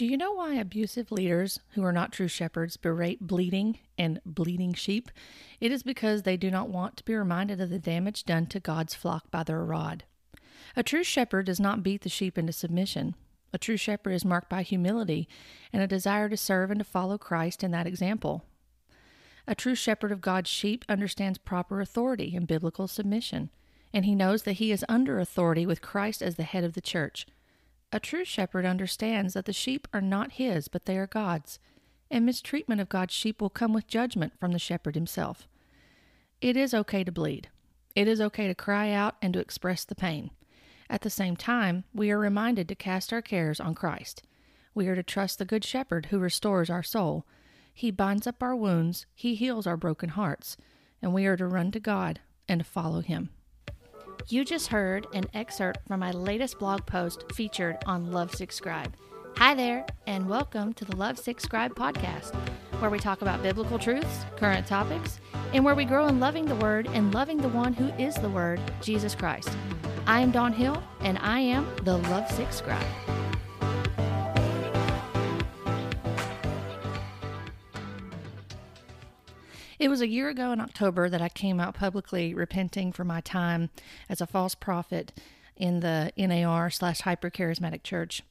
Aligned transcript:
Do 0.00 0.06
you 0.06 0.16
know 0.16 0.32
why 0.32 0.54
abusive 0.54 1.12
leaders 1.12 1.60
who 1.72 1.84
are 1.84 1.92
not 1.92 2.10
true 2.10 2.26
shepherds 2.26 2.78
berate 2.78 3.20
bleating 3.20 3.80
and 3.98 4.18
bleeding 4.24 4.72
sheep? 4.72 5.10
It 5.60 5.72
is 5.72 5.82
because 5.82 6.22
they 6.22 6.38
do 6.38 6.50
not 6.50 6.70
want 6.70 6.96
to 6.96 7.04
be 7.04 7.14
reminded 7.14 7.60
of 7.60 7.68
the 7.68 7.78
damage 7.78 8.24
done 8.24 8.46
to 8.46 8.60
God's 8.60 8.94
flock 8.94 9.30
by 9.30 9.42
their 9.42 9.62
rod. 9.62 10.04
A 10.74 10.82
true 10.82 11.04
shepherd 11.04 11.44
does 11.44 11.60
not 11.60 11.82
beat 11.82 12.00
the 12.00 12.08
sheep 12.08 12.38
into 12.38 12.50
submission. 12.50 13.14
A 13.52 13.58
true 13.58 13.76
shepherd 13.76 14.12
is 14.12 14.24
marked 14.24 14.48
by 14.48 14.62
humility 14.62 15.28
and 15.70 15.82
a 15.82 15.86
desire 15.86 16.30
to 16.30 16.36
serve 16.38 16.70
and 16.70 16.80
to 16.80 16.84
follow 16.84 17.18
Christ 17.18 17.62
in 17.62 17.70
that 17.72 17.86
example. 17.86 18.46
A 19.46 19.54
true 19.54 19.74
shepherd 19.74 20.12
of 20.12 20.22
God's 20.22 20.48
sheep 20.48 20.82
understands 20.88 21.36
proper 21.36 21.78
authority 21.78 22.34
and 22.34 22.46
biblical 22.46 22.88
submission, 22.88 23.50
and 23.92 24.06
he 24.06 24.14
knows 24.14 24.44
that 24.44 24.54
he 24.54 24.72
is 24.72 24.82
under 24.88 25.20
authority 25.20 25.66
with 25.66 25.82
Christ 25.82 26.22
as 26.22 26.36
the 26.36 26.44
head 26.44 26.64
of 26.64 26.72
the 26.72 26.80
church. 26.80 27.26
A 27.92 28.00
true 28.00 28.24
shepherd 28.24 28.64
understands 28.64 29.34
that 29.34 29.46
the 29.46 29.52
sheep 29.52 29.88
are 29.92 30.00
not 30.00 30.32
his, 30.32 30.68
but 30.68 30.84
they 30.84 30.96
are 30.96 31.08
God's, 31.08 31.58
and 32.10 32.24
mistreatment 32.24 32.80
of 32.80 32.88
God's 32.88 33.14
sheep 33.14 33.40
will 33.40 33.50
come 33.50 33.72
with 33.72 33.88
judgment 33.88 34.38
from 34.38 34.52
the 34.52 34.58
shepherd 34.58 34.94
himself. 34.94 35.48
It 36.40 36.56
is 36.56 36.72
okay 36.72 37.02
to 37.02 37.12
bleed. 37.12 37.48
It 37.96 38.06
is 38.06 38.20
okay 38.20 38.46
to 38.46 38.54
cry 38.54 38.90
out 38.92 39.16
and 39.20 39.34
to 39.34 39.40
express 39.40 39.84
the 39.84 39.96
pain. 39.96 40.30
At 40.88 41.02
the 41.02 41.10
same 41.10 41.36
time, 41.36 41.84
we 41.92 42.10
are 42.10 42.18
reminded 42.18 42.68
to 42.68 42.74
cast 42.74 43.12
our 43.12 43.22
cares 43.22 43.60
on 43.60 43.74
Christ. 43.74 44.22
We 44.74 44.86
are 44.88 44.94
to 44.94 45.02
trust 45.02 45.38
the 45.38 45.44
Good 45.44 45.64
Shepherd 45.64 46.06
who 46.06 46.18
restores 46.18 46.70
our 46.70 46.82
soul. 46.82 47.26
He 47.74 47.90
binds 47.90 48.26
up 48.26 48.42
our 48.42 48.54
wounds, 48.54 49.06
He 49.14 49.34
heals 49.34 49.66
our 49.66 49.76
broken 49.76 50.10
hearts, 50.10 50.56
and 51.02 51.12
we 51.12 51.26
are 51.26 51.36
to 51.36 51.46
run 51.46 51.72
to 51.72 51.80
God 51.80 52.20
and 52.48 52.60
to 52.60 52.64
follow 52.64 53.00
Him. 53.00 53.30
You 54.30 54.44
just 54.44 54.68
heard 54.68 55.08
an 55.12 55.24
excerpt 55.34 55.88
from 55.88 55.98
my 55.98 56.12
latest 56.12 56.60
blog 56.60 56.86
post 56.86 57.24
featured 57.32 57.78
on 57.84 58.12
Lovesick 58.12 58.52
Scribe. 58.52 58.94
Hi 59.38 59.56
there, 59.56 59.84
and 60.06 60.28
welcome 60.28 60.72
to 60.74 60.84
the 60.84 60.94
Lovesick 60.94 61.40
Scribe 61.40 61.74
podcast, 61.74 62.36
where 62.78 62.90
we 62.90 63.00
talk 63.00 63.22
about 63.22 63.42
biblical 63.42 63.76
truths, 63.76 64.24
current 64.36 64.68
topics, 64.68 65.18
and 65.52 65.64
where 65.64 65.74
we 65.74 65.84
grow 65.84 66.06
in 66.06 66.20
loving 66.20 66.44
the 66.44 66.54
Word 66.54 66.86
and 66.92 67.12
loving 67.12 67.38
the 67.38 67.48
one 67.48 67.72
who 67.72 67.88
is 68.00 68.14
the 68.14 68.30
Word, 68.30 68.60
Jesus 68.80 69.16
Christ. 69.16 69.50
I 70.06 70.20
am 70.20 70.30
Dawn 70.30 70.52
Hill, 70.52 70.80
and 71.00 71.18
I 71.18 71.40
am 71.40 71.66
the 71.82 71.96
Lovesick 71.96 72.52
Scribe. 72.52 72.86
It 79.80 79.88
was 79.88 80.02
a 80.02 80.08
year 80.08 80.28
ago 80.28 80.52
in 80.52 80.60
October 80.60 81.08
that 81.08 81.22
I 81.22 81.30
came 81.30 81.58
out 81.58 81.74
publicly 81.74 82.34
repenting 82.34 82.92
for 82.92 83.02
my 83.02 83.22
time 83.22 83.70
as 84.10 84.20
a 84.20 84.26
false 84.26 84.54
prophet 84.54 85.18
in 85.56 85.80
the 85.80 86.12
NAR 86.18 86.68
slash 86.68 87.00
hypercharismatic 87.00 87.82
church. 87.82 88.22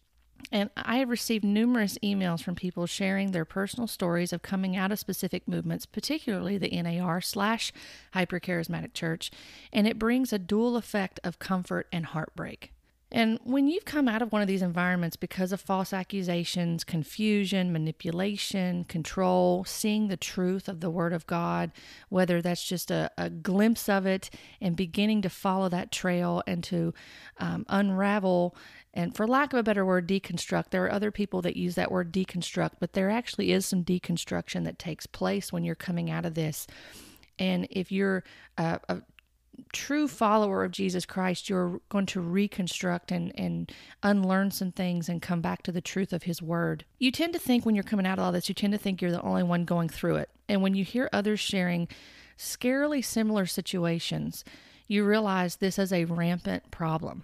And 0.51 0.69
I 0.77 0.97
have 0.97 1.09
received 1.09 1.43
numerous 1.43 1.97
emails 2.03 2.43
from 2.43 2.53
people 2.53 2.85
sharing 2.85 3.31
their 3.31 3.45
personal 3.45 3.87
stories 3.87 4.31
of 4.31 4.43
coming 4.43 4.77
out 4.77 4.91
of 4.91 4.99
specific 4.99 5.47
movements, 5.47 5.87
particularly 5.87 6.59
the 6.59 6.69
NAR 6.83 7.19
slash 7.19 7.73
hypercharismatic 8.13 8.93
church, 8.93 9.31
and 9.73 9.87
it 9.87 9.97
brings 9.97 10.31
a 10.31 10.37
dual 10.37 10.77
effect 10.77 11.19
of 11.23 11.39
comfort 11.39 11.87
and 11.91 12.05
heartbreak. 12.05 12.73
And 13.11 13.39
when 13.43 13.67
you've 13.67 13.85
come 13.85 14.07
out 14.07 14.21
of 14.21 14.31
one 14.31 14.43
of 14.43 14.47
these 14.47 14.61
environments 14.61 15.15
because 15.15 15.51
of 15.51 15.59
false 15.59 15.93
accusations, 15.93 16.83
confusion, 16.83 17.73
manipulation, 17.73 18.83
control, 18.83 19.63
seeing 19.65 20.07
the 20.07 20.17
truth 20.17 20.67
of 20.67 20.79
the 20.79 20.91
Word 20.91 21.11
of 21.11 21.25
God, 21.25 21.71
whether 22.09 22.39
that's 22.39 22.63
just 22.63 22.91
a, 22.91 23.09
a 23.17 23.31
glimpse 23.31 23.89
of 23.89 24.05
it 24.05 24.29
and 24.61 24.75
beginning 24.75 25.23
to 25.23 25.29
follow 25.29 25.69
that 25.69 25.91
trail 25.91 26.43
and 26.45 26.63
to 26.65 26.93
um, 27.39 27.65
unravel 27.67 28.55
and 28.93 29.15
for 29.15 29.27
lack 29.27 29.53
of 29.53 29.59
a 29.59 29.63
better 29.63 29.85
word, 29.85 30.07
deconstruct. 30.07 30.69
There 30.69 30.83
are 30.85 30.91
other 30.91 31.11
people 31.11 31.41
that 31.43 31.55
use 31.55 31.75
that 31.75 31.91
word 31.91 32.11
deconstruct, 32.11 32.73
but 32.79 32.93
there 32.93 33.09
actually 33.09 33.51
is 33.51 33.65
some 33.65 33.83
deconstruction 33.83 34.65
that 34.65 34.79
takes 34.79 35.05
place 35.05 35.53
when 35.53 35.63
you're 35.63 35.75
coming 35.75 36.09
out 36.09 36.25
of 36.25 36.33
this. 36.33 36.67
And 37.37 37.67
if 37.69 37.91
you're 37.91 38.23
a, 38.57 38.79
a 38.89 39.01
true 39.73 40.07
follower 40.07 40.63
of 40.63 40.71
Jesus 40.71 41.05
Christ, 41.05 41.49
you're 41.49 41.81
going 41.89 42.05
to 42.07 42.21
reconstruct 42.21 43.11
and, 43.11 43.31
and 43.37 43.71
unlearn 44.03 44.51
some 44.51 44.71
things 44.71 45.09
and 45.09 45.21
come 45.21 45.41
back 45.41 45.63
to 45.63 45.71
the 45.71 45.81
truth 45.81 46.13
of 46.13 46.23
His 46.23 46.41
Word. 46.41 46.85
You 46.97 47.11
tend 47.11 47.33
to 47.33 47.39
think 47.39 47.65
when 47.65 47.75
you're 47.75 47.83
coming 47.83 48.05
out 48.05 48.19
of 48.19 48.25
all 48.25 48.31
this, 48.31 48.49
you 48.49 48.55
tend 48.55 48.73
to 48.73 48.79
think 48.79 49.01
you're 49.01 49.11
the 49.11 49.21
only 49.21 49.43
one 49.43 49.65
going 49.65 49.89
through 49.89 50.17
it. 50.17 50.29
And 50.47 50.61
when 50.61 50.75
you 50.75 50.83
hear 50.83 51.09
others 51.13 51.39
sharing 51.39 51.87
scarily 52.37 53.03
similar 53.03 53.45
situations, 53.45 54.43
you 54.87 55.05
realize 55.05 55.57
this 55.57 55.77
is 55.77 55.93
a 55.93 56.05
rampant 56.05 56.71
problem 56.71 57.23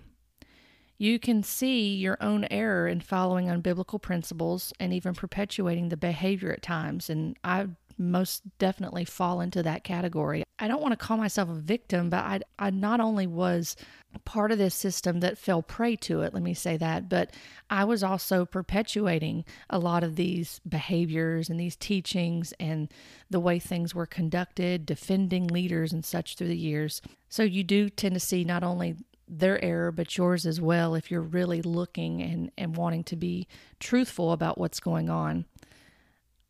you 0.98 1.20
can 1.20 1.44
see 1.44 1.94
your 1.96 2.18
own 2.22 2.48
error 2.50 2.88
in 2.88 3.02
following 3.02 3.48
unbiblical 3.48 4.02
principles 4.02 4.74
and 4.80 4.94
even 4.94 5.14
perpetuating 5.14 5.90
the 5.90 5.98
behavior 5.98 6.52
at 6.52 6.62
times. 6.62 7.10
And 7.10 7.38
I 7.44 7.68
most 7.98 8.44
definitely 8.58 9.06
fall 9.06 9.42
into 9.42 9.64
that 9.64 9.84
category. 9.84 10.44
I 10.60 10.68
don't 10.68 10.82
want 10.82 10.94
to 10.94 11.06
call 11.06 11.18
myself 11.18 11.50
a 11.50 11.54
victim, 11.54 12.10
but 12.10 12.24
I, 12.24 12.40
I 12.60 12.70
not 12.70 13.00
only 13.00 13.28
was 13.28 13.76
part 14.24 14.52
of 14.52 14.58
this 14.58 14.76
system 14.76 15.20
that 15.20 15.38
fell 15.38 15.62
prey 15.62 15.96
to 15.98 16.22
it, 16.22 16.34
let 16.34 16.44
me 16.44 16.54
say 16.54 16.78
that, 16.78 17.10
but 17.10 17.34
I 17.70 17.84
was 17.84 18.04
also 18.04 18.46
perpetuating 18.46 19.44
a 19.70 19.80
lot 19.80 20.04
of 20.04 20.16
these 20.16 20.62
behaviors 20.68 21.50
and 21.50 21.60
these 21.60 21.76
teachings 21.76 22.54
and 22.60 22.90
the 23.30 23.40
way 23.40 23.60
things 23.60 23.94
were 23.94 24.06
conducted, 24.06 24.86
defending 24.86 25.48
leaders 25.48 25.92
and 25.92 26.06
such 26.06 26.36
through 26.36 26.48
the 26.48 26.58
years. 26.58 27.02
So 27.28 27.44
you 27.44 27.64
do 27.64 27.90
tend 27.90 28.14
to 28.14 28.20
see 28.22 28.46
not 28.46 28.64
only 28.64 28.96
their 29.28 29.64
error, 29.64 29.92
but 29.92 30.18
yours 30.18 30.46
as 30.46 30.62
well 30.62 30.96
if 30.96 31.10
you're 31.10 31.22
really 31.22 31.62
looking 31.62 32.22
and, 32.22 32.52
and 32.58 32.78
wanting 32.78 33.04
to 33.06 33.16
be 33.16 33.48
truthful 33.80 34.32
about 34.32 34.58
what's 34.58 34.80
going 34.80 35.10
on. 35.10 35.46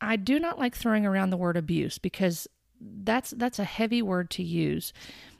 I 0.01 0.15
do 0.15 0.39
not 0.39 0.59
like 0.59 0.75
throwing 0.75 1.05
around 1.05 1.29
the 1.29 1.37
word 1.37 1.57
abuse 1.57 1.97
because 1.97 2.47
that's 2.81 3.31
that's 3.31 3.59
a 3.59 3.63
heavy 3.63 4.01
word 4.01 4.29
to 4.31 4.43
use. 4.43 4.93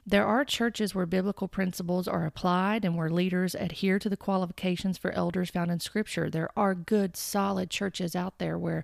There 0.07 0.25
are 0.25 0.45
churches 0.45 0.93
where 0.93 1.07
biblical 1.07 1.47
principles 1.47 2.07
are 2.07 2.25
applied 2.25 2.85
and 2.85 2.95
where 2.95 3.09
leaders 3.09 3.55
adhere 3.55 3.97
to 3.99 4.09
the 4.09 4.17
qualifications 4.17 4.97
for 4.97 5.11
elders 5.11 5.49
found 5.49 5.71
in 5.71 5.79
scripture. 5.79 6.29
There 6.29 6.49
are 6.55 6.75
good 6.75 7.17
solid 7.17 7.69
churches 7.69 8.15
out 8.15 8.37
there 8.37 8.57
where 8.57 8.83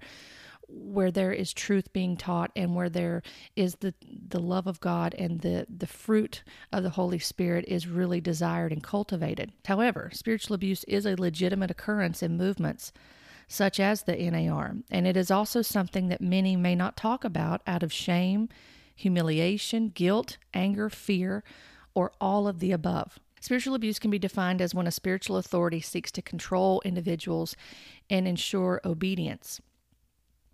where 0.68 1.12
there 1.12 1.34
is 1.34 1.54
truth 1.54 1.92
being 1.92 2.16
taught 2.16 2.50
and 2.56 2.76
where 2.76 2.90
there 2.90 3.22
is 3.56 3.76
the 3.76 3.94
the 4.30 4.40
love 4.40 4.68
of 4.68 4.80
God 4.80 5.14
and 5.18 5.42
the 5.42 5.68
the 5.70 5.88
fruit 5.88 6.44
of 6.72 6.84
the 6.84 6.92
Holy 6.92 7.20
Spirit 7.20 7.66
is 7.68 7.88
really 7.88 8.22
desired 8.22 8.72
and 8.72 8.84
cultivated. 8.84 9.52
However, 9.66 10.10
spiritual 10.14 10.56
abuse 10.56 10.84
is 10.86 11.06
a 11.06 11.16
legitimate 11.16 11.72
occurrence 11.72 12.24
in 12.24 12.38
movements 12.38 12.92
such 13.52 13.82
as 13.82 14.04
the 14.04 14.16
NAR, 14.16 14.78
and 14.90 15.06
it 15.06 15.18
is 15.18 15.30
also 15.30 15.62
something 15.62 16.08
that 16.08 16.22
many 16.22 16.56
may 16.56 16.74
not 16.74 16.96
talk 16.96 17.26
about 17.26 17.62
out 17.68 17.84
of 17.84 17.92
shame, 17.92 18.48
humiliation, 18.96 19.90
guilt, 19.90 20.38
anger, 20.54 20.90
fear, 20.90 21.44
or 21.94 22.14
all 22.22 22.48
of 22.48 22.60
the 22.60 22.72
above. 22.72 23.20
Spiritual 23.42 23.76
abuse 23.76 24.00
can 24.00 24.10
be 24.10 24.18
defined 24.18 24.62
as 24.62 24.74
when 24.74 24.88
a 24.88 24.92
spiritual 24.92 25.36
authority 25.36 25.82
seeks 25.82 26.12
to 26.14 26.22
control 26.22 26.82
individuals 26.86 27.58
and 28.10 28.26
ensure 28.26 28.80
obedience. 28.86 29.60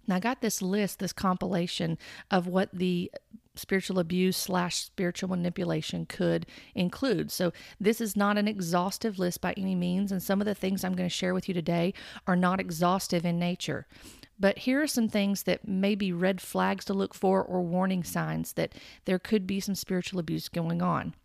Now, 0.08 0.16
I 0.16 0.20
got 0.20 0.42
this 0.42 0.64
list, 0.64 0.98
this 0.98 1.14
compilation 1.14 2.00
of 2.32 2.48
what 2.48 2.70
the 2.74 3.12
spiritual 3.58 4.00
abuse 4.00 4.38
slash 4.38 4.76
spiritual 4.76 5.30
manipulation 5.30 6.06
could 6.06 6.46
include. 6.76 7.32
So, 7.32 7.52
this 7.80 8.00
is 8.02 8.16
not 8.16 8.38
an 8.38 8.48
exhaustive 8.48 9.20
list 9.20 9.42
by 9.42 9.54
any 9.58 9.76
means, 9.76 10.12
and 10.12 10.22
some 10.22 10.42
of 10.42 10.46
the 10.46 10.56
things 10.56 10.84
I'm 10.84 10.96
going 10.96 11.10
to 11.10 11.16
share 11.16 11.34
with 11.34 11.48
you 11.48 11.54
today 11.54 11.94
are 12.26 12.36
not 12.36 12.60
exhaustive 12.60 13.26
in 13.26 13.40
nature. 13.40 13.88
But 14.40 14.60
here 14.60 14.82
are 14.82 14.88
some 14.88 15.10
things 15.10 15.44
that 15.44 15.68
may 15.68 15.96
be 15.96 16.12
red 16.12 16.42
flags 16.42 16.86
to 16.86 16.94
look 16.94 17.14
for 17.14 17.44
or 17.44 17.62
warning 17.62 18.04
signs 18.04 18.54
that 18.54 18.74
there 19.06 19.20
could 19.20 19.48
be 19.48 19.60
some 19.60 19.76
spiritual 19.76 20.20
abuse 20.20 20.48
going 20.48 20.82
on. 20.82 21.16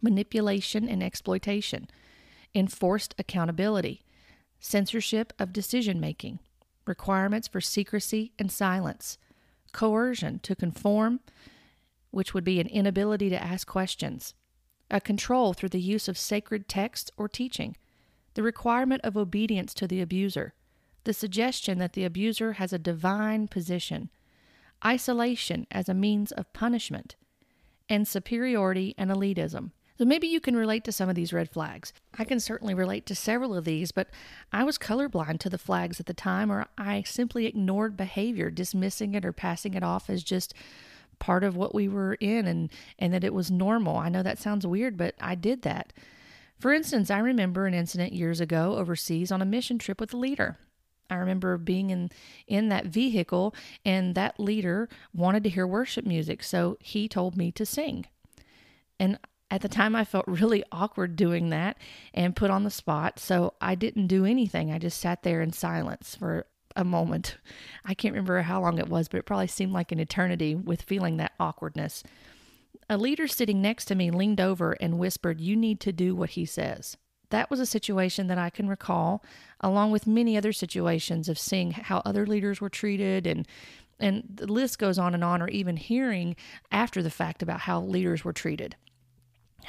Manipulation 0.00 0.88
and 0.88 1.02
exploitation, 1.02 1.88
enforced 2.54 3.14
accountability, 3.18 4.02
censorship 4.60 5.32
of 5.38 5.52
decision 5.52 5.98
making 6.00 6.38
requirements 6.86 7.48
for 7.48 7.60
secrecy 7.60 8.32
and 8.38 8.50
silence, 8.50 9.18
coercion 9.72 10.38
to 10.40 10.54
conform, 10.54 11.20
which 12.10 12.34
would 12.34 12.44
be 12.44 12.60
an 12.60 12.66
inability 12.66 13.28
to 13.30 13.42
ask 13.42 13.66
questions, 13.66 14.34
a 14.90 15.00
control 15.00 15.52
through 15.52 15.68
the 15.68 15.80
use 15.80 16.08
of 16.08 16.18
sacred 16.18 16.68
texts 16.68 17.10
or 17.16 17.28
teaching, 17.28 17.76
the 18.34 18.42
requirement 18.42 19.00
of 19.04 19.16
obedience 19.16 19.74
to 19.74 19.86
the 19.86 20.00
abuser, 20.00 20.54
the 21.04 21.12
suggestion 21.12 21.78
that 21.78 21.94
the 21.94 22.04
abuser 22.04 22.54
has 22.54 22.72
a 22.72 22.78
divine 22.78 23.48
position, 23.48 24.10
isolation 24.84 25.66
as 25.70 25.88
a 25.88 25.94
means 25.94 26.32
of 26.32 26.52
punishment, 26.52 27.16
and 27.88 28.06
superiority 28.06 28.94
and 28.96 29.10
elitism. 29.10 29.72
So 30.00 30.06
maybe 30.06 30.28
you 30.28 30.40
can 30.40 30.56
relate 30.56 30.84
to 30.84 30.92
some 30.92 31.10
of 31.10 31.14
these 31.14 31.30
red 31.30 31.50
flags. 31.50 31.92
I 32.18 32.24
can 32.24 32.40
certainly 32.40 32.72
relate 32.72 33.04
to 33.04 33.14
several 33.14 33.54
of 33.54 33.66
these, 33.66 33.92
but 33.92 34.08
I 34.50 34.64
was 34.64 34.78
colorblind 34.78 35.40
to 35.40 35.50
the 35.50 35.58
flags 35.58 36.00
at 36.00 36.06
the 36.06 36.14
time, 36.14 36.50
or 36.50 36.68
I 36.78 37.02
simply 37.02 37.44
ignored 37.44 37.98
behavior, 37.98 38.50
dismissing 38.50 39.14
it 39.14 39.26
or 39.26 39.32
passing 39.34 39.74
it 39.74 39.82
off 39.82 40.08
as 40.08 40.22
just 40.22 40.54
part 41.18 41.44
of 41.44 41.54
what 41.54 41.74
we 41.74 41.86
were 41.86 42.14
in 42.14 42.46
and, 42.46 42.70
and 42.98 43.12
that 43.12 43.24
it 43.24 43.34
was 43.34 43.50
normal. 43.50 43.98
I 43.98 44.08
know 44.08 44.22
that 44.22 44.38
sounds 44.38 44.66
weird, 44.66 44.96
but 44.96 45.16
I 45.20 45.34
did 45.34 45.60
that. 45.62 45.92
For 46.58 46.72
instance, 46.72 47.10
I 47.10 47.18
remember 47.18 47.66
an 47.66 47.74
incident 47.74 48.14
years 48.14 48.40
ago 48.40 48.76
overseas 48.76 49.30
on 49.30 49.42
a 49.42 49.44
mission 49.44 49.76
trip 49.76 50.00
with 50.00 50.14
a 50.14 50.16
leader. 50.16 50.56
I 51.10 51.16
remember 51.16 51.58
being 51.58 51.90
in 51.90 52.10
in 52.46 52.70
that 52.70 52.86
vehicle 52.86 53.54
and 53.84 54.14
that 54.14 54.40
leader 54.40 54.88
wanted 55.12 55.44
to 55.44 55.50
hear 55.50 55.66
worship 55.66 56.06
music, 56.06 56.42
so 56.42 56.78
he 56.80 57.06
told 57.06 57.36
me 57.36 57.52
to 57.52 57.66
sing. 57.66 58.06
And 58.98 59.18
at 59.50 59.62
the 59.62 59.68
time 59.68 59.96
I 59.96 60.04
felt 60.04 60.24
really 60.28 60.64
awkward 60.72 61.16
doing 61.16 61.50
that 61.50 61.76
and 62.14 62.36
put 62.36 62.50
on 62.50 62.64
the 62.64 62.70
spot, 62.70 63.18
so 63.18 63.54
I 63.60 63.74
didn't 63.74 64.06
do 64.06 64.24
anything. 64.24 64.72
I 64.72 64.78
just 64.78 65.00
sat 65.00 65.22
there 65.22 65.40
in 65.40 65.52
silence 65.52 66.14
for 66.14 66.46
a 66.76 66.84
moment. 66.84 67.36
I 67.84 67.94
can't 67.94 68.14
remember 68.14 68.42
how 68.42 68.60
long 68.60 68.78
it 68.78 68.88
was, 68.88 69.08
but 69.08 69.18
it 69.18 69.26
probably 69.26 69.48
seemed 69.48 69.72
like 69.72 69.92
an 69.92 70.00
eternity 70.00 70.54
with 70.54 70.82
feeling 70.82 71.16
that 71.16 71.32
awkwardness. 71.40 72.02
A 72.88 72.96
leader 72.96 73.28
sitting 73.28 73.62
next 73.62 73.84
to 73.86 73.94
me 73.94 74.10
leaned 74.10 74.40
over 74.40 74.72
and 74.72 74.98
whispered, 74.98 75.40
You 75.40 75.56
need 75.56 75.80
to 75.80 75.92
do 75.92 76.14
what 76.14 76.30
he 76.30 76.44
says. 76.44 76.96
That 77.30 77.48
was 77.48 77.60
a 77.60 77.66
situation 77.66 78.26
that 78.26 78.38
I 78.38 78.50
can 78.50 78.68
recall, 78.68 79.24
along 79.60 79.92
with 79.92 80.06
many 80.06 80.36
other 80.36 80.52
situations 80.52 81.28
of 81.28 81.38
seeing 81.38 81.70
how 81.70 82.02
other 82.04 82.26
leaders 82.26 82.60
were 82.60 82.68
treated 82.68 83.26
and 83.26 83.46
and 84.00 84.24
the 84.32 84.50
list 84.50 84.78
goes 84.78 84.98
on 84.98 85.12
and 85.12 85.22
on, 85.22 85.42
or 85.42 85.48
even 85.48 85.76
hearing 85.76 86.34
after 86.72 87.02
the 87.02 87.10
fact 87.10 87.42
about 87.42 87.60
how 87.60 87.82
leaders 87.82 88.24
were 88.24 88.32
treated, 88.32 88.74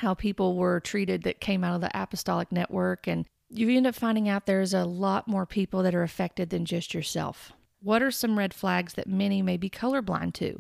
how 0.02 0.16
people 0.16 0.56
were 0.56 0.80
treated 0.80 1.22
that 1.22 1.40
came 1.40 1.64
out 1.64 1.76
of 1.76 1.82
the 1.82 1.92
apostolic 1.94 2.52
network. 2.52 3.08
And 3.08 3.28
you 3.50 3.70
end 3.70 3.86
up 3.86 3.94
finding 3.94 4.28
out 4.28 4.48
there's 4.48 4.74
a 4.74 4.84
lot 4.84 5.28
more 5.28 5.46
people 5.46 5.84
that 5.84 5.94
are 5.94 6.02
affected 6.02 6.50
than 6.50 6.66
just 6.66 6.96
yourself. 6.96 7.54
What 7.84 8.02
are 8.02 8.10
some 8.10 8.38
red 8.38 8.52
flags 8.52 8.94
that 8.94 9.08
many 9.08 9.44
may 9.44 9.58
be 9.58 9.70
colorblind 9.70 10.34
to? 10.36 10.60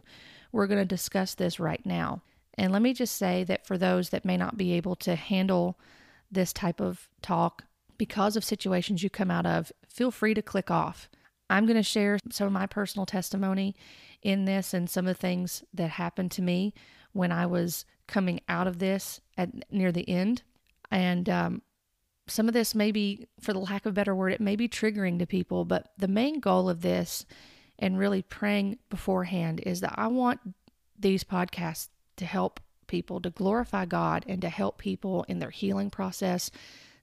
We're 0.52 0.68
going 0.68 0.80
to 0.80 0.86
discuss 0.86 1.34
this 1.34 1.60
right 1.60 1.84
now. 1.84 2.22
And 2.56 2.72
let 2.72 2.84
me 2.84 2.94
just 2.94 3.18
say 3.18 3.44
that 3.46 3.66
for 3.66 3.80
those 3.80 4.10
that 4.10 4.26
may 4.26 4.38
not 4.38 4.58
be 4.58 4.74
able 4.74 4.96
to 4.98 5.16
handle 5.16 5.80
this 6.32 6.54
type 6.54 6.80
of 6.80 7.10
talk 7.24 7.64
because 7.98 8.36
of 8.36 8.44
situations 8.44 9.02
you 9.02 9.10
come 9.10 9.32
out 9.32 9.48
of, 9.48 9.72
feel 9.88 10.12
free 10.12 10.36
to 10.36 10.44
click 10.44 10.70
off. 10.70 11.10
I'm 11.50 11.66
going 11.66 11.78
to 11.78 11.84
share 11.84 12.20
some 12.30 12.46
of 12.46 12.54
my 12.54 12.68
personal 12.68 13.08
testimony 13.08 13.76
in 14.22 14.46
this 14.46 14.72
and 14.72 14.88
some 14.88 15.08
of 15.08 15.16
the 15.16 15.20
things 15.20 15.64
that 15.74 15.90
happened 15.90 16.30
to 16.32 16.44
me 16.44 16.76
when 17.14 17.32
I 17.32 17.46
was 17.46 17.86
coming 18.08 18.42
out 18.48 18.68
of 18.68 18.80
this 18.80 19.22
at 19.38 19.72
near 19.72 19.92
the 19.92 20.08
end. 20.08 20.44
And 20.90 21.30
um, 21.30 21.62
some 22.28 22.48
of 22.48 22.54
this 22.54 22.76
may 22.76 22.92
be, 22.92 23.28
for 23.40 23.54
the 23.54 23.60
lack 23.60 23.86
of 23.86 23.92
a 23.92 23.94
better 23.94 24.16
word, 24.16 24.34
it 24.34 24.42
may 24.42 24.56
be 24.56 24.68
triggering 24.68 25.20
to 25.20 25.26
people, 25.26 25.66
but 25.66 25.92
the 25.98 26.08
main 26.08 26.40
goal 26.40 26.70
of 26.70 26.82
this 26.82 27.26
and 27.80 27.98
really 27.98 28.22
praying 28.22 28.78
beforehand 28.90 29.62
is 29.66 29.82
that 29.82 29.96
I 29.98 30.08
want 30.08 30.40
these 30.98 31.24
podcasts 31.24 31.90
to 32.18 32.26
help 32.26 32.60
people, 32.88 33.20
to 33.22 33.30
glorify 33.30 33.86
God, 33.86 34.26
and 34.28 34.42
to 34.42 34.50
help 34.50 34.78
people 34.78 35.26
in 35.28 35.40
their 35.40 35.50
healing 35.50 35.90
process, 35.90 36.52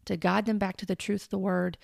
to 0.05 0.17
guide 0.17 0.47
them 0.47 0.59
back 0.59 0.77
to 0.77 0.87
the 0.87 0.97
truth 0.97 1.25
of 1.25 1.31
the 1.31 1.39
word, 1.39 1.79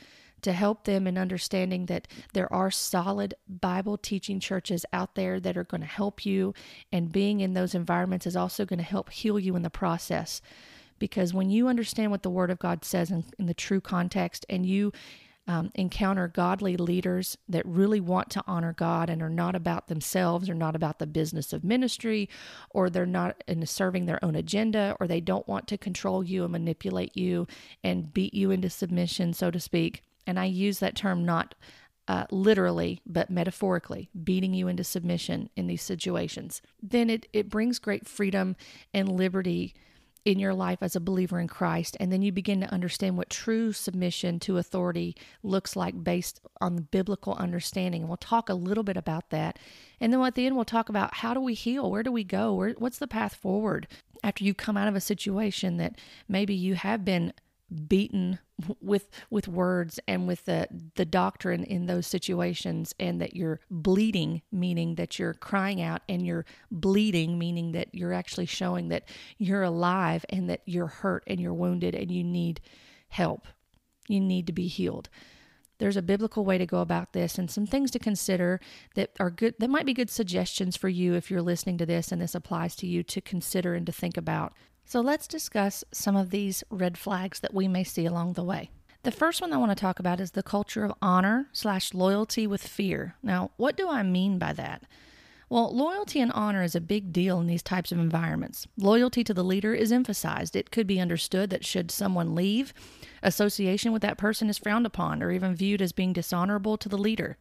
to 0.45 0.53
help 0.53 0.85
them 0.85 1.07
in 1.07 1.19
understanding 1.19 1.87
that 1.87 2.07
there 2.33 2.53
are 2.53 2.71
solid 2.71 3.35
Bible 3.49 3.99
teaching 3.99 4.41
churches 4.41 4.87
out 4.93 5.15
there 5.15 5.41
that 5.41 5.57
are 5.57 5.65
going 5.65 5.81
to 5.81 5.87
help 5.87 6.25
you. 6.25 6.55
And 6.93 7.13
being 7.13 7.41
in 7.41 7.55
those 7.55 7.75
environments 7.75 8.27
is 8.27 8.37
also 8.37 8.65
going 8.65 8.79
to 8.79 8.85
help 8.85 9.11
heal 9.11 9.39
you 9.39 9.57
in 9.57 9.63
the 9.63 9.71
process. 9.71 10.41
Because 10.99 11.35
when 11.35 11.51
you 11.51 11.69
understand 11.69 12.11
what 12.11 12.23
the 12.23 12.31
Word 12.31 12.51
of 12.51 12.59
God 12.59 12.85
says 12.85 13.11
in, 13.11 13.25
in 13.39 13.47
the 13.47 13.55
true 13.55 13.81
context 13.81 14.47
and 14.49 14.65
you 14.65 14.93
um, 15.47 15.71
encounter 15.75 16.29
godly 16.29 16.77
leaders 16.77 17.37
that 17.49 17.67
really 17.67 18.01
want 18.01 18.31
to 18.31 18.43
honor 18.47 18.73
God 18.73 19.11
and 19.11 19.23
are 19.23 19.29
not 19.29 19.55
about 19.55 19.89
themselves 19.89 20.49
or 20.49 20.55
not 20.55 20.75
about 20.75 20.99
the 20.99 21.07
business 21.07 21.53
of 21.53 21.65
ministry 21.65 22.29
or 22.71 22.89
they're 22.89 23.05
not 23.05 23.45
in 23.47 23.65
serving 23.67 24.07
their 24.07 24.25
own 24.25 24.35
agenda 24.35 24.97
or 25.01 25.07
they 25.07 25.21
don't 25.21 25.47
want 25.47 25.69
to 25.69 25.77
control 25.77 26.25
you 26.25 26.45
and 26.45 26.53
manipulate 26.53 27.17
you 27.17 27.47
and 27.83 28.15
beat 28.15 28.33
you 28.33 28.51
into 28.51 28.71
submission, 28.71 29.35
so 29.35 29.51
to 29.51 29.61
speak. 29.61 30.03
And 30.27 30.39
I 30.39 30.47
use 30.47 30.79
that 30.79 30.97
term 30.97 31.25
not 31.25 31.55
uh, 32.07 32.27
literally, 32.31 33.01
but 33.07 33.31
metaphorically, 33.31 34.11
beating 34.23 34.53
you 34.53 34.69
into 34.69 34.85
submission 34.85 35.49
in 35.57 35.67
these 35.67 35.83
situations, 35.83 36.61
then 36.83 37.09
it, 37.09 37.27
it 37.33 37.49
brings 37.49 37.79
great 37.79 38.07
freedom 38.07 38.57
and 38.93 39.09
liberty 39.09 39.75
in 40.25 40.39
your 40.39 40.55
life 40.55 40.79
as 40.81 40.97
a 40.97 41.01
believer 41.01 41.39
in 41.39 41.49
Christ. 41.49 41.97
And 42.01 42.11
then 42.11 42.23
you 42.23 42.33
begin 42.33 42.61
to 42.61 42.73
understand 42.73 43.17
what 43.17 43.29
true 43.29 43.73
submission 43.73 44.41
to 44.41 44.57
authority 44.57 45.17
looks 45.43 45.77
like 45.77 46.03
based 46.03 46.41
on 46.61 46.77
the 46.77 46.83
biblical 46.83 47.35
understanding. 47.35 48.03
And 48.03 48.09
we'll 48.09 48.17
talk 48.17 48.49
a 48.49 48.55
little 48.55 48.85
bit 48.85 48.97
about 48.97 49.31
that. 49.31 49.59
And 50.01 50.13
then 50.13 50.23
at 50.23 50.35
the 50.35 50.47
end, 50.47 50.57
we'll 50.57 50.65
talk 50.65 50.89
about 50.89 51.17
how 51.17 51.35
do 51.35 51.41
we 51.41 51.55
heal? 51.55 51.91
Where 51.91 52.03
do 52.03 52.11
we 52.11 52.25
go? 52.25 52.55
Where, 52.55 52.71
what's 52.79 52.99
the 52.99 53.07
path 53.07 53.35
forward 53.35 53.87
after 54.23 54.45
you 54.45 54.55
come 54.55 54.77
out 54.77 54.89
of 54.89 54.97
a 54.97 55.01
situation 55.01 55.77
that 55.77 55.99
maybe 56.27 56.55
you 56.55 56.75
have 56.75 57.05
been 57.05 57.33
beaten 57.75 58.39
with 58.81 59.11
with 59.31 59.49
words 59.49 59.99
and 60.07 60.29
with 60.29 60.45
the 60.45 60.69
the 60.95 61.05
doctrine 61.05 61.65
in 61.65 61.87
those 61.87 62.07
situations 62.07 62.95
and 63.01 63.21
that 63.21 63.35
you're 63.35 63.59
bleating 63.71 64.43
meaning 64.53 64.95
that 64.95 65.19
you're 65.19 65.35
crying 65.35 65.83
out 65.83 66.03
and 66.09 66.25
you're 66.25 66.47
bleeding 66.71 67.37
meaning 67.39 67.73
that 67.73 67.89
you're 67.93 68.13
actually 68.13 68.47
showing 68.47 68.89
that 68.89 69.09
you're 69.39 69.65
alive 69.65 70.25
and 70.29 70.49
that 70.49 70.61
you're 70.67 70.87
hurt 70.87 71.25
and 71.27 71.41
you're 71.41 71.55
wounded 71.55 71.95
and 71.95 72.11
you 72.11 72.23
need 72.23 72.61
help. 73.15 73.47
You 74.09 74.21
need 74.21 74.47
to 74.49 74.53
be 74.53 74.67
healed. 74.67 75.09
There's 75.79 75.97
a 75.97 76.03
biblical 76.03 76.45
way 76.45 76.59
to 76.59 76.67
go 76.67 76.81
about 76.81 77.13
this 77.13 77.39
and 77.39 77.51
some 77.51 77.67
things 77.67 77.91
to 77.93 77.99
consider 77.99 78.61
that 78.95 79.11
are 79.19 79.31
good 79.31 79.55
that 79.59 79.71
might 79.71 79.87
be 79.87 79.95
good 79.95 80.11
suggestions 80.11 80.77
for 80.77 80.89
you 80.89 81.15
if 81.15 81.31
you're 81.31 81.43
listening 81.43 81.79
to 81.79 81.87
this 81.87 82.13
and 82.13 82.21
this 82.21 82.35
applies 82.35 82.77
to 82.77 82.87
you 82.87 83.03
to 83.03 83.21
consider 83.21 83.75
and 83.75 83.87
to 83.87 83.93
think 83.93 84.17
about 84.17 84.53
so 84.85 85.01
let's 85.01 85.27
discuss 85.27 85.85
some 85.93 86.17
of 86.17 86.31
these 86.31 86.63
red 86.71 86.99
flags 86.99 87.41
that 87.41 87.55
we 87.55 87.69
may 87.69 87.85
see 87.85 88.07
along 88.07 88.35
the 88.35 88.45
way. 88.45 88.71
The 89.03 89.11
first 89.11 89.41
one 89.41 89.53
I 89.53 89.59
want 89.59 89.71
to 89.71 89.75
talk 89.75 89.99
about 89.99 90.21
is 90.21 90.31
the 90.31 90.43
culture 90.43 90.85
of 90.85 90.95
honor 91.03 91.49
slash 91.53 91.93
loyalty 91.93 92.47
with 92.47 92.67
fear. 92.67 93.17
Now, 93.23 93.51
what 93.57 93.77
do 93.77 93.89
I 93.89 94.03
mean 94.03 94.39
by 94.39 94.55
that? 94.55 94.85
Well, 95.51 95.75
loyalty 95.77 96.21
and 96.21 96.33
honor 96.33 96.63
is 96.63 96.75
a 96.75 96.81
big 96.81 97.13
deal 97.13 97.39
in 97.39 97.47
these 97.47 97.63
types 97.63 97.93
of 97.93 97.99
environments. 97.99 98.67
Loyalty 98.79 99.23
to 99.25 99.35
the 99.35 99.45
leader 99.45 99.75
is 99.75 99.93
emphasized. 99.93 100.57
It 100.57 100.71
could 100.71 100.87
be 100.87 101.01
understood 101.01 101.51
that 101.51 101.67
should 101.67 101.91
someone 101.91 102.35
leave, 102.35 102.73
association 103.23 103.93
with 103.93 104.03
that 104.03 104.19
person 104.19 104.49
is 104.49 104.59
frowned 104.59 104.87
upon 104.87 105.23
or 105.23 105.31
even 105.31 105.55
viewed 105.55 105.83
as 105.83 105.93
being 105.93 106.13
dishonorable 106.13 106.79
to 106.79 106.89
the 106.89 106.99
leader. 106.99 107.37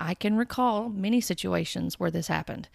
I 0.00 0.14
can 0.14 0.36
recall 0.36 0.88
many 0.88 1.20
situations 1.20 2.00
where 2.00 2.10
this 2.10 2.26
happened 2.26 2.68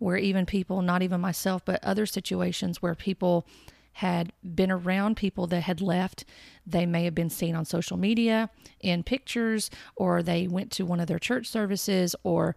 where 0.00 0.16
even 0.16 0.46
people, 0.46 0.82
not 0.82 1.02
even 1.02 1.20
myself, 1.20 1.64
but 1.64 1.84
other 1.84 2.06
situations 2.06 2.82
where 2.82 2.94
people 2.94 3.46
had 3.94 4.32
been 4.42 4.70
around 4.70 5.16
people 5.16 5.46
that 5.48 5.62
had 5.62 5.80
left. 5.80 6.24
They 6.66 6.86
may 6.86 7.04
have 7.04 7.14
been 7.14 7.30
seen 7.30 7.54
on 7.54 7.64
social 7.64 7.96
media 7.96 8.50
in 8.80 9.02
pictures, 9.02 9.70
or 9.94 10.22
they 10.22 10.48
went 10.48 10.70
to 10.72 10.86
one 10.86 11.00
of 11.00 11.06
their 11.06 11.18
church 11.18 11.46
services, 11.46 12.16
or 12.22 12.56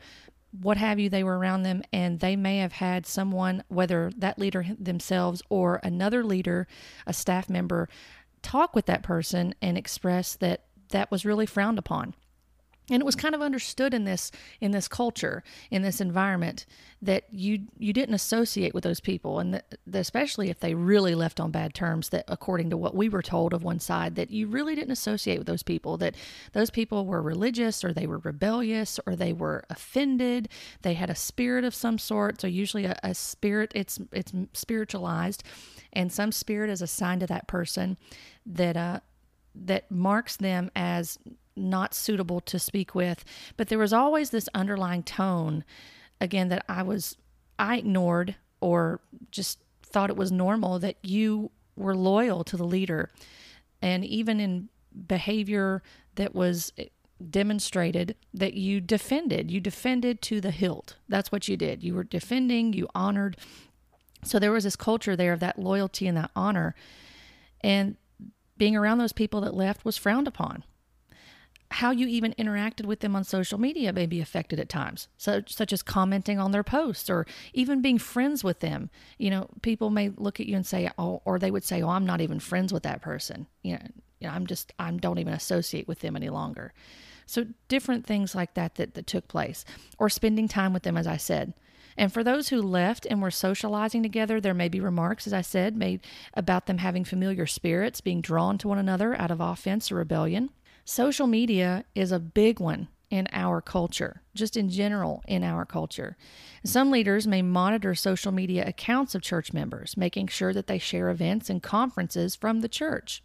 what 0.52 0.78
have 0.78 1.00
you, 1.00 1.10
they 1.10 1.24
were 1.24 1.38
around 1.38 1.64
them, 1.64 1.84
and 1.92 2.20
they 2.20 2.36
may 2.36 2.60
have 2.60 2.74
had 2.74 3.06
someone, 3.06 3.64
whether 3.68 4.12
that 4.18 4.40
leader 4.40 4.66
themselves 4.80 5.42
or 5.50 5.80
another 5.84 6.24
leader, 6.24 6.68
a 7.06 7.14
staff 7.14 7.50
member, 7.50 7.90
talk 8.42 8.76
with 8.76 8.86
that 8.86 9.04
person 9.04 9.54
and 9.62 9.78
express 9.78 10.36
that 10.36 10.64
that 10.90 11.10
was 11.10 11.26
really 11.26 11.46
frowned 11.46 11.80
upon 11.80 12.14
and 12.90 13.02
it 13.02 13.06
was 13.06 13.16
kind 13.16 13.34
of 13.34 13.42
understood 13.42 13.94
in 13.94 14.04
this 14.04 14.32
in 14.60 14.72
this 14.72 14.88
culture 14.88 15.44
in 15.72 15.84
this 15.84 16.02
environment 16.02 16.66
that 17.02 17.26
you 17.32 17.60
you 17.78 17.94
didn't 17.94 18.16
associate 18.16 18.74
with 18.74 18.84
those 18.84 19.00
people. 19.00 19.40
And 19.40 19.62
especially 19.94 20.50
if 20.50 20.60
they 20.60 20.74
really 20.74 21.16
left 21.16 21.40
on 21.40 21.52
bad 21.52 21.74
terms 21.74 22.10
that 22.10 22.26
according 22.28 22.70
to 22.70 22.78
what 22.78 22.96
we 22.96 23.10
were 23.10 23.22
told 23.22 23.54
of 23.54 23.64
one 23.64 23.80
side 23.80 24.16
that 24.16 24.32
you 24.32 24.48
really 24.48 24.76
didn't 24.76 24.92
associate 24.92 25.38
with 25.38 25.48
those 25.48 25.64
people 25.64 25.98
that 25.98 26.16
those 26.54 26.70
people 26.70 27.06
were 27.06 27.22
religious 27.22 27.84
or 27.84 27.94
they 27.94 28.08
were 28.08 28.20
rebellious 28.20 29.00
or 29.06 29.16
they 29.16 29.34
were 29.34 29.64
offended. 29.70 30.50
They 30.82 30.94
had 30.94 31.10
a 31.10 31.16
spirit 31.16 31.64
of 31.64 31.76
some 31.76 31.98
sort. 31.98 32.42
So 32.42 32.48
usually 32.48 32.86
a, 32.86 32.98
a 33.04 33.14
spirit 33.14 33.72
it's 33.76 34.00
it's 34.12 34.34
spiritualized. 34.54 35.44
And 35.94 36.12
some 36.12 36.32
spirit 36.32 36.70
is 36.70 36.82
assigned 36.82 37.22
to 37.22 37.28
that 37.28 37.48
person 37.48 37.98
that 38.46 38.76
uh 38.76 39.00
that 39.56 39.92
marks 39.92 40.38
them 40.38 40.72
as 40.76 41.20
not 41.56 41.94
suitable 41.94 42.42
to 42.42 42.60
speak 42.60 42.96
with. 42.96 43.24
But 43.58 43.70
there 43.70 43.80
was 43.80 43.94
always 43.94 44.30
this 44.30 44.50
underlying 44.54 45.04
tone, 45.04 45.64
again, 46.20 46.50
that 46.50 46.66
I 46.68 46.84
was, 46.84 47.18
I 47.60 47.78
ignored 47.78 48.36
or 48.62 49.02
just 49.32 49.60
thought 49.82 50.10
it 50.10 50.18
was 50.18 50.32
normal 50.32 50.80
that 50.80 50.98
you 51.04 51.52
were 51.76 51.96
loyal 51.96 52.44
to 52.46 52.58
the 52.58 52.66
leader. 52.66 53.10
And 53.82 54.06
even 54.06 54.40
in 54.40 54.70
behavior 55.08 55.84
that 56.16 56.34
was 56.34 56.72
demonstrated 57.30 58.16
that 58.34 58.54
you 58.54 58.82
defended, 58.82 59.52
you 59.52 59.60
defended 59.60 60.22
to 60.24 60.42
the 60.42 60.52
hilt. 60.52 60.98
That's 61.08 61.32
what 61.32 61.48
you 61.48 61.58
did. 61.58 61.84
You 61.84 61.96
were 61.96 62.04
defending, 62.04 62.74
you 62.74 62.88
honored. 62.94 63.38
So 64.24 64.40
there 64.40 64.52
was 64.52 64.64
this 64.64 64.76
culture 64.76 65.16
there 65.16 65.34
of 65.34 65.40
that 65.42 65.60
loyalty 65.60 66.08
and 66.08 66.18
that 66.18 66.32
honor. 66.36 66.76
And 67.62 67.98
being 68.58 68.76
around 68.76 68.98
those 68.98 69.14
people 69.14 69.42
that 69.42 69.54
left 69.54 69.86
was 69.86 69.98
frowned 69.98 70.28
upon 70.28 70.64
how 71.74 71.90
you 71.90 72.08
even 72.08 72.36
interacted 72.38 72.86
with 72.86 73.00
them 73.00 73.16
on 73.16 73.24
social 73.24 73.60
media 73.60 73.92
may 73.92 74.06
be 74.06 74.22
affected 74.22 74.60
at 74.60 74.70
times, 74.70 75.08
such, 75.18 75.54
such 75.54 75.74
as 75.74 75.82
commenting 75.82 76.38
on 76.38 76.52
their 76.52 76.64
posts 76.64 77.10
or 77.10 77.26
even 77.54 77.82
being 77.82 77.98
friends 77.98 78.44
with 78.44 78.60
them. 78.60 78.92
You 79.18 79.32
know, 79.32 79.50
people 79.64 79.90
may 79.90 80.10
look 80.10 80.40
at 80.40 80.46
you 80.46 80.56
and 80.56 80.66
say, 80.66 80.90
oh, 81.00 81.24
or 81.26 81.40
they 81.40 81.50
would 81.50 81.64
say, 81.64 81.82
oh, 81.82 81.90
I'm 81.90 82.06
not 82.06 82.22
even 82.22 82.40
friends 82.40 82.72
with 82.72 82.84
that 82.84 83.02
person. 83.02 83.48
You 83.64 83.74
know, 83.74 83.88
you 84.20 84.28
know 84.28 84.34
I'm 84.34 84.46
just, 84.46 84.72
I 84.78 84.92
don't 84.92 85.18
even 85.18 85.34
associate 85.34 85.88
with 85.88 86.02
them 86.02 86.16
any 86.16 86.30
longer. 86.30 86.74
So, 87.26 87.46
different 87.70 88.06
things 88.06 88.36
like 88.36 88.54
that, 88.54 88.76
that 88.76 88.94
that 88.96 89.08
took 89.08 89.28
place, 89.28 89.64
or 89.98 90.10
spending 90.10 90.48
time 90.48 90.74
with 90.74 90.84
them, 90.84 90.98
as 90.98 91.08
I 91.08 91.18
said. 91.18 91.54
And 91.98 92.12
for 92.12 92.24
those 92.24 92.50
who 92.50 92.62
left 92.62 93.08
and 93.10 93.22
were 93.22 93.32
socializing 93.32 94.04
together, 94.04 94.42
there 94.42 94.54
may 94.54 94.68
be 94.68 94.80
remarks, 94.80 95.26
as 95.26 95.34
I 95.34 95.42
said, 95.42 95.78
made 95.78 96.02
about 96.34 96.66
them 96.66 96.80
having 96.80 97.06
familiar 97.06 97.46
spirits, 97.48 98.02
being 98.02 98.22
drawn 98.22 98.58
to 98.60 98.68
one 98.68 98.78
another 98.78 99.16
out 99.16 99.32
of 99.32 99.40
offense 99.40 99.92
or 99.92 99.96
rebellion. 99.96 100.50
Social 100.86 101.28
media 101.28 101.86
is 101.96 102.12
a 102.12 102.20
big 102.20 102.60
one 102.60 102.90
in 103.10 103.28
our 103.32 103.62
culture, 103.62 104.22
just 104.34 104.58
in 104.58 104.70
general 104.70 105.24
in 105.28 105.44
our 105.44 105.66
culture. 105.66 106.18
Some 106.66 106.92
leaders 106.92 107.28
may 107.28 107.42
monitor 107.42 107.94
social 107.96 108.32
media 108.32 108.66
accounts 108.68 109.14
of 109.14 109.22
church 109.22 109.54
members, 109.54 109.96
making 109.96 110.28
sure 110.28 110.52
that 110.52 110.68
they 110.68 110.80
share 110.80 111.10
events 111.10 111.50
and 111.50 111.62
conferences 111.62 112.36
from 112.36 112.62
the 112.62 112.68
church. 112.68 113.24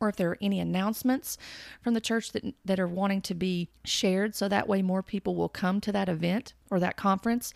Or 0.00 0.08
if 0.08 0.16
there 0.16 0.30
are 0.30 0.38
any 0.40 0.60
announcements 0.60 1.38
from 1.80 1.94
the 1.94 2.00
church 2.00 2.32
that, 2.32 2.42
that 2.64 2.80
are 2.80 2.88
wanting 2.88 3.22
to 3.22 3.34
be 3.34 3.68
shared, 3.84 4.34
so 4.34 4.48
that 4.48 4.68
way 4.68 4.82
more 4.82 5.02
people 5.02 5.36
will 5.36 5.48
come 5.48 5.80
to 5.82 5.92
that 5.92 6.08
event 6.08 6.54
or 6.70 6.80
that 6.80 6.96
conference. 6.96 7.52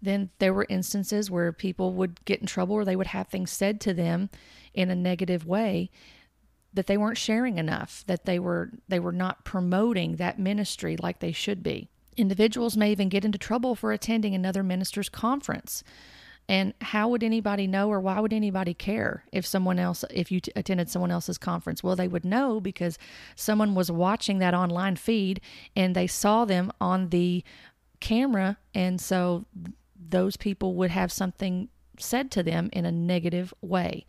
Then 0.00 0.30
there 0.38 0.54
were 0.54 0.66
instances 0.68 1.30
where 1.30 1.52
people 1.52 1.94
would 1.94 2.24
get 2.24 2.40
in 2.40 2.46
trouble 2.46 2.76
or 2.76 2.84
they 2.84 2.96
would 2.96 3.08
have 3.08 3.28
things 3.28 3.50
said 3.50 3.80
to 3.82 3.92
them 3.92 4.30
in 4.72 4.88
a 4.88 4.94
negative 4.94 5.46
way 5.46 5.90
that 6.72 6.86
they 6.86 6.96
weren't 6.96 7.18
sharing 7.18 7.58
enough, 7.58 8.04
that 8.06 8.24
they 8.24 8.38
were 8.38 8.70
they 8.88 9.00
were 9.00 9.12
not 9.12 9.44
promoting 9.44 10.16
that 10.16 10.38
ministry 10.38 10.96
like 10.96 11.18
they 11.18 11.32
should 11.32 11.62
be. 11.62 11.88
Individuals 12.16 12.76
may 12.76 12.92
even 12.92 13.08
get 13.08 13.24
into 13.24 13.38
trouble 13.38 13.74
for 13.74 13.92
attending 13.92 14.34
another 14.34 14.62
minister's 14.62 15.08
conference. 15.08 15.82
And 16.48 16.74
how 16.80 17.08
would 17.08 17.22
anybody 17.22 17.68
know 17.68 17.88
or 17.90 18.00
why 18.00 18.18
would 18.18 18.32
anybody 18.32 18.74
care 18.74 19.24
if 19.30 19.46
someone 19.46 19.78
else 19.78 20.04
if 20.10 20.32
you 20.32 20.40
t- 20.40 20.50
attended 20.56 20.90
someone 20.90 21.12
else's 21.12 21.38
conference? 21.38 21.82
Well, 21.82 21.94
they 21.94 22.08
would 22.08 22.24
know 22.24 22.60
because 22.60 22.98
someone 23.36 23.74
was 23.74 23.90
watching 23.90 24.38
that 24.38 24.54
online 24.54 24.96
feed 24.96 25.40
and 25.76 25.94
they 25.94 26.08
saw 26.08 26.44
them 26.44 26.72
on 26.80 27.10
the 27.10 27.44
camera 28.00 28.56
and 28.74 29.00
so 29.00 29.44
those 30.08 30.36
people 30.36 30.74
would 30.74 30.90
have 30.90 31.12
something 31.12 31.68
said 31.98 32.30
to 32.32 32.42
them 32.42 32.70
in 32.72 32.84
a 32.86 32.90
negative 32.90 33.52
way 33.60 34.06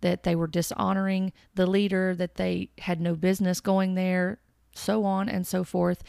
that 0.00 0.22
they 0.22 0.34
were 0.34 0.46
dishonoring 0.46 1.32
the 1.54 1.66
leader, 1.66 2.14
that 2.14 2.36
they 2.36 2.70
had 2.78 3.00
no 3.00 3.14
business 3.14 3.60
going 3.60 3.94
there, 3.94 4.38
so 4.74 5.04
on 5.04 5.28
and 5.28 5.46
so 5.46 5.64
forth. 5.64 6.02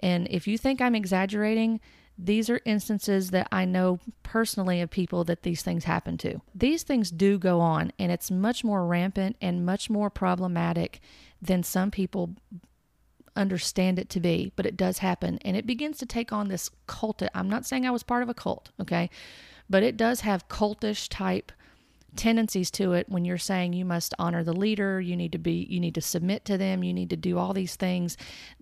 And 0.00 0.26
if 0.30 0.46
you 0.46 0.58
think 0.58 0.80
I'm 0.80 0.94
exaggerating, 0.94 1.80
these 2.18 2.50
are 2.50 2.60
instances 2.64 3.30
that 3.30 3.48
I 3.52 3.64
know 3.64 4.00
personally 4.24 4.80
of 4.80 4.90
people 4.90 5.22
that 5.24 5.44
these 5.44 5.62
things 5.62 5.84
happen 5.84 6.18
to. 6.18 6.40
These 6.54 6.82
things 6.82 7.12
do 7.12 7.38
go 7.38 7.60
on, 7.60 7.92
and 7.98 8.10
it's 8.10 8.30
much 8.30 8.64
more 8.64 8.84
rampant 8.84 9.36
and 9.40 9.64
much 9.64 9.88
more 9.88 10.10
problematic 10.10 11.00
than 11.40 11.62
some 11.62 11.92
people 11.92 12.34
understand 13.36 14.00
it 14.00 14.10
to 14.10 14.20
be, 14.20 14.52
but 14.56 14.66
it 14.66 14.76
does 14.76 14.98
happen. 14.98 15.38
And 15.42 15.56
it 15.56 15.64
begins 15.64 15.98
to 15.98 16.06
take 16.06 16.32
on 16.32 16.48
this 16.48 16.70
cult. 16.88 17.22
I'm 17.34 17.48
not 17.48 17.64
saying 17.64 17.86
I 17.86 17.92
was 17.92 18.02
part 18.02 18.24
of 18.24 18.28
a 18.28 18.34
cult, 18.34 18.70
okay? 18.80 19.08
But 19.70 19.84
it 19.84 19.96
does 19.96 20.22
have 20.22 20.48
cultish 20.48 21.06
type 21.08 21.52
tendencies 22.16 22.70
to 22.70 22.92
it 22.94 23.08
when 23.08 23.24
you're 23.24 23.38
saying 23.38 23.72
you 23.72 23.84
must 23.84 24.14
honor 24.18 24.42
the 24.42 24.52
leader 24.52 25.00
you 25.00 25.16
need 25.16 25.32
to 25.32 25.38
be 25.38 25.66
you 25.70 25.78
need 25.78 25.94
to 25.94 26.00
submit 26.00 26.44
to 26.44 26.56
them 26.56 26.82
you 26.82 26.92
need 26.92 27.10
to 27.10 27.16
do 27.16 27.38
all 27.38 27.52
these 27.52 27.76
things 27.76 28.16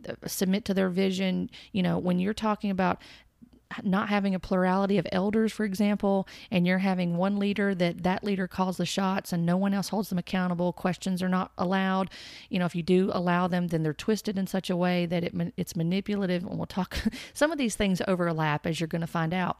uh, 0.08 0.14
submit 0.26 0.64
to 0.64 0.74
their 0.74 0.88
vision. 0.90 1.50
You 1.72 1.82
know 1.82 1.98
when 1.98 2.18
you're 2.18 2.34
talking 2.34 2.70
about 2.70 3.00
not 3.82 4.08
having 4.08 4.34
a 4.34 4.38
plurality 4.38 4.96
of 4.96 5.06
elders 5.10 5.52
for 5.52 5.64
example 5.64 6.28
and 6.50 6.66
you're 6.66 6.78
having 6.78 7.16
one 7.16 7.36
leader 7.36 7.74
that 7.74 8.04
that 8.04 8.22
leader 8.22 8.46
calls 8.46 8.76
the 8.76 8.86
shots 8.86 9.32
and 9.32 9.44
no 9.44 9.56
one 9.56 9.74
else 9.74 9.88
holds 9.88 10.08
them 10.08 10.18
accountable 10.18 10.72
questions 10.72 11.20
are 11.20 11.28
not 11.28 11.50
allowed 11.58 12.08
you 12.48 12.60
know 12.60 12.64
if 12.64 12.76
you 12.76 12.82
do 12.82 13.10
allow 13.12 13.48
them 13.48 13.66
then 13.68 13.82
they're 13.82 13.92
twisted 13.92 14.38
in 14.38 14.46
such 14.46 14.70
a 14.70 14.76
way 14.76 15.04
that 15.04 15.24
it 15.24 15.34
it's 15.56 15.74
manipulative 15.74 16.44
and 16.44 16.56
we'll 16.56 16.66
talk 16.66 16.96
some 17.34 17.50
of 17.50 17.58
these 17.58 17.74
things 17.74 18.00
overlap 18.06 18.66
as 18.66 18.80
you're 18.80 18.86
going 18.86 19.00
to 19.00 19.06
find 19.06 19.34
out 19.34 19.58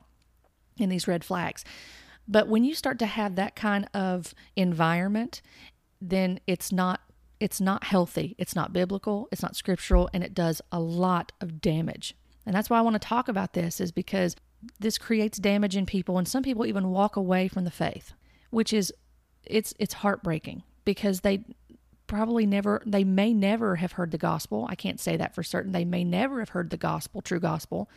in 0.78 0.88
these 0.88 1.08
red 1.08 1.24
flags 1.24 1.64
but 2.28 2.48
when 2.48 2.64
you 2.64 2.74
start 2.74 2.98
to 3.00 3.06
have 3.06 3.36
that 3.36 3.56
kind 3.56 3.88
of 3.94 4.34
environment, 4.56 5.42
then 6.00 6.40
it's 6.46 6.72
not 6.72 7.00
it's 7.38 7.60
not 7.60 7.84
healthy. 7.84 8.34
It's 8.38 8.56
not 8.56 8.72
biblical, 8.72 9.28
it's 9.30 9.42
not 9.42 9.56
scriptural, 9.56 10.08
and 10.14 10.24
it 10.24 10.32
does 10.32 10.62
a 10.72 10.80
lot 10.80 11.32
of 11.40 11.60
damage. 11.60 12.14
And 12.46 12.54
that's 12.54 12.70
why 12.70 12.78
I 12.78 12.82
want 12.82 12.94
to 12.94 13.08
talk 13.08 13.28
about 13.28 13.52
this 13.52 13.80
is 13.80 13.92
because 13.92 14.36
this 14.80 14.96
creates 14.96 15.38
damage 15.38 15.76
in 15.76 15.84
people 15.84 16.16
and 16.16 16.26
some 16.26 16.42
people 16.42 16.64
even 16.64 16.90
walk 16.90 17.16
away 17.16 17.48
from 17.48 17.64
the 17.64 17.70
faith, 17.70 18.14
which 18.50 18.72
is 18.72 18.92
it's 19.44 19.74
it's 19.78 19.94
heartbreaking 19.94 20.62
because 20.84 21.20
they 21.20 21.44
probably 22.06 22.46
never 22.46 22.82
they 22.86 23.04
may 23.04 23.32
never 23.32 23.76
have 23.76 23.92
heard 23.92 24.10
the 24.12 24.18
gospel. 24.18 24.66
I 24.70 24.74
can't 24.74 25.00
say 25.00 25.16
that 25.16 25.34
for 25.34 25.42
certain. 25.42 25.72
They 25.72 25.84
may 25.84 26.04
never 26.04 26.38
have 26.38 26.50
heard 26.50 26.70
the 26.70 26.76
gospel, 26.76 27.20
true 27.20 27.40
gospel. 27.40 27.90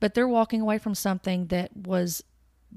But 0.00 0.14
they're 0.14 0.28
walking 0.28 0.60
away 0.60 0.78
from 0.78 0.94
something 0.94 1.46
that 1.46 1.76
was 1.76 2.24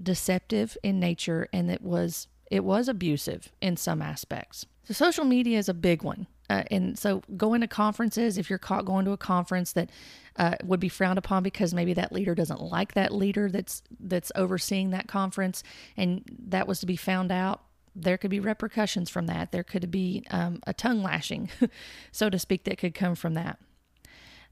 deceptive 0.02 0.78
in 0.84 1.00
nature 1.00 1.48
and 1.54 1.70
it 1.72 1.82
was 1.82 2.28
it 2.52 2.64
was 2.64 2.88
abusive 2.88 3.52
in 3.62 3.76
some 3.76 4.02
aspects. 4.02 4.66
So 4.84 4.94
social 4.94 5.26
media 5.26 5.58
is 5.58 5.68
a 5.68 5.74
big 5.74 6.04
one. 6.04 6.28
Uh, 6.48 6.64
and 6.70 6.98
so 6.98 7.24
going 7.36 7.62
to 7.62 7.68
conferences, 7.68 8.38
if 8.38 8.50
you're 8.50 8.60
caught 8.60 8.86
going 8.86 9.06
to 9.06 9.12
a 9.12 9.18
conference 9.18 9.74
that 9.74 9.90
uh, 10.36 10.56
would 10.64 10.80
be 10.80 10.90
frowned 10.90 11.18
upon 11.18 11.42
because 11.42 11.74
maybe 11.74 11.94
that 11.94 12.12
leader 12.12 12.36
doesn't 12.36 12.62
like 12.62 12.94
that 12.94 13.12
leader 13.12 13.50
that's 13.50 13.82
that's 14.00 14.32
overseeing 14.36 14.92
that 14.92 15.08
conference, 15.08 15.64
and 15.98 16.24
that 16.48 16.68
was 16.68 16.80
to 16.82 16.86
be 16.86 16.96
found 16.96 17.32
out, 17.32 17.62
there 17.96 18.18
could 18.18 18.30
be 18.30 18.40
repercussions 18.40 19.10
from 19.10 19.26
that. 19.26 19.52
There 19.52 19.64
could 19.64 19.90
be 19.90 20.24
um, 20.30 20.60
a 20.68 20.74
tongue 20.74 21.02
lashing, 21.02 21.50
so 22.12 22.30
to 22.30 22.38
speak, 22.38 22.66
that 22.66 22.78
could 22.78 22.94
come 22.94 23.16
from 23.16 23.34
that. 23.34 23.58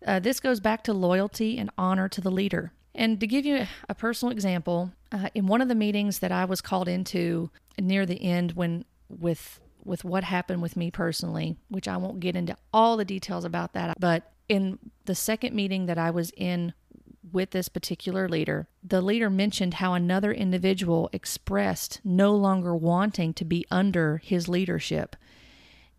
Uh, 0.06 0.20
this 0.20 0.40
goes 0.40 0.60
back 0.60 0.84
to 0.86 0.94
loyalty 0.94 1.58
and 1.60 1.70
honor 1.78 2.10
to 2.10 2.22
the 2.22 2.32
leader. 2.32 2.74
And 2.96 3.20
to 3.20 3.28
give 3.28 3.46
you 3.46 3.66
a 3.90 3.96
personal 3.96 4.32
example, 4.32 4.92
uh, 5.12 5.30
in 5.34 5.48
one 5.48 5.62
of 5.62 5.68
the 5.68 5.76
meetings 5.76 6.20
that 6.20 6.32
I 6.32 6.46
was 6.46 6.62
called 6.62 6.88
into 6.88 7.50
near 7.80 8.06
the 8.06 8.22
end, 8.22 8.54
when 8.54 8.86
with 9.10 9.60
with 9.86 10.06
what 10.06 10.24
happened 10.24 10.62
with 10.62 10.78
me 10.78 10.90
personally, 10.90 11.58
which 11.68 11.90
I 11.90 11.98
won't 11.98 12.22
get 12.22 12.38
into 12.38 12.56
all 12.72 12.96
the 12.96 13.04
details 13.04 13.44
about 13.44 13.74
that, 13.74 14.00
but 14.00 14.32
in 14.48 14.80
the 15.06 15.16
second 15.16 15.54
meeting 15.54 15.88
that 15.88 15.98
I 15.98 16.10
was 16.10 16.32
in 16.38 16.74
with 17.32 17.52
this 17.52 17.68
particular 17.68 18.30
leader, 18.30 18.68
the 18.84 19.02
leader 19.02 19.30
mentioned 19.30 19.76
how 19.76 19.94
another 19.94 20.32
individual 20.32 21.10
expressed 21.12 22.00
no 22.04 22.34
longer 22.34 22.76
wanting 22.76 23.34
to 23.34 23.46
be 23.46 23.66
under 23.72 24.18
his 24.18 24.48
leadership. 24.48 25.16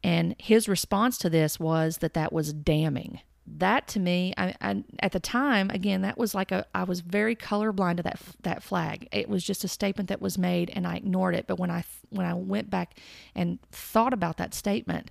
And 0.03 0.35
his 0.39 0.69
response 0.69 1.19
to 1.19 1.31
this 1.31 1.59
was 1.59 1.99
that 1.99 2.15
that 2.15 2.33
was 2.33 2.53
damning 2.53 3.21
that 3.47 3.87
to 3.89 4.01
me, 4.01 4.33
I, 4.39 4.55
I, 4.61 4.85
at 5.01 5.13
the 5.13 5.21
time, 5.21 5.71
again, 5.71 6.03
that 6.03 6.17
was 6.17 6.35
like 6.35 6.51
a, 6.51 6.67
I 6.75 6.85
was 6.85 7.01
very 7.01 7.37
colorblind 7.37 7.99
to 7.99 8.03
that 8.05 8.21
that 8.43 8.63
flag. 8.63 9.09
It 9.13 9.29
was 9.29 9.45
just 9.45 9.65
a 9.65 9.69
statement 9.69 10.09
that 10.09 10.23
was 10.23 10.39
made, 10.39 10.71
and 10.71 10.87
I 10.87 10.97
ignored 10.97 11.35
it. 11.35 11.47
But 11.47 11.59
when 11.59 11.71
I 11.71 11.85
when 12.11 12.27
I 12.27 12.35
went 12.35 12.71
back 12.71 12.99
and 13.35 13.59
thought 13.71 14.13
about 14.13 14.39
that 14.39 14.55
statement, 14.55 15.11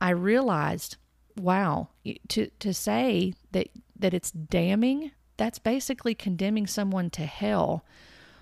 I 0.00 0.10
realized, 0.10 0.96
wow, 1.36 1.88
to 2.28 2.50
to 2.58 2.74
say 2.74 3.34
that 3.52 3.68
that 3.98 4.14
it's 4.14 4.30
damning, 4.30 5.12
that's 5.38 5.58
basically 5.58 6.14
condemning 6.14 6.66
someone 6.66 7.08
to 7.10 7.24
hell 7.24 7.84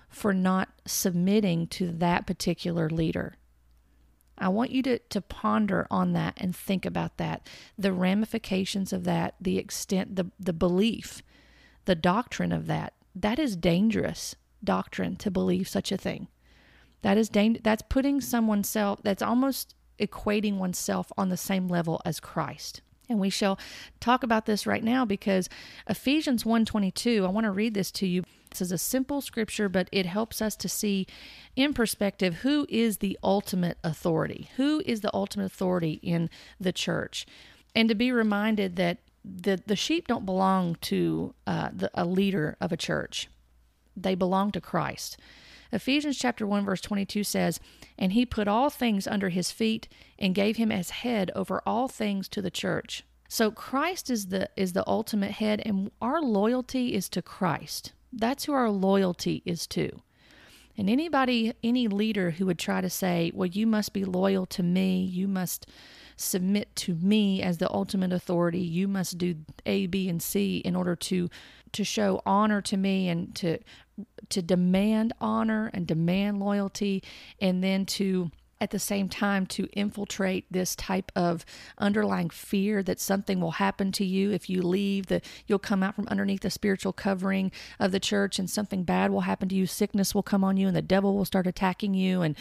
for 0.09 0.33
not 0.33 0.69
submitting 0.85 1.67
to 1.67 1.91
that 1.91 2.27
particular 2.27 2.89
leader. 2.89 3.37
I 4.37 4.49
want 4.49 4.71
you 4.71 4.83
to, 4.83 4.99
to 4.99 5.21
ponder 5.21 5.87
on 5.89 6.13
that 6.13 6.33
and 6.37 6.55
think 6.55 6.85
about 6.85 7.17
that, 7.17 7.47
the 7.77 7.91
ramifications 7.91 8.93
of 8.93 9.03
that, 9.05 9.35
the 9.41 9.57
extent, 9.57 10.15
the, 10.15 10.31
the 10.39 10.53
belief, 10.53 11.21
the 11.85 11.95
doctrine 11.95 12.51
of 12.51 12.67
that. 12.67 12.93
That 13.15 13.39
is 13.39 13.55
dangerous 13.55 14.35
doctrine 14.63 15.15
to 15.17 15.31
believe 15.31 15.67
such 15.67 15.91
a 15.91 15.97
thing. 15.97 16.27
That 17.01 17.17
is 17.17 17.29
dang- 17.29 17.59
that's 17.63 17.83
putting 17.87 18.21
someone's 18.21 18.69
self 18.69 19.01
that's 19.01 19.21
almost 19.21 19.75
equating 19.99 20.57
oneself 20.57 21.11
on 21.17 21.29
the 21.29 21.37
same 21.37 21.67
level 21.67 22.01
as 22.05 22.19
Christ. 22.19 22.81
And 23.09 23.19
we 23.19 23.29
shall 23.29 23.57
talk 23.99 24.23
about 24.23 24.45
this 24.45 24.67
right 24.67 24.83
now 24.83 25.05
because 25.05 25.49
Ephesians 25.89 26.43
1:22, 26.43 27.25
I 27.25 27.29
want 27.29 27.45
to 27.45 27.51
read 27.51 27.73
this 27.73 27.91
to 27.91 28.07
you. 28.07 28.23
This 28.49 28.61
is 28.61 28.71
a 28.71 28.77
simple 28.77 29.21
scripture, 29.21 29.69
but 29.69 29.89
it 29.91 30.05
helps 30.05 30.41
us 30.41 30.55
to 30.57 30.69
see 30.69 31.07
in 31.55 31.73
perspective 31.73 32.35
who 32.35 32.65
is 32.69 32.97
the 32.97 33.17
ultimate 33.23 33.77
authority. 33.83 34.49
Who 34.57 34.81
is 34.85 35.01
the 35.01 35.13
ultimate 35.13 35.45
authority 35.45 35.99
in 36.01 36.29
the 36.59 36.71
church? 36.71 37.25
And 37.75 37.89
to 37.89 37.95
be 37.95 38.11
reminded 38.11 38.75
that 38.77 38.99
the, 39.23 39.61
the 39.65 39.75
sheep 39.75 40.07
don't 40.07 40.25
belong 40.25 40.75
to 40.81 41.33
uh, 41.45 41.69
the, 41.73 41.91
a 41.93 42.05
leader 42.05 42.55
of 42.61 42.71
a 42.71 42.77
church, 42.77 43.29
they 43.95 44.15
belong 44.15 44.51
to 44.51 44.61
Christ. 44.61 45.17
Ephesians 45.71 46.17
chapter 46.17 46.45
1 46.47 46.65
verse 46.65 46.81
22 46.81 47.23
says, 47.23 47.59
"And 47.97 48.13
he 48.13 48.25
put 48.25 48.47
all 48.47 48.69
things 48.69 49.07
under 49.07 49.29
his 49.29 49.51
feet 49.51 49.87
and 50.17 50.35
gave 50.35 50.57
him 50.57 50.71
as 50.71 50.89
head 50.89 51.31
over 51.35 51.61
all 51.65 51.87
things 51.87 52.27
to 52.29 52.41
the 52.41 52.51
church." 52.51 53.03
So 53.29 53.51
Christ 53.51 54.09
is 54.09 54.27
the 54.27 54.49
is 54.55 54.73
the 54.73 54.87
ultimate 54.87 55.31
head 55.31 55.61
and 55.65 55.91
our 56.01 56.21
loyalty 56.21 56.93
is 56.93 57.09
to 57.09 57.21
Christ. 57.21 57.91
That's 58.13 58.45
who 58.45 58.53
our 58.53 58.69
loyalty 58.69 59.41
is 59.45 59.67
to. 59.67 60.01
And 60.77 60.89
anybody 60.89 61.53
any 61.63 61.87
leader 61.87 62.31
who 62.31 62.45
would 62.45 62.59
try 62.59 62.81
to 62.81 62.89
say, 62.89 63.31
"Well, 63.33 63.47
you 63.47 63.67
must 63.67 63.93
be 63.93 64.05
loyal 64.05 64.45
to 64.47 64.63
me, 64.63 65.03
you 65.03 65.27
must 65.27 65.67
submit 66.15 66.75
to 66.75 66.95
me 66.95 67.41
as 67.41 67.57
the 67.57 67.71
ultimate 67.71 68.11
authority. 68.11 68.61
You 68.61 68.87
must 68.87 69.17
do 69.17 69.35
A, 69.65 69.85
B, 69.87 70.09
and 70.09 70.21
C 70.21 70.57
in 70.57 70.75
order 70.75 70.95
to 70.95 71.29
to 71.73 71.83
show 71.83 72.21
honor 72.25 72.61
to 72.61 72.77
me 72.77 73.09
and 73.09 73.35
to 73.35 73.59
to 74.29 74.41
demand 74.41 75.13
honor 75.19 75.71
and 75.73 75.87
demand 75.87 76.39
loyalty 76.39 77.03
and 77.39 77.63
then 77.63 77.85
to 77.85 78.29
at 78.59 78.71
the 78.71 78.79
same 78.79 79.07
time 79.07 79.45
to 79.45 79.67
infiltrate 79.73 80.45
this 80.51 80.75
type 80.75 81.11
of 81.15 81.45
underlying 81.77 82.29
fear 82.29 82.81
that 82.83 82.99
something 82.99 83.39
will 83.39 83.51
happen 83.51 83.91
to 83.91 84.05
you 84.05 84.31
if 84.31 84.49
you 84.49 84.61
leave 84.61 85.07
that 85.07 85.23
you'll 85.45 85.59
come 85.59 85.83
out 85.83 85.95
from 85.95 86.07
underneath 86.07 86.41
the 86.41 86.49
spiritual 86.49 86.93
covering 86.93 87.51
of 87.79 87.91
the 87.91 87.99
church 87.99 88.39
and 88.39 88.49
something 88.49 88.83
bad 88.83 89.11
will 89.11 89.21
happen 89.21 89.47
to 89.49 89.55
you. 89.55 89.65
Sickness 89.65 90.15
will 90.15 90.23
come 90.23 90.43
on 90.43 90.57
you 90.57 90.67
and 90.67 90.75
the 90.75 90.81
devil 90.81 91.15
will 91.15 91.25
start 91.25 91.47
attacking 91.47 91.93
you 91.93 92.21
and 92.21 92.35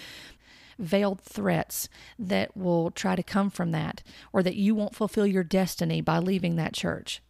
veiled 0.79 1.21
threats 1.21 1.89
that 2.19 2.57
will 2.57 2.91
try 2.91 3.17
to 3.17 3.23
come 3.23 3.51
from 3.51 3.73
that 3.73 4.03
or 4.33 4.43
that 4.43 4.57
you 4.57 4.75
won't 4.75 4.95
fulfill 4.95 5.27
your 5.27 5.45
destiny 5.45 6.01
by 6.01 6.19
leaving 6.19 6.57
that 6.57 6.75
church 6.75 7.23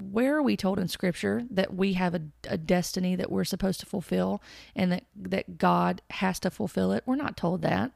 where 0.00 0.36
are 0.36 0.42
we 0.42 0.56
told 0.56 0.78
in 0.78 0.88
scripture 0.88 1.44
that 1.50 1.74
we 1.74 1.94
have 1.94 2.14
a, 2.14 2.22
a, 2.48 2.58
destiny 2.58 3.16
that 3.16 3.30
we're 3.30 3.44
supposed 3.44 3.80
to 3.80 3.86
fulfill 3.86 4.42
and 4.74 4.92
that, 4.92 5.04
that 5.14 5.58
God 5.58 6.02
has 6.10 6.38
to 6.40 6.50
fulfill 6.50 6.92
it? 6.92 7.02
We're 7.06 7.16
not 7.16 7.36
told 7.36 7.62
that. 7.62 7.92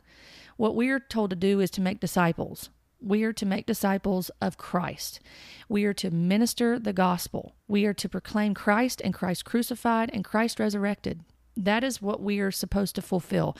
What 0.56 0.76
we 0.76 0.88
are 0.90 1.00
told 1.00 1.30
to 1.30 1.36
do 1.36 1.60
is 1.60 1.70
to 1.72 1.80
make 1.80 2.00
disciples. 2.00 2.70
We 3.00 3.22
are 3.24 3.32
to 3.32 3.46
make 3.46 3.66
disciples 3.66 4.30
of 4.40 4.58
Christ. 4.58 5.20
We 5.68 5.84
are 5.84 5.94
to 5.94 6.10
minister 6.10 6.78
the 6.78 6.92
gospel. 6.92 7.54
We 7.66 7.86
are 7.86 7.94
to 7.94 8.08
proclaim 8.08 8.54
Christ 8.54 9.00
and 9.02 9.14
Christ 9.14 9.44
crucified 9.44 10.10
and 10.12 10.24
Christ 10.24 10.60
resurrected. 10.60 11.20
That 11.56 11.82
is 11.82 12.02
what 12.02 12.20
we 12.20 12.40
are 12.40 12.50
supposed 12.50 12.94
to 12.96 13.02
fulfill. 13.02 13.56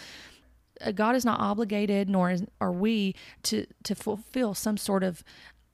Uh, 0.80 0.92
God 0.92 1.16
is 1.16 1.24
not 1.24 1.40
obligated, 1.40 2.08
nor 2.08 2.30
is, 2.30 2.44
are 2.60 2.72
we 2.72 3.14
to 3.44 3.66
to 3.84 3.94
fulfill 3.94 4.54
some 4.54 4.76
sort 4.76 5.02
of 5.02 5.22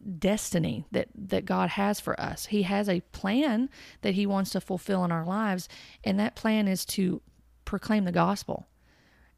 destiny 0.06 0.84
that 0.92 1.08
that 1.14 1.44
God 1.44 1.70
has 1.70 2.00
for 2.00 2.18
us. 2.20 2.46
He 2.46 2.62
has 2.62 2.88
a 2.88 3.00
plan 3.12 3.68
that 4.02 4.14
he 4.14 4.26
wants 4.26 4.50
to 4.50 4.60
fulfill 4.60 5.04
in 5.04 5.12
our 5.12 5.25
lives 5.25 5.68
and 6.04 6.18
that 6.18 6.36
plan 6.36 6.68
is 6.68 6.84
to 6.86 7.20
proclaim 7.64 8.04
the 8.04 8.12
gospel 8.12 8.66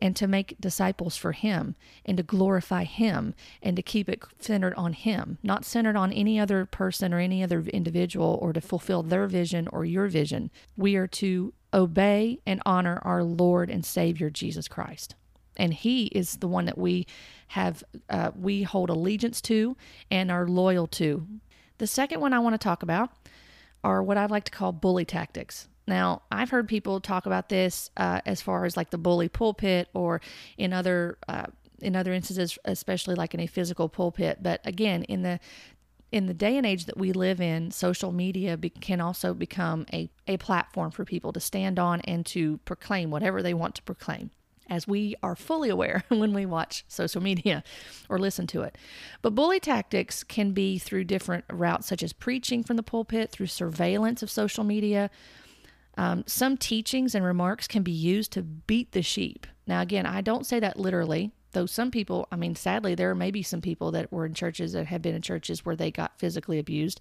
and 0.01 0.15
to 0.15 0.29
make 0.29 0.61
disciples 0.61 1.17
for 1.17 1.33
him 1.33 1.75
and 2.05 2.17
to 2.17 2.23
glorify 2.23 2.85
him 2.85 3.35
and 3.63 3.75
to 3.75 3.83
keep 3.83 4.09
it 4.09 4.23
centered 4.39 4.75
on 4.75 4.93
him, 4.93 5.39
not 5.43 5.65
centered 5.65 5.97
on 5.97 6.13
any 6.13 6.39
other 6.39 6.65
person 6.65 7.13
or 7.13 7.19
any 7.19 7.43
other 7.43 7.61
individual 7.63 8.39
or 8.41 8.53
to 8.53 8.61
fulfill 8.61 9.03
their 9.03 9.27
vision 9.27 9.67
or 9.73 9.85
your 9.85 10.07
vision. 10.07 10.51
We 10.77 10.95
are 10.95 11.09
to 11.09 11.53
obey 11.75 12.39
and 12.47 12.63
honor 12.65 13.01
our 13.03 13.25
Lord 13.25 13.71
and 13.71 13.85
Savior 13.85 14.31
Jesus 14.31 14.69
Christ 14.69 15.17
and 15.59 15.75
he 15.75 16.07
is 16.07 16.37
the 16.37 16.49
one 16.49 16.65
that 16.67 16.79
we 16.79 17.07
have 17.49 17.83
uh, 18.09 18.31
we 18.39 18.63
hold 18.63 18.91
allegiance 18.91 19.41
to 19.43 19.77
and 20.11 20.31
are 20.31 20.47
loyal 20.47 20.87
to. 20.87 21.27
The 21.79 21.87
second 21.87 22.21
one 22.21 22.33
i 22.33 22.39
want 22.39 22.55
to 22.55 22.59
talk 22.59 22.83
about 22.83 23.11
are 23.85 24.03
what 24.03 24.17
i'd 24.17 24.31
like 24.31 24.45
to 24.45 24.53
call 24.53 24.73
bully 24.73 25.05
tactics. 25.05 25.69
Now 25.87 26.23
i've 26.31 26.51
heard 26.51 26.69
people 26.69 27.01
talk 27.01 27.27
about 27.27 27.49
this 27.49 27.91
uh, 27.97 28.21
as 28.27 28.41
far 28.41 28.65
as 28.65 28.77
like 28.77 28.91
the 28.91 28.99
bully 28.99 29.29
pulpit 29.29 29.89
or 29.95 30.21
in 30.57 30.73
other 30.73 31.19
uh, 31.29 31.47
in 31.81 31.95
other 31.97 32.13
instances 32.13 32.59
especially 32.65 33.15
like 33.15 33.35
in 33.35 33.41
a 33.41 33.47
physical 33.47 33.89
pulpit. 33.89 34.39
But 34.43 34.61
again 34.65 35.05
in 35.05 35.23
the 35.23 35.41
in 36.11 36.27
the 36.27 36.35
day 36.35 36.57
and 36.57 36.65
age 36.65 36.87
that 36.87 36.97
we 36.97 37.13
live 37.13 37.39
in, 37.39 37.71
social 37.71 38.13
media 38.13 38.57
be, 38.57 38.71
can 38.71 38.99
also 38.99 39.35
become 39.35 39.85
a, 39.93 40.09
a 40.27 40.39
platform 40.39 40.91
for 40.91 41.05
people 41.05 41.35
to 41.35 41.41
stand 41.41 41.79
on 41.79 42.01
and 42.01 42.25
to 42.25 42.57
proclaim 42.65 43.11
whatever 43.11 43.43
they 43.43 43.53
want 43.53 43.75
to 43.75 43.83
proclaim 43.83 44.31
as 44.69 44.87
we 44.87 45.15
are 45.23 45.37
fully 45.37 45.69
aware 45.69 46.05
when 46.09 46.33
we 46.33 46.47
watch 46.47 46.85
social 46.89 47.23
media 47.23 47.63
or 48.09 48.19
listen 48.19 48.47
to 48.49 48.63
it. 48.63 48.77
But 49.23 49.35
bully 49.35 49.61
tactics 49.61 50.23
can 50.23 50.53
be 50.53 50.79
through 50.79 51.05
different 51.05 51.45
routes, 51.51 51.87
such 51.87 52.03
as 52.03 52.13
preaching 52.13 52.63
from 52.63 52.77
the 52.77 52.83
pulpit, 52.83 53.31
through 53.31 53.47
surveillance 53.47 54.23
of 54.23 54.31
social 54.31 54.65
media. 54.65 55.11
Um, 55.97 56.25
some 56.27 56.57
teachings 56.57 57.15
and 57.15 57.25
remarks 57.25 57.67
can 57.67 57.83
be 57.83 57.93
used 57.93 58.33
to 58.33 58.43
beat 58.43 58.93
the 58.93 59.03
sheep. 59.03 59.47
Now, 59.67 59.81
again, 59.81 60.07
I 60.07 60.21
don't 60.21 60.47
say 60.47 60.61
that 60.61 60.79
literally, 60.79 61.33
though 61.53 61.67
some 61.67 61.91
people, 61.91 62.29
I 62.31 62.37
mean, 62.37 62.55
sadly, 62.55 62.95
there 62.95 63.15
may 63.15 63.31
be 63.31 63.43
some 63.43 63.61
people 63.61 63.91
that 63.93 64.13
were 64.13 64.27
in 64.27 64.35
churches 64.35 64.73
that 64.73 64.87
have 64.87 65.03
been 65.03 65.15
in 65.15 65.23
churches 65.23 65.65
where 65.65 65.77
they 65.77 65.91
got 65.91 66.19
physically 66.19 66.59
abused. 66.59 67.01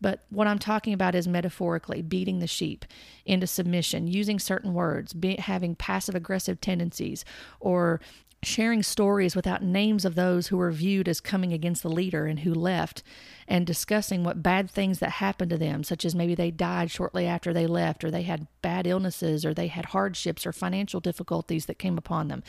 But 0.00 0.24
what 0.30 0.46
I'm 0.46 0.58
talking 0.58 0.92
about 0.92 1.14
is 1.14 1.28
metaphorically 1.28 2.02
beating 2.02 2.38
the 2.38 2.46
sheep 2.46 2.84
into 3.24 3.46
submission, 3.46 4.06
using 4.06 4.38
certain 4.38 4.74
words, 4.74 5.12
be, 5.12 5.36
having 5.36 5.74
passive 5.74 6.14
aggressive 6.14 6.60
tendencies, 6.60 7.24
or 7.60 8.00
sharing 8.42 8.82
stories 8.82 9.34
without 9.34 9.62
names 9.62 10.04
of 10.04 10.14
those 10.14 10.48
who 10.48 10.56
were 10.56 10.70
viewed 10.70 11.08
as 11.08 11.20
coming 11.20 11.52
against 11.52 11.82
the 11.82 11.88
leader 11.88 12.26
and 12.26 12.40
who 12.40 12.52
left, 12.52 13.02
and 13.48 13.66
discussing 13.66 14.22
what 14.22 14.42
bad 14.42 14.70
things 14.70 14.98
that 14.98 15.10
happened 15.10 15.50
to 15.50 15.58
them, 15.58 15.82
such 15.82 16.04
as 16.04 16.14
maybe 16.14 16.34
they 16.34 16.50
died 16.50 16.90
shortly 16.90 17.26
after 17.26 17.52
they 17.52 17.66
left, 17.66 18.04
or 18.04 18.10
they 18.10 18.22
had 18.22 18.46
bad 18.62 18.86
illnesses, 18.86 19.44
or 19.44 19.54
they 19.54 19.68
had 19.68 19.86
hardships 19.86 20.46
or 20.46 20.52
financial 20.52 21.00
difficulties 21.00 21.66
that 21.66 21.78
came 21.78 21.98
upon 21.98 22.28
them. 22.28 22.42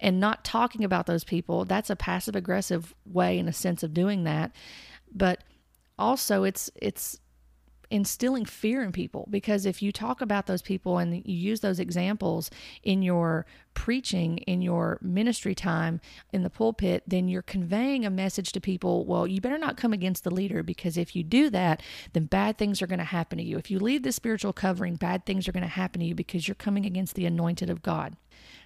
And 0.00 0.20
not 0.20 0.44
talking 0.44 0.84
about 0.84 1.06
those 1.06 1.24
people, 1.24 1.64
that's 1.64 1.90
a 1.90 1.96
passive 1.96 2.36
aggressive 2.36 2.94
way 3.04 3.38
in 3.38 3.48
a 3.48 3.52
sense 3.52 3.82
of 3.82 3.94
doing 3.94 4.24
that. 4.24 4.52
But 5.12 5.42
also 5.98 6.44
it's 6.44 6.70
it's 6.76 7.18
instilling 7.90 8.44
fear 8.44 8.82
in 8.82 8.92
people 8.92 9.26
because 9.30 9.64
if 9.64 9.80
you 9.80 9.90
talk 9.90 10.20
about 10.20 10.46
those 10.46 10.60
people 10.60 10.98
and 10.98 11.16
you 11.26 11.34
use 11.34 11.60
those 11.60 11.80
examples 11.80 12.50
in 12.82 13.00
your 13.02 13.46
preaching 13.72 14.38
in 14.38 14.60
your 14.60 14.98
ministry 15.00 15.54
time 15.54 15.98
in 16.32 16.42
the 16.42 16.50
pulpit 16.50 17.02
then 17.06 17.28
you're 17.28 17.40
conveying 17.40 18.04
a 18.04 18.10
message 18.10 18.52
to 18.52 18.60
people 18.60 19.06
well 19.06 19.26
you 19.26 19.40
better 19.40 19.56
not 19.56 19.78
come 19.78 19.94
against 19.94 20.22
the 20.22 20.30
leader 20.30 20.62
because 20.62 20.98
if 20.98 21.16
you 21.16 21.22
do 21.22 21.48
that 21.48 21.82
then 22.12 22.26
bad 22.26 22.58
things 22.58 22.82
are 22.82 22.86
going 22.86 22.98
to 22.98 23.04
happen 23.04 23.38
to 23.38 23.44
you. 23.44 23.56
If 23.56 23.70
you 23.70 23.78
leave 23.78 24.02
the 24.02 24.12
spiritual 24.12 24.52
covering 24.52 24.96
bad 24.96 25.24
things 25.24 25.48
are 25.48 25.52
going 25.52 25.62
to 25.62 25.68
happen 25.68 26.00
to 26.00 26.06
you 26.06 26.14
because 26.14 26.46
you're 26.46 26.54
coming 26.54 26.84
against 26.84 27.14
the 27.14 27.26
anointed 27.26 27.70
of 27.70 27.82
God. 27.82 28.16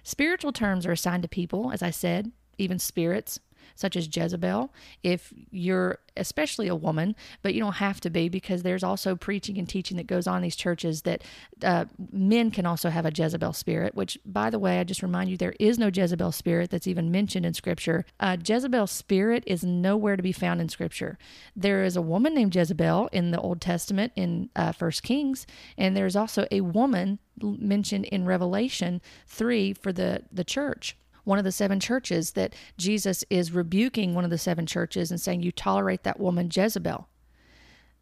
Spiritual 0.03 0.51
terms 0.51 0.85
are 0.85 0.91
assigned 0.91 1.23
to 1.23 1.29
people 1.29 1.71
as 1.71 1.81
i 1.81 1.89
said 1.89 2.31
even 2.57 2.77
spirits 2.77 3.39
such 3.75 3.95
as 3.95 4.13
Jezebel, 4.15 4.73
if 5.03 5.33
you're 5.51 5.99
especially 6.17 6.67
a 6.67 6.75
woman, 6.75 7.15
but 7.41 7.53
you 7.53 7.59
don't 7.59 7.73
have 7.73 7.99
to 8.01 8.09
be 8.09 8.29
because 8.29 8.63
there's 8.63 8.83
also 8.83 9.15
preaching 9.15 9.57
and 9.57 9.67
teaching 9.67 9.97
that 9.97 10.07
goes 10.07 10.27
on 10.27 10.37
in 10.37 10.41
these 10.43 10.55
churches 10.55 11.03
that 11.03 11.23
uh, 11.63 11.85
men 12.11 12.51
can 12.51 12.65
also 12.65 12.89
have 12.89 13.05
a 13.05 13.11
Jezebel 13.15 13.53
spirit, 13.53 13.95
which, 13.95 14.17
by 14.25 14.49
the 14.49 14.59
way, 14.59 14.79
I 14.79 14.83
just 14.83 15.03
remind 15.03 15.29
you, 15.29 15.37
there 15.37 15.55
is 15.59 15.79
no 15.79 15.89
Jezebel 15.93 16.31
spirit 16.31 16.69
that's 16.69 16.87
even 16.87 17.11
mentioned 17.11 17.45
in 17.45 17.53
Scripture. 17.53 18.05
Uh, 18.19 18.37
Jezebel 18.43 18.87
spirit 18.87 19.43
is 19.47 19.63
nowhere 19.63 20.15
to 20.15 20.23
be 20.23 20.31
found 20.31 20.61
in 20.61 20.69
Scripture. 20.69 21.17
There 21.55 21.83
is 21.83 21.95
a 21.95 22.01
woman 22.01 22.35
named 22.35 22.55
Jezebel 22.55 23.09
in 23.11 23.31
the 23.31 23.39
Old 23.39 23.61
Testament 23.61 24.13
in 24.15 24.49
uh, 24.55 24.71
First 24.71 25.03
Kings, 25.03 25.45
and 25.77 25.95
there's 25.95 26.15
also 26.15 26.47
a 26.51 26.61
woman 26.61 27.19
mentioned 27.41 28.05
in 28.05 28.25
Revelation 28.25 29.01
3 29.27 29.73
for 29.73 29.91
the, 29.91 30.23
the 30.31 30.43
church 30.43 30.95
one 31.23 31.37
of 31.37 31.43
the 31.43 31.51
seven 31.51 31.79
churches 31.79 32.31
that 32.31 32.55
Jesus 32.77 33.23
is 33.29 33.51
rebuking 33.51 34.13
one 34.13 34.23
of 34.23 34.29
the 34.29 34.37
seven 34.37 34.65
churches 34.65 35.11
and 35.11 35.19
saying, 35.19 35.41
You 35.41 35.51
tolerate 35.51 36.03
that 36.03 36.19
woman 36.19 36.49
Jezebel. 36.53 37.07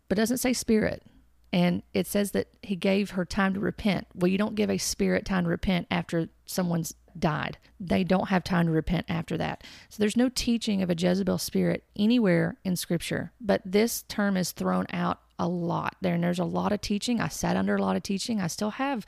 But 0.10 0.18
doesn't 0.18 0.38
say 0.38 0.54
spirit. 0.54 1.04
And 1.54 1.84
it 1.94 2.08
says 2.08 2.32
that 2.32 2.48
he 2.62 2.76
gave 2.76 3.12
her 3.12 3.26
time 3.26 3.54
to 3.54 3.60
repent. 3.60 4.08
Well, 4.16 4.30
you 4.30 4.38
don't 4.38 4.56
give 4.56 4.70
a 4.70 4.78
spirit 4.78 5.26
time 5.26 5.44
to 5.44 5.50
repent 5.50 5.88
after 5.92 6.30
someone's 6.46 6.94
died. 7.18 7.58
They 7.80 8.04
don't 8.04 8.30
have 8.30 8.44
time 8.44 8.68
to 8.68 8.72
repent 8.72 9.06
after 9.10 9.38
that. 9.38 9.64
So 9.90 9.98
there's 10.00 10.16
no 10.16 10.30
teaching 10.30 10.82
of 10.82 10.90
a 10.90 10.96
Jezebel 10.96 11.38
spirit 11.40 11.84
anywhere 11.98 12.58
in 12.64 12.76
Scripture. 12.76 13.34
But 13.42 13.62
this 13.66 14.04
term 14.04 14.38
is 14.38 14.52
thrown 14.52 14.86
out 14.94 15.20
a 15.42 15.48
lot 15.48 15.98
there 16.02 16.14
and 16.14 16.24
there's 16.24 16.40
a 16.40 16.46
lot 16.46 16.72
of 16.72 16.80
teaching. 16.80 17.20
I 17.20 17.28
sat 17.28 17.58
under 17.58 17.76
a 17.76 17.82
lot 17.82 17.96
of 17.96 18.04
teaching. 18.04 18.40
I 18.40 18.48
still 18.48 18.70
have 18.70 19.06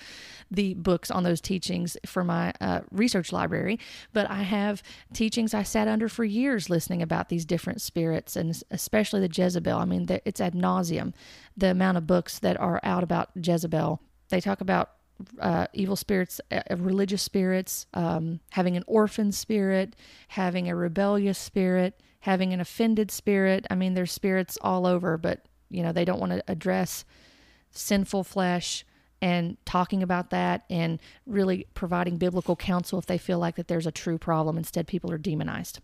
the 0.51 0.73
books 0.73 1.11
on 1.11 1.23
those 1.23 1.39
teachings 1.39 1.95
for 2.05 2.23
my 2.23 2.53
uh, 2.59 2.81
research 2.91 3.31
library 3.31 3.79
but 4.11 4.29
i 4.29 4.43
have 4.43 4.83
teachings 5.13 5.53
i 5.53 5.63
sat 5.63 5.87
under 5.87 6.09
for 6.09 6.23
years 6.23 6.69
listening 6.69 7.01
about 7.01 7.29
these 7.29 7.45
different 7.45 7.81
spirits 7.81 8.35
and 8.35 8.61
especially 8.71 9.19
the 9.25 9.33
jezebel. 9.33 9.77
I 9.77 9.85
mean 9.85 10.07
it's 10.25 10.41
ad 10.41 10.53
nauseum 10.53 11.13
the 11.55 11.69
amount 11.69 11.97
of 11.97 12.07
books 12.07 12.39
that 12.39 12.59
are 12.59 12.79
out 12.83 13.03
about 13.03 13.29
jezebel. 13.35 14.01
They 14.29 14.41
talk 14.41 14.61
about 14.61 14.91
uh, 15.39 15.67
evil 15.73 15.95
spirits, 15.95 16.41
uh, 16.51 16.61
religious 16.77 17.21
spirits, 17.21 17.85
um, 17.93 18.39
having 18.51 18.75
an 18.75 18.83
orphan 18.87 19.31
spirit, 19.31 19.95
having 20.29 20.67
a 20.67 20.75
rebellious 20.75 21.37
spirit, 21.37 21.99
having 22.21 22.53
an 22.53 22.59
offended 22.59 23.11
spirit. 23.11 23.65
I 23.69 23.75
mean, 23.75 23.93
there's 23.93 24.11
spirits 24.11 24.57
all 24.61 24.85
over, 24.85 25.17
but 25.17 25.45
you 25.73 25.83
know, 25.83 25.91
they 25.91 26.05
don't 26.05 26.19
want 26.19 26.31
to 26.31 26.43
address 26.47 27.05
sinful 27.71 28.23
flesh 28.23 28.85
and 29.21 29.57
talking 29.65 30.03
about 30.03 30.31
that 30.31 30.65
and 30.69 30.99
really 31.25 31.65
providing 31.73 32.17
biblical 32.17 32.55
counsel 32.55 32.99
if 32.99 33.05
they 33.05 33.17
feel 33.17 33.39
like 33.39 33.55
that 33.55 33.67
there's 33.67 33.87
a 33.87 33.91
true 33.91 34.17
problem. 34.17 34.57
Instead, 34.57 34.85
people 34.85 35.11
are 35.11 35.17
demonized. 35.17 35.79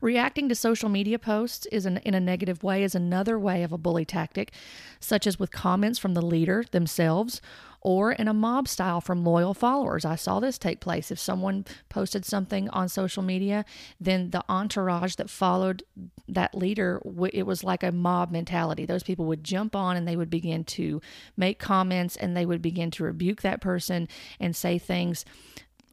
Reacting 0.00 0.48
to 0.48 0.54
social 0.54 0.88
media 0.88 1.18
posts 1.18 1.66
is 1.66 1.86
an, 1.86 1.98
in 1.98 2.14
a 2.14 2.20
negative 2.20 2.62
way 2.62 2.82
is 2.82 2.94
another 2.94 3.38
way 3.38 3.62
of 3.62 3.72
a 3.72 3.78
bully 3.78 4.04
tactic, 4.04 4.52
such 5.00 5.26
as 5.26 5.38
with 5.38 5.50
comments 5.50 5.98
from 5.98 6.14
the 6.14 6.22
leader 6.22 6.64
themselves 6.70 7.40
or 7.84 8.12
in 8.12 8.26
a 8.26 8.34
mob 8.34 8.66
style 8.66 9.00
from 9.00 9.24
loyal 9.24 9.54
followers. 9.54 10.04
I 10.04 10.16
saw 10.16 10.40
this 10.40 10.58
take 10.58 10.80
place. 10.80 11.10
If 11.10 11.18
someone 11.18 11.66
posted 11.88 12.24
something 12.24 12.68
on 12.70 12.88
social 12.88 13.22
media, 13.22 13.64
then 14.00 14.30
the 14.30 14.42
entourage 14.48 15.14
that 15.16 15.30
followed 15.30 15.84
that 16.26 16.54
leader, 16.54 17.00
it 17.32 17.46
was 17.46 17.62
like 17.62 17.82
a 17.82 17.92
mob 17.92 18.32
mentality. 18.32 18.86
Those 18.86 19.02
people 19.02 19.26
would 19.26 19.44
jump 19.44 19.76
on 19.76 19.96
and 19.96 20.08
they 20.08 20.16
would 20.16 20.30
begin 20.30 20.64
to 20.64 21.00
make 21.36 21.58
comments 21.58 22.16
and 22.16 22.36
they 22.36 22.46
would 22.46 22.62
begin 22.62 22.90
to 22.92 23.04
rebuke 23.04 23.42
that 23.42 23.60
person 23.60 24.08
and 24.40 24.56
say 24.56 24.78
things 24.78 25.24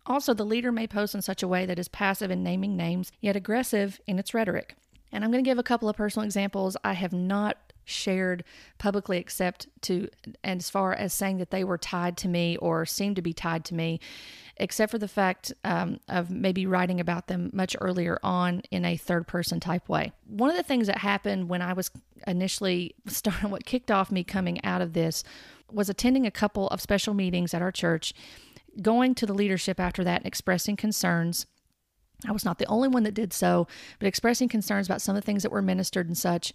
also, 0.05 0.33
the 0.33 0.43
leader 0.43 0.71
may 0.71 0.87
post 0.87 1.13
in 1.13 1.21
such 1.21 1.43
a 1.43 1.47
way 1.47 1.65
that 1.67 1.77
is 1.77 1.87
passive 1.87 2.31
in 2.31 2.41
naming 2.41 2.75
names, 2.75 3.11
yet 3.21 3.35
aggressive 3.35 4.01
in 4.07 4.17
its 4.17 4.33
rhetoric. 4.33 4.75
And 5.11 5.23
I'm 5.23 5.31
going 5.31 5.43
to 5.43 5.49
give 5.49 5.59
a 5.59 5.63
couple 5.63 5.89
of 5.89 5.95
personal 5.95 6.25
examples. 6.25 6.75
I 6.83 6.93
have 6.93 7.13
not 7.13 7.70
shared 7.85 8.43
publicly 8.77 9.17
except 9.17 9.67
to 9.81 10.07
and 10.43 10.59
as 10.59 10.69
far 10.69 10.93
as 10.93 11.13
saying 11.13 11.37
that 11.37 11.51
they 11.51 11.63
were 11.63 11.77
tied 11.77 12.17
to 12.17 12.27
me 12.27 12.57
or 12.57 12.85
seemed 12.85 13.15
to 13.15 13.21
be 13.21 13.33
tied 13.33 13.65
to 13.65 13.73
me 13.73 13.99
except 14.57 14.91
for 14.91 14.97
the 14.97 15.07
fact 15.07 15.51
um, 15.63 15.99
of 16.07 16.29
maybe 16.29 16.65
writing 16.65 16.99
about 16.99 17.27
them 17.27 17.49
much 17.53 17.75
earlier 17.81 18.19
on 18.21 18.61
in 18.71 18.85
a 18.85 18.97
third 18.97 19.27
person 19.27 19.59
type 19.59 19.87
way 19.89 20.11
one 20.27 20.49
of 20.49 20.55
the 20.55 20.63
things 20.63 20.87
that 20.87 20.99
happened 20.99 21.49
when 21.49 21.61
i 21.61 21.73
was 21.73 21.91
initially 22.27 22.93
starting 23.07 23.49
what 23.49 23.65
kicked 23.65 23.91
off 23.91 24.11
me 24.11 24.23
coming 24.23 24.63
out 24.63 24.81
of 24.81 24.93
this 24.93 25.23
was 25.71 25.89
attending 25.89 26.25
a 26.25 26.31
couple 26.31 26.67
of 26.67 26.81
special 26.81 27.13
meetings 27.13 27.53
at 27.53 27.61
our 27.61 27.71
church 27.71 28.13
going 28.81 29.15
to 29.15 29.25
the 29.25 29.33
leadership 29.33 29.79
after 29.79 30.03
that 30.03 30.21
and 30.21 30.25
expressing 30.25 30.75
concerns. 30.75 31.45
I 32.27 32.31
was 32.31 32.45
not 32.45 32.59
the 32.59 32.67
only 32.67 32.87
one 32.87 33.03
that 33.03 33.13
did 33.13 33.33
so, 33.33 33.67
but 33.99 34.07
expressing 34.07 34.47
concerns 34.47 34.87
about 34.87 35.01
some 35.01 35.15
of 35.15 35.21
the 35.21 35.25
things 35.25 35.43
that 35.43 35.51
were 35.51 35.61
ministered 35.61 36.07
and 36.07 36.17
such. 36.17 36.53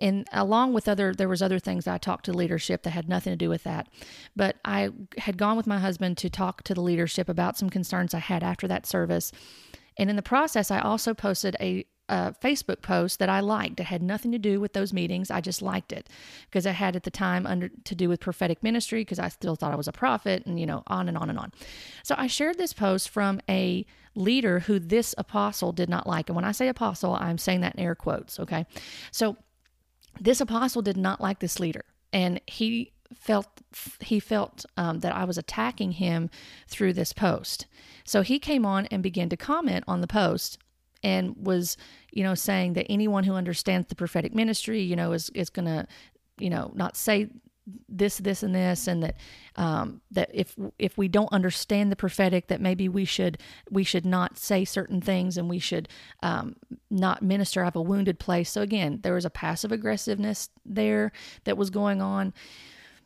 And 0.00 0.26
along 0.32 0.74
with 0.74 0.88
other, 0.88 1.14
there 1.14 1.28
was 1.28 1.42
other 1.42 1.58
things 1.58 1.86
I 1.86 1.98
talked 1.98 2.26
to 2.26 2.32
leadership 2.32 2.82
that 2.82 2.90
had 2.90 3.08
nothing 3.08 3.32
to 3.32 3.36
do 3.36 3.48
with 3.48 3.64
that. 3.64 3.88
But 4.34 4.56
I 4.64 4.90
had 5.18 5.38
gone 5.38 5.56
with 5.56 5.66
my 5.66 5.78
husband 5.78 6.18
to 6.18 6.30
talk 6.30 6.62
to 6.64 6.74
the 6.74 6.82
leadership 6.82 7.28
about 7.28 7.56
some 7.56 7.70
concerns 7.70 8.12
I 8.12 8.18
had 8.18 8.42
after 8.42 8.68
that 8.68 8.86
service. 8.86 9.32
And 9.98 10.10
in 10.10 10.16
the 10.16 10.22
process, 10.22 10.70
I 10.70 10.80
also 10.80 11.14
posted 11.14 11.56
a 11.60 11.86
a 12.08 12.34
Facebook 12.42 12.82
post 12.82 13.18
that 13.18 13.28
I 13.28 13.40
liked. 13.40 13.80
It 13.80 13.86
had 13.86 14.02
nothing 14.02 14.32
to 14.32 14.38
do 14.38 14.60
with 14.60 14.72
those 14.72 14.92
meetings. 14.92 15.30
I 15.30 15.40
just 15.40 15.62
liked 15.62 15.92
it 15.92 16.08
because 16.48 16.66
I 16.66 16.72
had 16.72 16.96
at 16.96 17.02
the 17.02 17.10
time 17.10 17.46
under 17.46 17.68
to 17.68 17.94
do 17.94 18.08
with 18.08 18.20
prophetic 18.20 18.62
ministry 18.62 19.00
because 19.00 19.18
I 19.18 19.28
still 19.28 19.56
thought 19.56 19.72
I 19.72 19.76
was 19.76 19.88
a 19.88 19.92
prophet 19.92 20.44
and 20.46 20.58
you 20.60 20.66
know 20.66 20.82
on 20.86 21.08
and 21.08 21.18
on 21.18 21.30
and 21.30 21.38
on. 21.38 21.52
So 22.02 22.14
I 22.18 22.26
shared 22.26 22.58
this 22.58 22.72
post 22.72 23.08
from 23.08 23.40
a 23.48 23.84
leader 24.14 24.60
who 24.60 24.78
this 24.78 25.14
apostle 25.18 25.72
did 25.72 25.88
not 25.88 26.06
like. 26.06 26.28
And 26.28 26.36
when 26.36 26.44
I 26.44 26.52
say 26.52 26.68
apostle, 26.68 27.14
I'm 27.14 27.38
saying 27.38 27.60
that 27.60 27.74
in 27.74 27.80
air 27.80 27.94
quotes, 27.94 28.40
okay? 28.40 28.66
So 29.10 29.36
this 30.20 30.40
apostle 30.40 30.82
did 30.82 30.96
not 30.96 31.20
like 31.20 31.40
this 31.40 31.60
leader 31.60 31.84
and 32.12 32.40
he 32.46 32.92
felt 33.14 33.46
he 34.00 34.18
felt 34.18 34.64
um, 34.76 35.00
that 35.00 35.14
I 35.14 35.24
was 35.24 35.38
attacking 35.38 35.92
him 35.92 36.30
through 36.68 36.94
this 36.94 37.12
post. 37.12 37.66
So 38.04 38.22
he 38.22 38.38
came 38.38 38.64
on 38.64 38.86
and 38.86 39.02
began 39.02 39.28
to 39.28 39.36
comment 39.36 39.84
on 39.86 40.00
the 40.00 40.06
post 40.06 40.58
and 41.02 41.36
was, 41.36 41.76
you 42.12 42.22
know, 42.22 42.34
saying 42.34 42.74
that 42.74 42.86
anyone 42.88 43.24
who 43.24 43.34
understands 43.34 43.88
the 43.88 43.94
prophetic 43.94 44.34
ministry, 44.34 44.82
you 44.82 44.96
know, 44.96 45.12
is 45.12 45.30
is 45.30 45.50
going 45.50 45.66
to, 45.66 45.86
you 46.38 46.50
know, 46.50 46.72
not 46.74 46.96
say 46.96 47.28
this, 47.88 48.18
this, 48.18 48.42
and 48.42 48.54
this, 48.54 48.86
and 48.86 49.02
that 49.02 49.16
um, 49.56 50.00
that 50.12 50.30
if 50.32 50.54
if 50.78 50.96
we 50.96 51.08
don't 51.08 51.32
understand 51.32 51.90
the 51.90 51.96
prophetic, 51.96 52.46
that 52.48 52.60
maybe 52.60 52.88
we 52.88 53.04
should 53.04 53.38
we 53.70 53.82
should 53.82 54.06
not 54.06 54.38
say 54.38 54.64
certain 54.64 55.00
things, 55.00 55.36
and 55.36 55.50
we 55.50 55.58
should 55.58 55.88
um, 56.22 56.56
not 56.90 57.22
minister 57.22 57.62
out 57.62 57.68
of 57.68 57.76
a 57.76 57.82
wounded 57.82 58.18
place. 58.18 58.50
So 58.50 58.62
again, 58.62 59.00
there 59.02 59.14
was 59.14 59.24
a 59.24 59.30
passive 59.30 59.72
aggressiveness 59.72 60.48
there 60.64 61.10
that 61.44 61.56
was 61.56 61.70
going 61.70 62.00
on, 62.00 62.32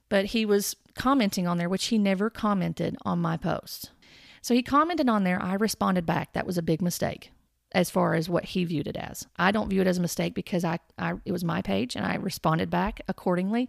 but 0.09 0.27
he 0.27 0.45
was 0.45 0.77
commenting 0.95 1.47
on 1.47 1.57
there, 1.57 1.69
which 1.69 1.87
he 1.87 1.99
never 1.99 2.29
commented 2.29 2.97
on 3.03 3.19
my 3.19 3.37
post. 3.37 3.91
So 4.43 4.55
he 4.55 4.63
commented 4.63 5.09
on 5.09 5.25
there. 5.25 5.43
I 5.43 5.55
responded 5.55 6.05
back. 6.05 6.33
That 6.35 6.47
was 6.47 6.59
a 6.59 6.63
big 6.63 6.83
mistake 6.83 7.31
as 7.73 7.91
far 7.91 8.15
as 8.15 8.29
what 8.29 8.45
he 8.47 8.65
viewed 8.65 8.89
it 8.89 8.97
as. 8.97 9.27
I 9.37 9.53
don't 9.53 9.69
view 9.69 9.81
it 9.81 9.87
as 9.87 9.99
a 9.99 10.03
mistake 10.03 10.35
because 10.35 10.65
I, 10.65 10.79
I 10.99 11.15
it 11.25 11.33
was 11.33 11.45
my 11.45 11.63
page 11.63 11.95
and 11.97 12.05
I 12.05 12.17
responded 12.17 12.71
back 12.71 13.01
accordingly 13.09 13.69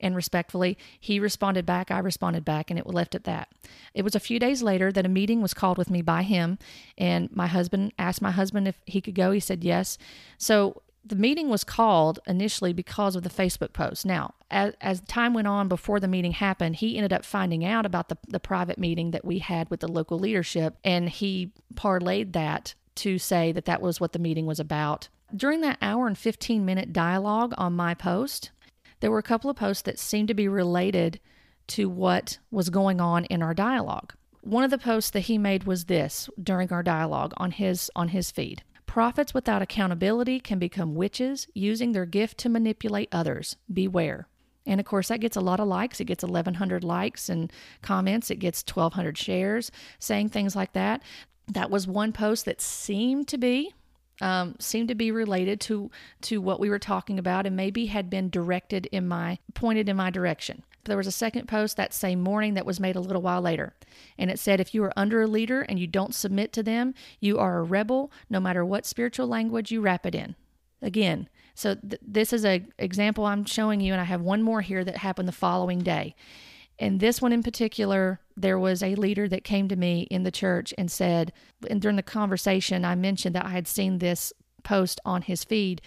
and 0.00 0.16
respectfully. 0.16 0.76
He 0.98 1.20
responded 1.20 1.64
back, 1.64 1.90
I 1.90 1.98
responded 1.98 2.44
back, 2.44 2.70
and 2.70 2.78
it 2.78 2.86
left 2.86 3.14
at 3.14 3.24
that. 3.24 3.48
It 3.94 4.02
was 4.02 4.14
a 4.14 4.20
few 4.20 4.38
days 4.38 4.62
later 4.62 4.92
that 4.92 5.06
a 5.06 5.10
meeting 5.10 5.40
was 5.40 5.54
called 5.54 5.78
with 5.78 5.90
me 5.90 6.02
by 6.02 6.22
him, 6.22 6.58
and 6.98 7.34
my 7.34 7.46
husband 7.46 7.92
asked 7.98 8.20
my 8.20 8.30
husband 8.30 8.68
if 8.68 8.76
he 8.84 9.00
could 9.00 9.14
go. 9.14 9.30
He 9.30 9.40
said 9.40 9.64
yes. 9.64 9.96
So 10.38 10.82
the 11.04 11.16
meeting 11.16 11.48
was 11.48 11.62
called 11.62 12.18
initially 12.26 12.72
because 12.72 13.14
of 13.14 13.22
the 13.22 13.30
Facebook 13.30 13.72
post. 13.72 14.04
Now, 14.04 14.34
as, 14.50 14.74
as 14.80 15.00
time 15.02 15.34
went 15.34 15.46
on 15.46 15.68
before 15.68 16.00
the 16.00 16.08
meeting 16.08 16.32
happened, 16.32 16.76
he 16.76 16.96
ended 16.96 17.12
up 17.12 17.24
finding 17.24 17.64
out 17.64 17.86
about 17.86 18.08
the, 18.08 18.18
the 18.26 18.40
private 18.40 18.76
meeting 18.76 19.12
that 19.12 19.24
we 19.24 19.38
had 19.38 19.70
with 19.70 19.80
the 19.80 19.88
local 19.88 20.18
leadership, 20.18 20.76
and 20.82 21.08
he 21.08 21.52
parlayed 21.74 22.32
that 22.32 22.74
to 22.96 23.18
say 23.18 23.52
that 23.52 23.64
that 23.66 23.82
was 23.82 24.00
what 24.00 24.12
the 24.12 24.18
meeting 24.18 24.46
was 24.46 24.60
about. 24.60 25.08
During 25.34 25.60
that 25.62 25.78
hour 25.82 26.06
and 26.06 26.16
15 26.16 26.64
minute 26.64 26.92
dialogue 26.92 27.54
on 27.58 27.74
my 27.74 27.94
post, 27.94 28.50
there 29.00 29.10
were 29.10 29.18
a 29.18 29.22
couple 29.24 29.50
of 29.50 29.56
posts 29.56 29.82
that 29.82 29.98
seemed 29.98 30.28
to 30.28 30.34
be 30.34 30.48
related 30.48 31.20
to 31.68 31.88
what 31.88 32.38
was 32.50 32.70
going 32.70 33.00
on 33.00 33.24
in 33.26 33.42
our 33.42 33.54
dialogue. 33.54 34.14
One 34.42 34.62
of 34.62 34.70
the 34.70 34.78
posts 34.78 35.10
that 35.10 35.20
he 35.20 35.38
made 35.38 35.64
was 35.64 35.86
this 35.86 36.30
during 36.40 36.72
our 36.72 36.82
dialogue 36.82 37.34
on 37.36 37.50
his 37.50 37.90
on 37.96 38.08
his 38.08 38.30
feed. 38.30 38.62
Prophets 38.86 39.34
without 39.34 39.62
accountability 39.62 40.38
can 40.38 40.58
become 40.58 40.94
witches 40.94 41.48
using 41.52 41.92
their 41.92 42.06
gift 42.06 42.38
to 42.38 42.48
manipulate 42.48 43.08
others. 43.10 43.56
Beware. 43.72 44.28
And 44.64 44.80
of 44.80 44.86
course, 44.86 45.08
that 45.08 45.20
gets 45.20 45.36
a 45.36 45.40
lot 45.40 45.60
of 45.60 45.68
likes. 45.68 46.00
It 46.00 46.06
gets 46.06 46.24
1,100 46.24 46.82
likes 46.82 47.28
and 47.28 47.52
comments. 47.82 48.30
It 48.30 48.36
gets 48.36 48.64
1,200 48.66 49.18
shares 49.18 49.70
saying 49.98 50.28
things 50.28 50.56
like 50.56 50.72
that 50.72 51.02
that 51.48 51.70
was 51.70 51.86
one 51.86 52.12
post 52.12 52.44
that 52.44 52.60
seemed 52.60 53.28
to 53.28 53.38
be 53.38 53.72
um, 54.22 54.56
seemed 54.58 54.88
to 54.88 54.94
be 54.94 55.10
related 55.10 55.60
to 55.62 55.90
to 56.22 56.40
what 56.40 56.58
we 56.58 56.70
were 56.70 56.78
talking 56.78 57.18
about 57.18 57.46
and 57.46 57.54
maybe 57.54 57.86
had 57.86 58.08
been 58.08 58.30
directed 58.30 58.86
in 58.86 59.06
my 59.06 59.38
pointed 59.54 59.88
in 59.88 59.96
my 59.96 60.10
direction. 60.10 60.62
There 60.84 60.96
was 60.96 61.06
a 61.06 61.12
second 61.12 61.48
post 61.48 61.76
that 61.76 61.92
same 61.92 62.22
morning 62.22 62.54
that 62.54 62.64
was 62.64 62.80
made 62.80 62.96
a 62.96 63.00
little 63.00 63.20
while 63.20 63.42
later. 63.42 63.74
And 64.16 64.30
it 64.30 64.38
said 64.38 64.60
if 64.60 64.72
you 64.72 64.82
are 64.84 64.92
under 64.96 65.20
a 65.20 65.26
leader 65.26 65.62
and 65.62 65.78
you 65.78 65.86
don't 65.86 66.14
submit 66.14 66.52
to 66.54 66.62
them 66.62 66.94
you 67.20 67.38
are 67.38 67.58
a 67.58 67.62
rebel 67.62 68.10
no 68.30 68.40
matter 68.40 68.64
what 68.64 68.86
spiritual 68.86 69.26
language 69.26 69.70
you 69.70 69.80
wrap 69.80 70.06
it 70.06 70.14
in. 70.14 70.34
Again 70.80 71.28
so 71.56 71.74
th- 71.74 72.00
this 72.06 72.32
is 72.32 72.44
a 72.44 72.62
example 72.78 73.24
i'm 73.24 73.44
showing 73.44 73.80
you 73.80 73.92
and 73.92 74.00
i 74.00 74.04
have 74.04 74.20
one 74.20 74.42
more 74.42 74.60
here 74.60 74.84
that 74.84 74.98
happened 74.98 75.26
the 75.26 75.32
following 75.32 75.80
day 75.80 76.14
and 76.78 77.00
this 77.00 77.22
one 77.22 77.32
in 77.32 77.42
particular, 77.42 78.20
there 78.36 78.58
was 78.58 78.82
a 78.82 78.94
leader 78.94 79.28
that 79.28 79.44
came 79.44 79.68
to 79.68 79.76
me 79.76 80.02
in 80.10 80.24
the 80.24 80.30
church 80.30 80.74
and 80.76 80.90
said, 80.90 81.32
and 81.70 81.80
during 81.80 81.96
the 81.96 82.02
conversation, 82.02 82.84
I 82.84 82.94
mentioned 82.94 83.34
that 83.34 83.46
I 83.46 83.50
had 83.50 83.66
seen 83.66 83.98
this 83.98 84.32
post 84.62 85.00
on 85.04 85.22
his 85.22 85.42
feed, 85.42 85.80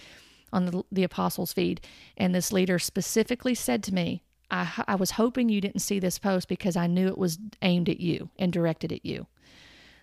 on 0.52 0.66
the, 0.66 0.82
the 0.90 1.04
apostles' 1.04 1.52
feed. 1.52 1.80
And 2.16 2.34
this 2.34 2.52
leader 2.52 2.78
specifically 2.78 3.54
said 3.54 3.84
to 3.84 3.94
me, 3.94 4.24
I, 4.50 4.68
I 4.88 4.94
was 4.96 5.12
hoping 5.12 5.48
you 5.48 5.60
didn't 5.60 5.80
see 5.80 6.00
this 6.00 6.18
post 6.18 6.48
because 6.48 6.76
I 6.76 6.88
knew 6.88 7.06
it 7.06 7.18
was 7.18 7.38
aimed 7.62 7.88
at 7.88 8.00
you 8.00 8.30
and 8.36 8.52
directed 8.52 8.92
at 8.92 9.06
you. 9.06 9.26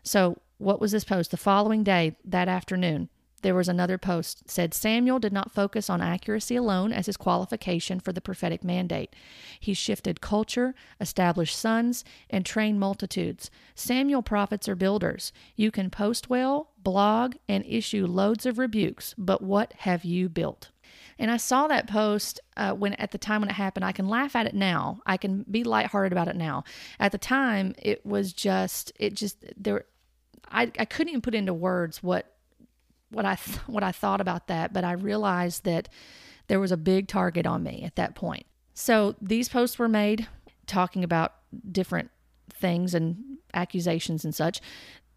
So, 0.03 0.37
what 0.57 0.79
was 0.79 0.93
this 0.93 1.03
post? 1.03 1.31
The 1.31 1.37
following 1.37 1.83
day, 1.83 2.15
that 2.23 2.47
afternoon, 2.47 3.09
there 3.41 3.55
was 3.55 3.67
another 3.67 3.97
post 3.97 4.49
said 4.49 4.73
Samuel 4.73 5.19
did 5.19 5.33
not 5.33 5.51
focus 5.51 5.89
on 5.89 6.01
accuracy 6.01 6.55
alone 6.55 6.91
as 6.91 7.05
his 7.05 7.17
qualification 7.17 7.99
for 7.99 8.11
the 8.11 8.21
prophetic 8.21 8.63
mandate. 8.63 9.15
He 9.59 9.73
shifted 9.73 10.21
culture, 10.21 10.73
established 10.99 11.57
sons, 11.57 12.03
and 12.29 12.45
trained 12.45 12.79
multitudes. 12.79 13.51
Samuel 13.75 14.23
prophets 14.23 14.67
are 14.67 14.75
builders. 14.75 15.31
You 15.55 15.71
can 15.71 15.89
post 15.89 16.29
well, 16.29 16.71
blog, 16.81 17.35
and 17.47 17.63
issue 17.65 18.07
loads 18.07 18.45
of 18.45 18.57
rebukes, 18.57 19.13
but 19.17 19.41
what 19.41 19.73
have 19.79 20.03
you 20.03 20.29
built? 20.29 20.71
And 21.19 21.31
I 21.31 21.37
saw 21.37 21.67
that 21.67 21.87
post 21.87 22.39
uh, 22.55 22.73
when 22.73 22.93
at 22.93 23.11
the 23.11 23.17
time 23.17 23.41
when 23.41 23.49
it 23.49 23.53
happened. 23.53 23.85
I 23.85 23.91
can 23.91 24.07
laugh 24.07 24.35
at 24.35 24.45
it 24.45 24.53
now. 24.53 25.01
I 25.05 25.17
can 25.17 25.45
be 25.49 25.63
lighthearted 25.63 26.11
about 26.11 26.27
it 26.27 26.35
now. 26.35 26.63
At 26.99 27.11
the 27.11 27.17
time, 27.17 27.73
it 27.81 28.05
was 28.05 28.33
just 28.33 28.91
it 28.99 29.15
just 29.15 29.43
there. 29.57 29.85
I 30.49 30.71
I 30.77 30.85
couldn't 30.85 31.09
even 31.09 31.21
put 31.21 31.35
into 31.35 31.53
words 31.53 32.03
what 32.03 32.36
what 33.09 33.25
I 33.25 33.35
th- 33.35 33.57
what 33.67 33.83
I 33.83 33.91
thought 33.91 34.21
about 34.21 34.47
that, 34.47 34.73
but 34.73 34.83
I 34.83 34.91
realized 34.93 35.63
that 35.65 35.89
there 36.47 36.59
was 36.59 36.71
a 36.71 36.77
big 36.77 37.07
target 37.07 37.45
on 37.45 37.63
me 37.63 37.83
at 37.83 37.95
that 37.95 38.15
point. 38.15 38.45
So 38.73 39.15
these 39.21 39.49
posts 39.49 39.79
were 39.79 39.89
made 39.89 40.27
talking 40.65 41.03
about 41.03 41.33
different 41.71 42.11
things 42.53 42.93
and 42.93 43.37
accusations 43.53 44.23
and 44.23 44.35
such. 44.35 44.61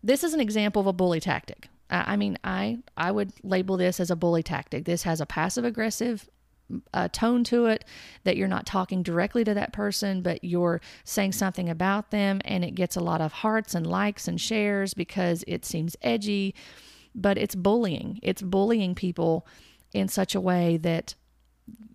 This 0.03 0.24
is 0.24 0.35
an 0.35 0.40
example 0.40 0.81
of 0.81 0.87
a 0.87 0.92
bully 0.92 1.20
tactic. 1.20 1.68
I, 1.90 2.12
I 2.12 2.16
mean, 2.16 2.38
I 2.44 2.79
I 2.96 3.11
would 3.11 3.33
label 3.42 3.76
this 3.76 4.00
as 4.00 4.11
a 4.11 4.16
bully 4.16 4.42
tactic. 4.42 4.85
This 4.85 5.03
has 5.03 5.20
a 5.20 5.26
passive 5.26 5.64
aggressive 5.64 6.29
uh, 6.94 7.09
tone 7.09 7.42
to 7.44 7.66
it 7.66 7.85
that 8.22 8.37
you're 8.37 8.48
not 8.48 8.64
talking 8.64 9.03
directly 9.03 9.42
to 9.44 9.55
that 9.55 9.72
person, 9.72 10.22
but 10.22 10.44
you're 10.44 10.81
saying 11.05 11.33
something 11.33 11.68
about 11.68 12.11
them, 12.12 12.40
and 12.44 12.64
it 12.64 12.74
gets 12.76 12.96
a 12.96 13.00
lot 13.00 13.20
of 13.20 13.33
hearts 13.33 13.74
and 13.74 13.87
likes 13.87 14.29
and 14.29 14.40
shares 14.40 14.94
because 14.94 15.44
it 15.46 15.64
seems 15.64 15.96
edgy 16.03 16.55
but 17.14 17.38
it's 17.38 17.55
bullying. 17.55 18.18
It's 18.23 18.42
bullying 18.42 18.94
people 18.94 19.46
in 19.92 20.09
such 20.09 20.35
a 20.35 20.40
way 20.40 20.77
that 20.79 21.14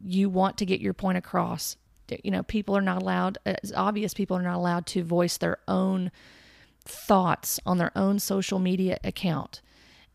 you 0.04 0.30
want 0.30 0.58
to 0.58 0.66
get 0.66 0.82
your 0.82 0.94
point 0.94 1.18
across 1.18 1.78
you 2.24 2.32
know, 2.32 2.44
people 2.44 2.76
are 2.78 2.82
not 2.82 3.02
allowed, 3.02 3.38
uh, 3.46 3.54
it's 3.64 3.74
obvious 3.74 4.14
people 4.14 4.38
are 4.38 4.42
not 4.42 4.56
allowed 4.56 4.86
to 4.88 5.04
voice 5.04 5.38
their 5.38 5.58
own 5.68 6.12
thoughts 6.84 7.60
on 7.66 7.78
their 7.78 7.92
own 7.96 8.20
social 8.20 8.60
media 8.60 9.00
account 9.04 9.62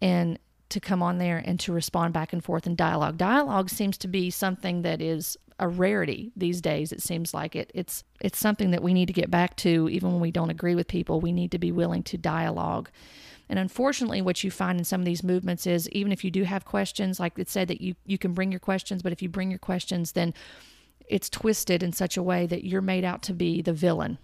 and 0.01 0.39
to 0.69 0.79
come 0.79 1.03
on 1.03 1.19
there 1.19 1.43
and 1.45 1.59
to 1.59 1.73
respond 1.73 2.15
back 2.15 2.33
and 2.33 2.45
forth 2.45 2.67
in 2.67 2.77
dialogue. 2.77 3.19
Dialogue 3.19 3.69
seems 3.69 3.99
to 3.99 4.09
be 4.09 4.31
something 4.31 4.83
that 4.83 5.01
is 5.01 5.37
a 5.59 5.67
rarity 5.67 6.31
these 6.37 6.61
days. 6.61 6.93
It 6.93 7.03
seems 7.03 7.35
like 7.35 7.57
it. 7.57 7.73
It's 7.75 8.05
it's 8.21 8.39
something 8.39 8.71
that 8.71 8.83
we 8.83 8.95
need 8.95 9.07
to 9.07 9.13
get 9.13 9.31
back 9.31 9.57
to, 9.57 9.89
even 9.91 10.13
when 10.13 10.21
we 10.21 10.31
don't 10.31 10.49
agree 10.49 10.77
with 10.77 10.87
people. 10.87 11.21
We 11.21 11.33
need 11.33 11.51
to 11.51 11.59
be 11.59 11.73
willing 11.73 12.05
to 12.05 12.17
dialogue. 12.17 12.89
And 13.51 13.59
unfortunately, 13.59 14.23
what 14.23 14.45
you 14.45 14.51
find 14.51 14.79
in 14.79 14.85
some 14.85 15.01
of 15.01 15.05
these 15.05 15.25
movements 15.25 15.67
is 15.67 15.89
even 15.91 16.13
if 16.13 16.25
you 16.25 16.31
do 16.31 16.45
have 16.45 16.65
questions, 16.65 17.19
like 17.19 17.37
it 17.37 17.51
said 17.51 17.67
that 17.67 17.81
you 17.81 17.97
you 18.07 18.17
can 18.17 18.33
bring 18.33 18.53
your 18.53 18.61
questions, 18.61 19.03
but 19.03 19.13
if 19.13 19.21
you 19.21 19.29
bring 19.29 19.51
your 19.51 19.59
questions, 19.59 20.13
then 20.13 20.33
it's 21.09 21.29
twisted 21.29 21.83
in 21.83 21.93
such 21.93 22.17
a 22.17 22.23
way 22.23 22.47
that 22.47 22.65
you're 22.65 22.81
made 22.81 23.05
out 23.05 23.23
to 23.23 23.35
be 23.35 23.61
the 23.61 23.73
villain 23.73 24.19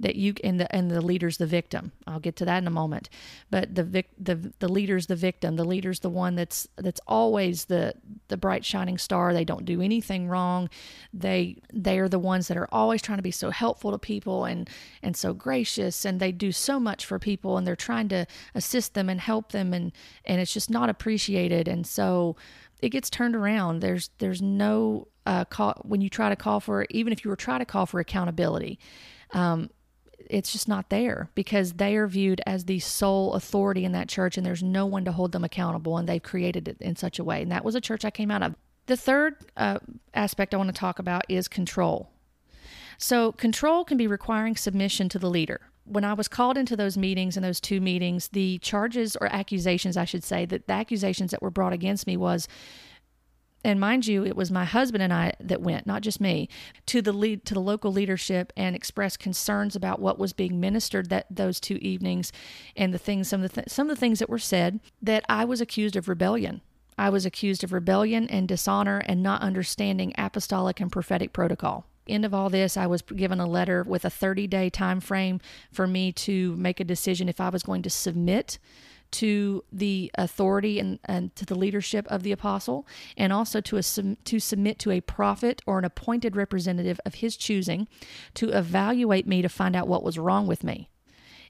that 0.00 0.16
you 0.16 0.34
and 0.42 0.58
the 0.58 0.74
and 0.74 0.90
the 0.90 1.00
leader's 1.00 1.36
the 1.36 1.46
victim. 1.46 1.92
I'll 2.06 2.20
get 2.20 2.36
to 2.36 2.44
that 2.46 2.58
in 2.58 2.66
a 2.66 2.70
moment. 2.70 3.08
But 3.50 3.74
the 3.74 3.84
vic, 3.84 4.10
the 4.18 4.52
the 4.58 4.68
leader's 4.68 5.06
the 5.06 5.16
victim. 5.16 5.56
The 5.56 5.64
leader's 5.64 6.00
the 6.00 6.08
one 6.08 6.34
that's 6.34 6.66
that's 6.76 7.00
always 7.06 7.66
the 7.66 7.94
the 8.28 8.36
bright 8.36 8.64
shining 8.64 8.98
star. 8.98 9.32
They 9.32 9.44
don't 9.44 9.64
do 9.64 9.80
anything 9.80 10.26
wrong. 10.26 10.68
They 11.12 11.58
they 11.72 11.98
are 11.98 12.08
the 12.08 12.18
ones 12.18 12.48
that 12.48 12.56
are 12.56 12.68
always 12.72 13.02
trying 13.02 13.18
to 13.18 13.22
be 13.22 13.30
so 13.30 13.50
helpful 13.50 13.92
to 13.92 13.98
people 13.98 14.44
and 14.44 14.68
and 15.02 15.16
so 15.16 15.32
gracious 15.34 16.04
and 16.04 16.18
they 16.18 16.32
do 16.32 16.50
so 16.50 16.80
much 16.80 17.04
for 17.04 17.18
people 17.18 17.58
and 17.58 17.66
they're 17.66 17.76
trying 17.76 18.08
to 18.08 18.26
assist 18.54 18.94
them 18.94 19.08
and 19.08 19.20
help 19.20 19.52
them 19.52 19.72
and 19.74 19.92
and 20.24 20.40
it's 20.40 20.52
just 20.52 20.70
not 20.70 20.88
appreciated 20.88 21.68
and 21.68 21.86
so 21.86 22.36
it 22.80 22.88
gets 22.88 23.10
turned 23.10 23.36
around. 23.36 23.80
There's 23.80 24.10
there's 24.18 24.40
no 24.40 25.08
uh, 25.26 25.44
call 25.44 25.74
when 25.84 26.00
you 26.00 26.08
try 26.08 26.30
to 26.30 26.36
call 26.36 26.60
for 26.60 26.86
even 26.90 27.12
if 27.12 27.24
you 27.24 27.30
were 27.30 27.36
trying 27.36 27.60
to 27.60 27.66
call 27.66 27.86
for 27.86 28.00
accountability. 28.00 28.78
Um, 29.32 29.70
it's 30.28 30.52
just 30.52 30.68
not 30.68 30.90
there 30.90 31.30
because 31.34 31.74
they 31.74 31.96
are 31.96 32.06
viewed 32.06 32.40
as 32.46 32.64
the 32.64 32.78
sole 32.78 33.34
authority 33.34 33.84
in 33.84 33.92
that 33.92 34.08
church 34.08 34.36
and 34.36 34.44
there's 34.44 34.62
no 34.62 34.86
one 34.86 35.04
to 35.04 35.12
hold 35.12 35.32
them 35.32 35.44
accountable 35.44 35.96
and 35.96 36.08
they've 36.08 36.22
created 36.22 36.68
it 36.68 36.76
in 36.80 36.96
such 36.96 37.18
a 37.18 37.24
way. 37.24 37.42
And 37.42 37.50
that 37.52 37.64
was 37.64 37.74
a 37.74 37.80
church 37.80 38.04
i 38.04 38.10
came 38.10 38.30
out 38.30 38.42
of. 38.42 38.54
The 38.86 38.96
third 38.96 39.36
uh, 39.56 39.78
aspect 40.14 40.54
i 40.54 40.56
want 40.56 40.68
to 40.68 40.78
talk 40.78 40.98
about 40.98 41.24
is 41.28 41.48
control. 41.48 42.10
So 42.98 43.32
control 43.32 43.84
can 43.84 43.96
be 43.96 44.06
requiring 44.06 44.56
submission 44.56 45.08
to 45.10 45.18
the 45.18 45.30
leader. 45.30 45.60
When 45.84 46.04
I 46.04 46.12
was 46.12 46.28
called 46.28 46.58
into 46.58 46.76
those 46.76 46.98
meetings 46.98 47.36
and 47.36 47.44
those 47.44 47.60
two 47.60 47.80
meetings, 47.80 48.28
the 48.28 48.58
charges 48.58 49.16
or 49.16 49.32
accusations, 49.32 49.96
I 49.96 50.04
should 50.04 50.22
say, 50.22 50.44
that 50.46 50.66
the 50.66 50.72
accusations 50.74 51.30
that 51.30 51.40
were 51.40 51.50
brought 51.50 51.72
against 51.72 52.06
me 52.06 52.16
was 52.16 52.46
and 53.62 53.78
mind 53.78 54.06
you, 54.06 54.24
it 54.24 54.36
was 54.36 54.50
my 54.50 54.64
husband 54.64 55.02
and 55.02 55.12
I 55.12 55.32
that 55.40 55.60
went, 55.60 55.86
not 55.86 56.02
just 56.02 56.20
me, 56.20 56.48
to 56.86 57.02
the 57.02 57.12
lead 57.12 57.44
to 57.46 57.54
the 57.54 57.60
local 57.60 57.92
leadership 57.92 58.52
and 58.56 58.74
expressed 58.74 59.18
concerns 59.18 59.76
about 59.76 60.00
what 60.00 60.18
was 60.18 60.32
being 60.32 60.60
ministered 60.60 61.10
that 61.10 61.26
those 61.30 61.60
two 61.60 61.76
evenings, 61.76 62.32
and 62.76 62.94
the 62.94 62.98
things 62.98 63.28
some 63.28 63.42
of 63.42 63.50
the 63.52 63.62
th- 63.62 63.68
some 63.70 63.90
of 63.90 63.96
the 63.96 64.00
things 64.00 64.18
that 64.18 64.30
were 64.30 64.38
said 64.38 64.80
that 65.02 65.24
I 65.28 65.44
was 65.44 65.60
accused 65.60 65.96
of 65.96 66.08
rebellion. 66.08 66.62
I 66.96 67.10
was 67.10 67.24
accused 67.24 67.64
of 67.64 67.72
rebellion 67.72 68.28
and 68.28 68.46
dishonor 68.46 68.98
and 69.06 69.22
not 69.22 69.42
understanding 69.42 70.12
apostolic 70.18 70.80
and 70.80 70.92
prophetic 70.92 71.32
protocol. 71.32 71.86
End 72.06 72.24
of 72.24 72.34
all 72.34 72.50
this, 72.50 72.76
I 72.76 72.86
was 72.86 73.02
given 73.02 73.40
a 73.40 73.46
letter 73.46 73.84
with 73.84 74.04
a 74.04 74.10
30 74.10 74.46
day 74.46 74.68
time 74.68 75.00
frame 75.00 75.40
for 75.70 75.86
me 75.86 76.12
to 76.12 76.56
make 76.56 76.80
a 76.80 76.84
decision 76.84 77.28
if 77.28 77.40
I 77.40 77.50
was 77.50 77.62
going 77.62 77.82
to 77.82 77.90
submit 77.90 78.58
to 79.12 79.64
the 79.72 80.10
authority 80.16 80.78
and, 80.78 80.98
and 81.04 81.34
to 81.36 81.44
the 81.44 81.54
leadership 81.54 82.06
of 82.08 82.22
the 82.22 82.32
apostle, 82.32 82.86
and 83.16 83.32
also 83.32 83.60
to, 83.60 83.76
a, 83.76 83.82
to 83.82 84.40
submit 84.40 84.78
to 84.78 84.90
a 84.90 85.00
prophet 85.00 85.62
or 85.66 85.78
an 85.78 85.84
appointed 85.84 86.36
representative 86.36 87.00
of 87.04 87.14
his 87.14 87.36
choosing 87.36 87.88
to 88.34 88.50
evaluate 88.50 89.26
me 89.26 89.42
to 89.42 89.48
find 89.48 89.74
out 89.74 89.88
what 89.88 90.02
was 90.02 90.18
wrong 90.18 90.46
with 90.46 90.64
me. 90.64 90.88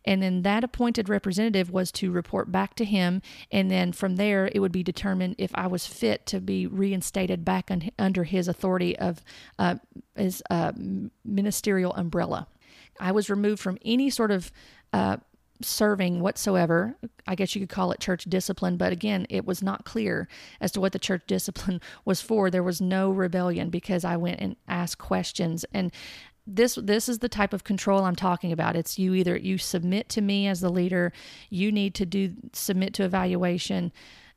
And 0.05 0.23
then 0.23 0.43
that 0.43 0.65
appointed 0.65 1.09
representative 1.09 1.71
was 1.71 1.93
to 1.93 2.11
report 2.11 2.51
back 2.51 2.75
to 2.77 2.85
him. 2.85 3.21
And 3.53 3.71
then 3.71 3.93
from 3.93 4.17
there, 4.17 4.51
it 4.55 4.61
would 4.61 4.73
be 4.73 4.83
determined 4.83 5.35
if 5.37 5.51
I 5.55 5.67
was 5.67 5.87
fit 5.87 6.25
to 6.27 6.41
be 6.41 6.67
reinstated 6.67 7.45
back 7.45 7.71
un- 7.71 7.91
under 7.99 8.25
his 8.25 8.49
authority 8.49 8.99
of 8.99 9.23
uh, 9.59 9.77
his 10.17 10.43
uh, 10.49 10.73
ministerial 11.23 11.93
umbrella. 11.95 12.49
I 12.99 13.13
was 13.13 13.29
removed 13.29 13.61
from 13.61 13.79
any 13.85 14.11
sort 14.11 14.31
of 14.31 14.51
uh, 14.93 15.19
serving 15.63 16.21
whatsoever. 16.21 16.97
I 17.27 17.35
guess 17.35 17.55
you 17.55 17.61
could 17.61 17.75
call 17.75 17.93
it 17.93 18.01
church 18.01 18.25
discipline, 18.25 18.77
but 18.77 18.93
again, 18.93 19.27
it 19.29 19.45
was 19.45 19.63
not 19.63 19.85
clear 19.85 20.29
as 20.61 20.73
to 20.73 20.81
what 20.81 20.93
the 20.93 20.99
church 20.99 21.23
discipline 21.27 21.81
was 22.05 22.21
for. 22.21 22.51
There 22.51 22.63
was 22.63 22.81
no 22.81 23.11
rebellion 23.11 23.71
because 23.71 24.05
I 24.05 24.17
went 24.17 24.41
and 24.41 24.57
asked 24.69 24.99
questions 24.99 25.65
and 25.73 25.93
this 26.47 26.77
this 26.83 27.09
is 27.09 27.21
the 27.21 27.29
type 27.29 27.53
of 27.53 27.65
control 27.65 28.05
I'm 28.05 28.17
talking 28.17 28.51
about. 28.51 28.75
It's 28.75 28.99
you 28.99 29.15
either 29.15 29.37
you 29.37 29.59
submit 29.59 30.09
to 30.11 30.21
me 30.21 30.49
as 30.49 30.61
the 30.61 30.71
leader, 30.71 31.13
you 31.49 31.71
need 31.71 31.95
to 31.97 32.07
do 32.07 32.35
submit 32.53 32.95
to 32.95 33.05
evaluation, 33.05 33.93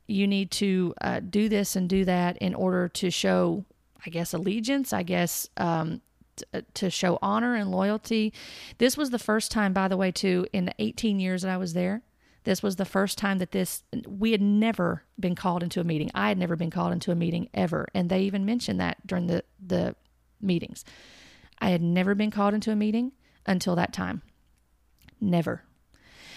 you 0.07 0.27
need 0.27 0.51
to 0.51 0.93
uh, 1.01 1.21
do 1.21 1.49
this 1.49 1.75
and 1.75 1.89
do 1.89 2.05
that 2.05 2.37
in 2.37 2.53
order 2.53 2.87
to 2.89 3.09
show, 3.09 3.65
I 4.05 4.09
guess, 4.09 4.33
allegiance. 4.33 4.93
I 4.93 5.03
guess 5.03 5.49
um, 5.57 6.01
Uh, 6.53 6.61
to 6.73 6.89
show 6.89 7.19
honor 7.21 7.55
and 7.55 7.71
loyalty. 7.71 8.33
This 8.77 8.97
was 8.97 9.09
the 9.09 9.19
first 9.19 9.51
time, 9.51 9.73
by 9.73 9.87
the 9.87 9.97
way, 9.97 10.11
too, 10.11 10.47
in 10.51 10.65
the 10.65 10.73
18 10.79 11.19
years 11.19 11.43
that 11.43 11.51
I 11.51 11.57
was 11.57 11.73
there. 11.73 12.01
This 12.43 12.61
was 12.61 12.75
the 12.75 12.85
first 12.85 13.17
time 13.17 13.37
that 13.37 13.51
this, 13.51 13.83
we 14.07 14.31
had 14.31 14.41
never 14.41 15.03
been 15.19 15.35
called 15.35 15.63
into 15.63 15.79
a 15.79 15.83
meeting. 15.83 16.11
I 16.13 16.29
had 16.29 16.37
never 16.37 16.55
been 16.55 16.71
called 16.71 16.91
into 16.91 17.11
a 17.11 17.15
meeting 17.15 17.49
ever. 17.53 17.87
And 17.93 18.09
they 18.09 18.21
even 18.21 18.45
mentioned 18.45 18.79
that 18.79 19.05
during 19.07 19.27
the, 19.27 19.43
the 19.65 19.95
meetings. 20.41 20.83
I 21.59 21.69
had 21.69 21.81
never 21.81 22.15
been 22.15 22.31
called 22.31 22.53
into 22.53 22.71
a 22.71 22.75
meeting 22.75 23.13
until 23.45 23.75
that 23.75 23.93
time. 23.93 24.21
Never. 25.21 25.63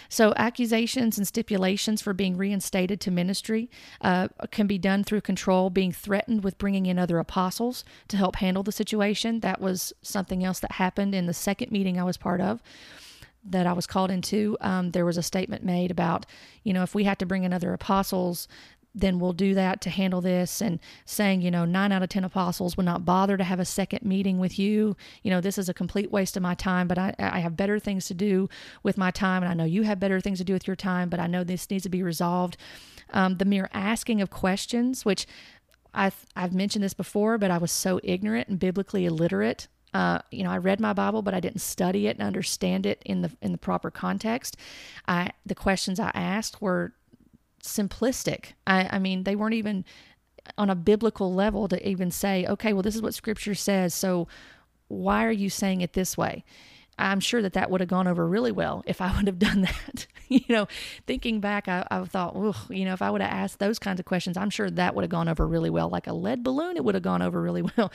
So, 0.09 0.33
accusations 0.37 1.19
and 1.19 1.27
stipulations 1.27 2.03
for 2.03 2.13
being 2.13 2.37
reinstated 2.37 3.01
to 3.03 3.11
ministry 3.11 3.71
uh, 4.01 4.29
can 4.51 4.67
be 4.67 4.79
done 4.79 5.05
through 5.05 5.23
control, 5.23 5.71
being 5.71 5.93
threatened 5.93 6.45
with 6.45 6.59
bringing 6.59 6.87
in 6.87 6.99
other 6.99 7.19
apostles 7.19 7.85
to 8.09 8.17
help 8.17 8.37
handle 8.37 8.63
the 8.63 8.73
situation. 8.73 9.41
That 9.41 9.61
was 9.61 9.93
something 10.03 10.45
else 10.45 10.61
that 10.61 10.73
happened 10.73 11.15
in 11.15 11.27
the 11.27 11.35
second 11.35 11.71
meeting 11.71 11.99
I 11.99 12.05
was 12.05 12.17
part 12.17 12.41
of 12.41 12.63
that 13.49 13.67
I 13.67 13.73
was 13.73 13.87
called 13.87 14.11
into, 14.11 14.57
um, 14.61 14.91
there 14.91 15.05
was 15.05 15.17
a 15.17 15.23
statement 15.23 15.65
made 15.65 15.91
about, 15.91 16.27
you 16.65 16.73
know, 16.73 16.83
if 16.83 16.95
we 16.95 17.05
had 17.05 17.19
to 17.21 17.27
bring 17.27 17.45
in 17.45 17.53
other 17.53 17.73
apostles, 17.73 18.49
then 18.97 19.19
we'll 19.19 19.35
do 19.35 19.55
that 19.55 19.83
to 19.83 19.91
handle 19.91 20.23
this 20.23 20.63
and 20.63 20.81
saying, 21.05 21.43
you 21.43 21.51
know, 21.51 21.67
nine 21.67 21.93
out 21.93 22.03
of 22.03 22.09
10 22.09 22.25
apostles 22.25 22.77
would 22.77 22.87
not 22.87 23.05
bother 23.05 23.37
to 23.37 23.45
have 23.45 23.61
a 23.61 23.65
second 23.65 24.03
meeting 24.03 24.39
with 24.39 24.59
you. 24.59 24.97
You 25.23 25.31
know, 25.31 25.43
this 25.43 25.59
is 25.59 25.69
a 25.69 25.75
complete 25.75 26.11
waste 26.11 26.37
of 26.37 26.43
my 26.43 26.55
time, 26.55 26.89
but 26.89 26.97
I, 26.97 27.15
I 27.19 27.41
have 27.41 27.57
better 27.57 27.79
things 27.79 28.07
to 28.07 28.15
do 28.15 28.49
with 28.83 28.97
my 28.97 29.11
time. 29.11 29.43
And 29.43 29.51
I 29.51 29.55
know 29.55 29.65
you 29.65 29.83
have 29.83 30.01
better 30.01 30.21
things 30.21 30.39
to 30.39 30.45
do 30.45 30.55
with 30.55 30.67
your 30.67 30.77
time, 30.77 31.11
but 31.11 31.21
I 31.21 31.27
know 31.27 31.45
this 31.45 31.71
needs 31.71 31.83
to 31.83 31.91
be 31.91 32.03
resolved. 32.03 32.57
Um, 33.11 33.37
the 33.37 33.45
mere 33.45 33.69
asking 33.73 34.23
of 34.23 34.31
questions, 34.31 35.05
which 35.05 35.27
I've, 35.93 36.25
I've 36.35 36.55
mentioned 36.55 36.83
this 36.83 36.95
before, 36.95 37.37
but 37.37 37.51
I 37.51 37.59
was 37.59 37.71
so 37.71 38.01
ignorant 38.03 38.49
and 38.49 38.59
biblically 38.59 39.05
illiterate 39.05 39.69
uh, 39.95 40.21
you 40.31 40.45
know, 40.45 40.51
I 40.51 40.59
read 40.59 40.79
my 40.79 40.93
Bible, 40.93 41.23
but 41.23 41.33
I 41.33 41.41
didn't 41.41 41.63
study 41.63 42.07
it 42.07 42.19
and 42.19 42.27
understand 42.27 42.85
it 42.85 43.01
in 43.07 43.23
the 43.23 43.31
in 43.41 43.53
the 43.53 43.59
proper 43.59 43.91
context. 43.91 44.59
I 45.09 45.31
the 45.47 45.55
questions 45.55 45.99
I 45.99 46.11
asked 46.13 46.61
were 46.61 46.93
simplistic. 47.69 48.53
I, 48.67 48.89
I 48.93 48.99
mean, 48.99 49.25
they 49.25 49.37
weren't 49.37 49.55
even 49.55 49.85
on 50.59 50.71
a 50.71 50.75
biblical 50.75 51.33
level 51.33 51.69
to 51.69 51.89
even 51.89 52.11
say, 52.11 52.47
okay, 52.47 52.73
well, 52.73 52.83
this 52.83 52.95
is 52.95 53.03
what 53.03 53.15
scripture 53.15 53.55
says. 53.55 53.95
So 53.95 54.29
why 54.89 55.25
are 55.25 55.33
you 55.33 55.51
saying 55.51 55.81
it 55.81 55.93
this 55.93 56.17
way? 56.17 56.45
I'm 56.99 57.21
sure 57.21 57.43
that 57.43 57.53
that 57.53 57.71
would 57.71 57.81
have 57.81 57.91
gone 57.91 58.07
over 58.07 58.27
really 58.27 58.53
well 58.53 58.83
if 58.87 59.01
I 59.01 59.15
would 59.17 59.27
have 59.27 59.39
done 59.39 59.63
that. 59.63 60.07
you 60.29 60.45
know, 60.49 60.67
thinking 61.07 61.41
back, 61.41 61.69
I, 61.69 61.87
I 61.91 62.05
thought, 62.05 62.37
you 62.71 62.85
know, 62.85 62.93
if 62.93 63.03
I 63.03 63.11
would 63.11 63.21
have 63.21 63.33
asked 63.33 63.59
those 63.59 63.79
kinds 63.79 64.01
of 64.01 64.07
questions, 64.07 64.37
I'm 64.37 64.51
sure 64.51 64.71
that 64.71 64.95
would 64.95 65.03
have 65.03 65.11
gone 65.11 65.29
over 65.29 65.47
really 65.47 65.71
well. 65.71 65.89
Like 65.89 66.07
a 66.07 66.13
lead 66.13 66.43
balloon, 66.43 66.77
it 66.77 66.85
would 66.85 66.95
have 66.95 67.05
gone 67.05 67.23
over 67.23 67.41
really 67.41 67.63
well. 67.77 67.93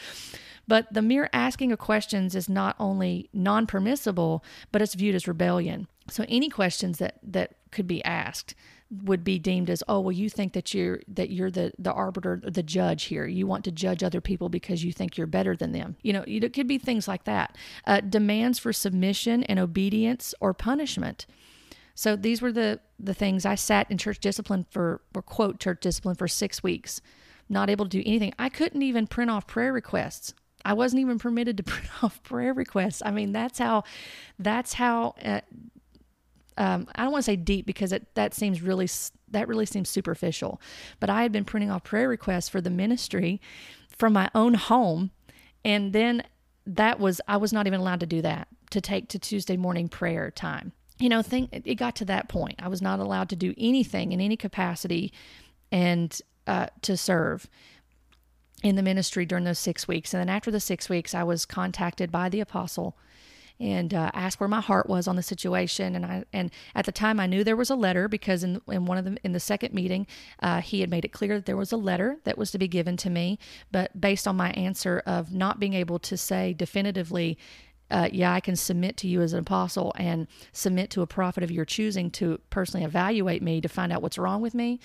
But 0.67 0.93
the 0.93 1.01
mere 1.01 1.29
asking 1.34 1.71
of 1.71 1.79
questions 1.79 2.36
is 2.36 2.47
not 2.47 2.75
only 2.79 3.29
non 3.34 3.65
permissible, 3.65 4.43
but 4.71 4.81
it's 4.81 4.93
viewed 4.93 5.15
as 5.15 5.27
rebellion. 5.27 5.88
So 6.07 6.25
any 6.29 6.49
questions 6.49 6.99
that, 6.99 7.17
that 7.23 7.55
could 7.71 7.88
be 7.88 8.03
asked 8.03 8.53
would 9.04 9.23
be 9.23 9.39
deemed 9.39 9.69
as 9.69 9.82
oh 9.88 10.01
well 10.01 10.12
you 10.12 10.30
think 10.30 10.54
that 10.54 10.73
you're 10.73 10.99
that 11.08 11.30
you're 11.30 11.49
the 11.49 11.71
the 11.80 11.93
arbiter 11.93 12.41
the 12.43 12.63
judge 12.63 13.06
here. 13.06 13.25
You 13.25 13.47
want 13.47 13.63
to 13.65 13.71
judge 13.71 14.04
other 14.04 14.21
people 14.21 14.49
because 14.49 14.84
you 14.84 14.91
think 14.91 15.17
you're 15.17 15.27
better 15.27 15.56
than 15.56 15.71
them. 15.71 15.95
You 16.01 16.13
know 16.13 16.23
it 16.27 16.54
could 16.54 16.67
be 16.67 16.77
things 16.77 17.08
like 17.08 17.23
that. 17.23 17.58
Uh, 17.86 18.01
demands 18.01 18.60
for 18.60 18.73
submission 18.73 19.43
and 19.43 19.60
obedience 19.60 20.34
or 20.41 20.54
punishment. 20.54 21.25
So 21.95 22.15
these 22.15 22.41
were 22.41 22.51
the 22.51 22.80
the 22.99 23.13
things 23.13 23.45
i 23.45 23.56
sat 23.56 23.89
in 23.89 23.97
church 23.97 24.19
discipline 24.19 24.65
for 24.69 25.01
or 25.15 25.21
quote 25.21 25.60
church 25.60 25.80
discipline 25.82 26.15
for 26.15 26.27
six 26.27 26.62
weeks 26.62 27.01
not 27.51 27.69
able 27.69 27.86
to 27.86 27.89
do 27.89 28.04
anything. 28.06 28.34
I 28.39 28.49
couldn't 28.49 28.82
even 28.82 29.06
print 29.06 29.30
off 29.30 29.45
prayer 29.45 29.73
requests. 29.73 30.34
I 30.63 30.73
wasn't 30.73 31.01
even 31.01 31.19
permitted 31.19 31.58
to 31.58 31.63
print 31.71 31.89
off 32.01 32.23
prayer 32.23 32.54
requests. 32.54 33.01
I 33.06 33.12
mean, 33.12 33.34
that's 33.34 33.60
how, 33.60 33.84
that's 34.39 34.73
how 34.73 35.15
uh, 35.23 35.41
um, 36.62 36.88
I 36.93 37.02
don't 37.02 37.12
want 37.12 37.26
to 37.26 37.32
say 37.32 37.36
deep 37.36 37.65
because 37.65 37.91
it, 37.91 38.13
that 38.13 38.36
seems 38.36 38.62
really 38.62 38.88
that 39.32 39.47
really 39.47 39.65
seems 39.65 39.89
superficial. 39.89 40.62
But 41.00 41.10
I 41.10 41.24
had 41.24 41.32
been 41.32 41.43
printing 41.43 41.71
off 41.71 41.84
prayer 41.84 42.08
requests 42.08 42.50
for 42.50 42.62
the 42.62 42.69
ministry 42.69 43.41
from 43.97 44.13
my 44.13 44.30
own 44.36 44.54
home, 44.54 45.10
and 45.65 45.91
then 45.91 46.21
that 46.67 47.00
was 47.00 47.19
I 47.28 47.38
was 47.38 47.52
not 47.52 47.65
even 47.65 47.80
allowed 47.80 48.00
to 48.02 48.06
do 48.06 48.21
that 48.21 48.47
to 48.69 48.80
take 48.80 49.10
to 49.10 49.17
Tuesday 49.17 49.58
morning 49.58 49.89
prayer 49.89 50.30
time. 50.30 50.71
You 51.00 51.10
know, 51.10 51.24
think 51.24 51.50
it 51.52 51.76
got 51.76 51.95
to 51.95 52.06
that 52.06 52.30
point. 52.30 52.62
I 52.62 52.67
was 52.67 52.80
not 52.80 53.00
allowed 53.00 53.30
to 53.30 53.36
do 53.36 53.56
anything 53.58 54.12
in 54.12 54.21
any 54.21 54.38
capacity 54.38 55.12
and 55.71 56.15
uh, 56.45 56.67
to 56.84 56.95
serve 56.95 57.50
in 58.62 58.76
the 58.76 58.84
ministry 58.84 59.26
during 59.26 59.45
those 59.45 59.58
six 59.58 59.88
weeks. 59.88 60.13
And 60.13 60.21
then 60.21 60.30
after 60.30 60.52
the 60.52 60.60
six 60.60 60.89
weeks, 60.89 61.15
I 61.15 61.24
was 61.24 61.47
contacted 61.47 62.12
by 62.12 62.30
the 62.30 62.39
apostle 62.39 62.95
and 63.62 63.93
uh, 63.93 64.10
asked 64.13 64.39
where 64.39 64.50
my 64.50 64.60
heart 64.60 64.89
was 64.89 65.08
on 65.08 65.15
the 65.15 65.24
situation. 65.24 65.95
And 65.95 66.06
I 66.06 66.24
and 66.34 66.52
at 66.74 66.86
the 66.86 66.91
time 66.91 67.19
I 67.19 67.28
knew 67.28 67.43
there 67.43 67.56
was 67.56 67.69
a 67.69 67.76
letter 67.76 68.08
because 68.08 68.43
in 68.43 68.60
in 68.67 68.86
one 68.86 68.97
of 68.97 69.06
the 69.06 69.17
in 69.24 69.32
the 69.32 69.39
second 69.39 69.74
meeting 69.74 70.08
uh, 70.39 70.62
he 70.62 70.82
had 70.82 70.89
made 70.89 71.06
it 71.06 71.13
clear 71.13 71.36
that 71.36 71.45
there 71.45 71.58
was 71.58 71.71
a 71.71 71.78
letter 71.78 72.17
that 72.24 72.38
was 72.38 72.52
to 72.52 72.58
be 72.58 72.67
given 72.67 72.97
to 72.97 73.10
me. 73.10 73.38
But 73.71 74.00
based 74.00 74.28
on 74.28 74.36
my 74.36 74.52
answer 74.52 75.04
of 75.06 75.34
not 75.34 75.60
being 75.60 75.76
able 75.76 76.00
to 76.00 76.17
say 76.17 76.54
definitively. 76.54 77.38
Uh, 77.89 78.08
yeah, 78.10 78.32
I 78.32 78.39
can 78.39 78.56
submit 78.56 78.95
to 78.97 79.08
you 79.10 79.21
as 79.21 79.34
an 79.34 79.39
apostle 79.39 79.91
and 79.97 80.26
submit 80.54 80.89
to 80.91 81.02
a 81.02 81.08
prophet 81.08 81.43
of 81.43 81.52
your 81.52 81.65
choosing 81.65 82.10
to 82.12 82.39
personally 82.50 82.86
evaluate 82.86 83.41
me 83.41 83.60
to 83.60 83.67
find 83.67 83.91
out 83.91 84.02
what's 84.02 84.17
wrong 84.17 84.41
with 84.41 84.54
me. 84.54 84.80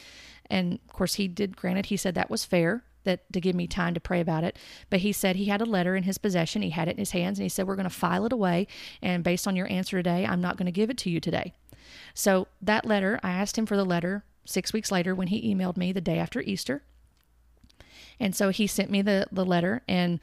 And 0.51 0.81
of 0.89 0.93
course, 0.93 1.15
he 1.15 1.29
did. 1.29 1.57
Granted, 1.57 1.87
he 1.87 1.97
said 1.97 2.17
that 2.17 2.31
was 2.31 2.45
fair 2.45 2.83
that 3.07 3.33
to 3.33 3.41
give 3.41 3.57
me 3.57 3.67
time 3.67 3.95
to 3.95 4.01
pray 4.01 4.21
about 4.21 4.45
it. 4.45 4.59
But 4.91 5.01
he 5.01 5.13
said 5.13 5.37
he 5.37 5.47
had 5.47 5.63
a 5.63 5.65
letter 5.65 5.97
in 5.97 6.03
his 6.03 6.19
possession. 6.19 6.63
He 6.63 6.71
had 6.71 6.89
it 6.89 6.93
in 6.93 6.99
his 6.99 7.13
hands, 7.13 7.39
and 7.39 7.45
he 7.45 7.49
said, 7.49 7.67
We're 7.67 7.77
going 7.77 7.89
to 7.89 7.91
file 7.91 8.27
it 8.27 8.33
away. 8.33 8.67
And 9.01 9.25
based 9.25 9.49
on 9.49 9.57
your 9.57 9.71
answer 9.73 9.97
today, 9.97 10.27
I'm 10.27 10.41
not 10.41 10.59
going 10.59 10.67
to 10.67 10.73
give 10.73 10.91
it 10.91 10.99
to 10.99 11.11
you 11.11 11.19
today. 11.19 11.55
So 12.13 12.49
that 12.61 12.85
letter, 12.85 13.19
I 13.23 13.31
asked 13.31 13.57
him 13.57 13.67
for 13.67 13.77
the 13.77 13.85
letter 13.85 14.25
six 14.45 14.73
weeks 14.73 14.93
later 14.93 15.15
when 15.15 15.29
he 15.29 15.55
emailed 15.55 15.77
me 15.77 15.93
the 15.93 16.01
day 16.01 16.19
after 16.19 16.41
Easter. 16.43 16.83
And 18.21 18.35
so 18.35 18.51
he 18.51 18.67
sent 18.67 18.91
me 18.91 19.03
the, 19.03 19.27
the 19.33 19.45
letter, 19.45 19.83
and 19.89 20.21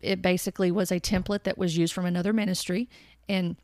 it 0.00 0.22
basically 0.22 0.70
was 0.70 0.90
a 0.90 1.00
template 1.00 1.44
that 1.44 1.58
was 1.58 1.76
used 1.76 1.92
from 1.92 2.06
another 2.06 2.32
ministry 2.32 2.88
and 3.28 3.56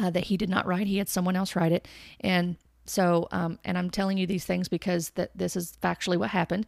uh, 0.00 0.10
that 0.10 0.24
he 0.24 0.36
did 0.36 0.48
not 0.48 0.66
write. 0.66 0.86
He 0.86 0.98
had 0.98 1.08
someone 1.08 1.36
else 1.36 1.54
write 1.54 1.72
it. 1.72 1.86
And 2.20 2.56
so, 2.86 3.28
um, 3.30 3.58
and 3.64 3.78
I'm 3.78 3.90
telling 3.90 4.18
you 4.18 4.26
these 4.26 4.44
things 4.44 4.68
because 4.68 5.10
that 5.10 5.30
this 5.34 5.54
is 5.54 5.76
factually 5.82 6.16
what 6.16 6.30
happened. 6.30 6.66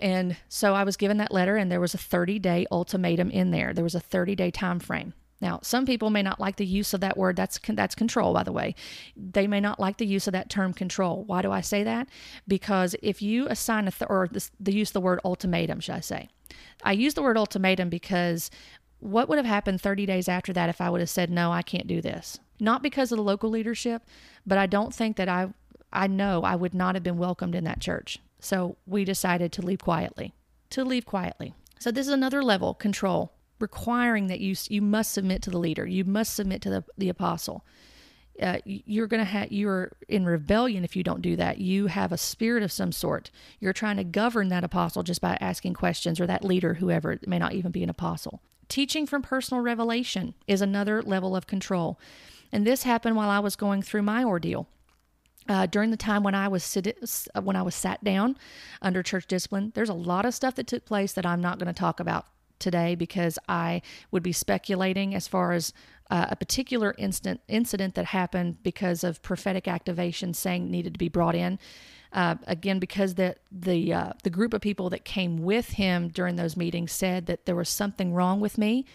And 0.00 0.36
so 0.48 0.74
I 0.74 0.84
was 0.84 0.96
given 0.96 1.18
that 1.18 1.32
letter, 1.32 1.56
and 1.56 1.70
there 1.70 1.80
was 1.80 1.94
a 1.94 1.98
30 1.98 2.38
day 2.38 2.66
ultimatum 2.70 3.30
in 3.30 3.50
there. 3.50 3.72
There 3.72 3.84
was 3.84 3.94
a 3.94 4.00
30 4.00 4.34
day 4.34 4.50
time 4.50 4.80
frame. 4.80 5.14
Now, 5.40 5.60
some 5.62 5.84
people 5.84 6.10
may 6.10 6.22
not 6.22 6.40
like 6.40 6.56
the 6.56 6.66
use 6.66 6.94
of 6.94 7.00
that 7.00 7.16
word. 7.16 7.36
That's 7.36 7.60
that's 7.68 7.94
control, 7.94 8.32
by 8.32 8.44
the 8.44 8.52
way. 8.52 8.74
They 9.16 9.46
may 9.46 9.60
not 9.60 9.78
like 9.78 9.98
the 9.98 10.06
use 10.06 10.26
of 10.26 10.32
that 10.32 10.48
term 10.48 10.72
control. 10.72 11.24
Why 11.24 11.42
do 11.42 11.52
I 11.52 11.60
say 11.60 11.82
that? 11.84 12.08
Because 12.48 12.96
if 13.02 13.20
you 13.20 13.46
assign 13.48 13.86
a 13.86 13.90
th- 13.90 14.08
or 14.08 14.28
the, 14.30 14.48
the 14.58 14.72
use 14.72 14.92
the 14.92 15.00
word 15.00 15.20
ultimatum, 15.24 15.80
should 15.80 15.96
I 15.96 16.00
say? 16.00 16.28
I 16.82 16.92
use 16.92 17.14
the 17.14 17.22
word 17.22 17.36
ultimatum 17.36 17.88
because 17.88 18.50
what 19.00 19.28
would 19.28 19.36
have 19.36 19.46
happened 19.46 19.82
30 19.82 20.06
days 20.06 20.28
after 20.28 20.52
that 20.54 20.70
if 20.70 20.80
I 20.80 20.88
would 20.88 21.00
have 21.00 21.10
said 21.10 21.30
no, 21.30 21.52
I 21.52 21.62
can't 21.62 21.86
do 21.86 22.00
this? 22.00 22.38
Not 22.58 22.82
because 22.82 23.12
of 23.12 23.18
the 23.18 23.24
local 23.24 23.50
leadership, 23.50 24.02
but 24.46 24.56
I 24.56 24.66
don't 24.66 24.94
think 24.94 25.16
that 25.16 25.28
I 25.28 25.52
I 25.92 26.06
know 26.06 26.42
I 26.42 26.56
would 26.56 26.74
not 26.74 26.94
have 26.94 27.04
been 27.04 27.18
welcomed 27.18 27.54
in 27.54 27.64
that 27.64 27.80
church. 27.80 28.18
So 28.44 28.76
we 28.86 29.06
decided 29.06 29.52
to 29.52 29.62
leave 29.62 29.78
quietly. 29.78 30.34
To 30.70 30.84
leave 30.84 31.06
quietly. 31.06 31.54
So 31.78 31.90
this 31.90 32.06
is 32.06 32.12
another 32.12 32.42
level 32.42 32.74
control, 32.74 33.32
requiring 33.58 34.26
that 34.26 34.40
you 34.40 34.54
you 34.68 34.82
must 34.82 35.12
submit 35.12 35.40
to 35.42 35.50
the 35.50 35.58
leader. 35.58 35.86
You 35.86 36.04
must 36.04 36.34
submit 36.34 36.60
to 36.62 36.70
the 36.70 36.84
the 36.98 37.08
apostle. 37.08 37.64
Uh, 38.42 38.58
you're 38.64 39.06
to 39.06 39.24
have 39.24 39.50
you're 39.50 39.92
in 40.08 40.26
rebellion 40.26 40.84
if 40.84 40.94
you 40.94 41.02
don't 41.02 41.22
do 41.22 41.36
that. 41.36 41.58
You 41.58 41.86
have 41.86 42.12
a 42.12 42.18
spirit 42.18 42.62
of 42.62 42.70
some 42.70 42.92
sort. 42.92 43.30
You're 43.60 43.72
trying 43.72 43.96
to 43.96 44.04
govern 44.04 44.50
that 44.50 44.64
apostle 44.64 45.02
just 45.02 45.22
by 45.22 45.38
asking 45.40 45.74
questions, 45.74 46.20
or 46.20 46.26
that 46.26 46.44
leader, 46.44 46.74
whoever 46.74 47.12
it 47.12 47.26
may 47.26 47.38
not 47.38 47.54
even 47.54 47.72
be 47.72 47.82
an 47.82 47.90
apostle. 47.90 48.42
Teaching 48.68 49.06
from 49.06 49.22
personal 49.22 49.62
revelation 49.62 50.34
is 50.46 50.60
another 50.60 51.00
level 51.02 51.34
of 51.34 51.46
control, 51.46 51.98
and 52.52 52.66
this 52.66 52.82
happened 52.82 53.16
while 53.16 53.30
I 53.30 53.38
was 53.38 53.56
going 53.56 53.80
through 53.80 54.02
my 54.02 54.22
ordeal. 54.22 54.68
Uh, 55.48 55.66
during 55.66 55.90
the 55.90 55.96
time 55.96 56.22
when 56.22 56.34
I 56.34 56.48
was 56.48 56.64
sit- 56.64 57.28
uh, 57.34 57.42
when 57.42 57.56
I 57.56 57.62
was 57.62 57.74
sat 57.74 58.02
down 58.02 58.36
under 58.80 59.02
church 59.02 59.26
discipline, 59.26 59.72
there's 59.74 59.90
a 59.90 59.94
lot 59.94 60.24
of 60.24 60.34
stuff 60.34 60.54
that 60.54 60.66
took 60.66 60.86
place 60.86 61.12
that 61.12 61.26
I'm 61.26 61.40
not 61.40 61.58
going 61.58 61.72
to 61.72 61.78
talk 61.78 62.00
about 62.00 62.26
today 62.58 62.94
because 62.94 63.38
I 63.48 63.82
would 64.10 64.22
be 64.22 64.32
speculating 64.32 65.14
as 65.14 65.28
far 65.28 65.52
as 65.52 65.72
uh, 66.10 66.26
a 66.30 66.36
particular 66.36 66.94
instant 66.98 67.40
incident 67.48 67.94
that 67.94 68.06
happened 68.06 68.62
because 68.62 69.04
of 69.04 69.22
prophetic 69.22 69.68
activation 69.68 70.32
saying 70.32 70.70
needed 70.70 70.94
to 70.94 70.98
be 70.98 71.08
brought 71.08 71.34
in. 71.34 71.58
Uh, 72.12 72.36
again, 72.46 72.78
because 72.78 73.16
the 73.16 73.34
the 73.50 73.92
uh, 73.92 74.12
the 74.22 74.30
group 74.30 74.54
of 74.54 74.60
people 74.62 74.88
that 74.90 75.04
came 75.04 75.38
with 75.38 75.70
him 75.70 76.08
during 76.08 76.36
those 76.36 76.56
meetings 76.56 76.92
said 76.92 77.26
that 77.26 77.44
there 77.44 77.56
was 77.56 77.68
something 77.68 78.14
wrong 78.14 78.40
with 78.40 78.56
me, 78.56 78.86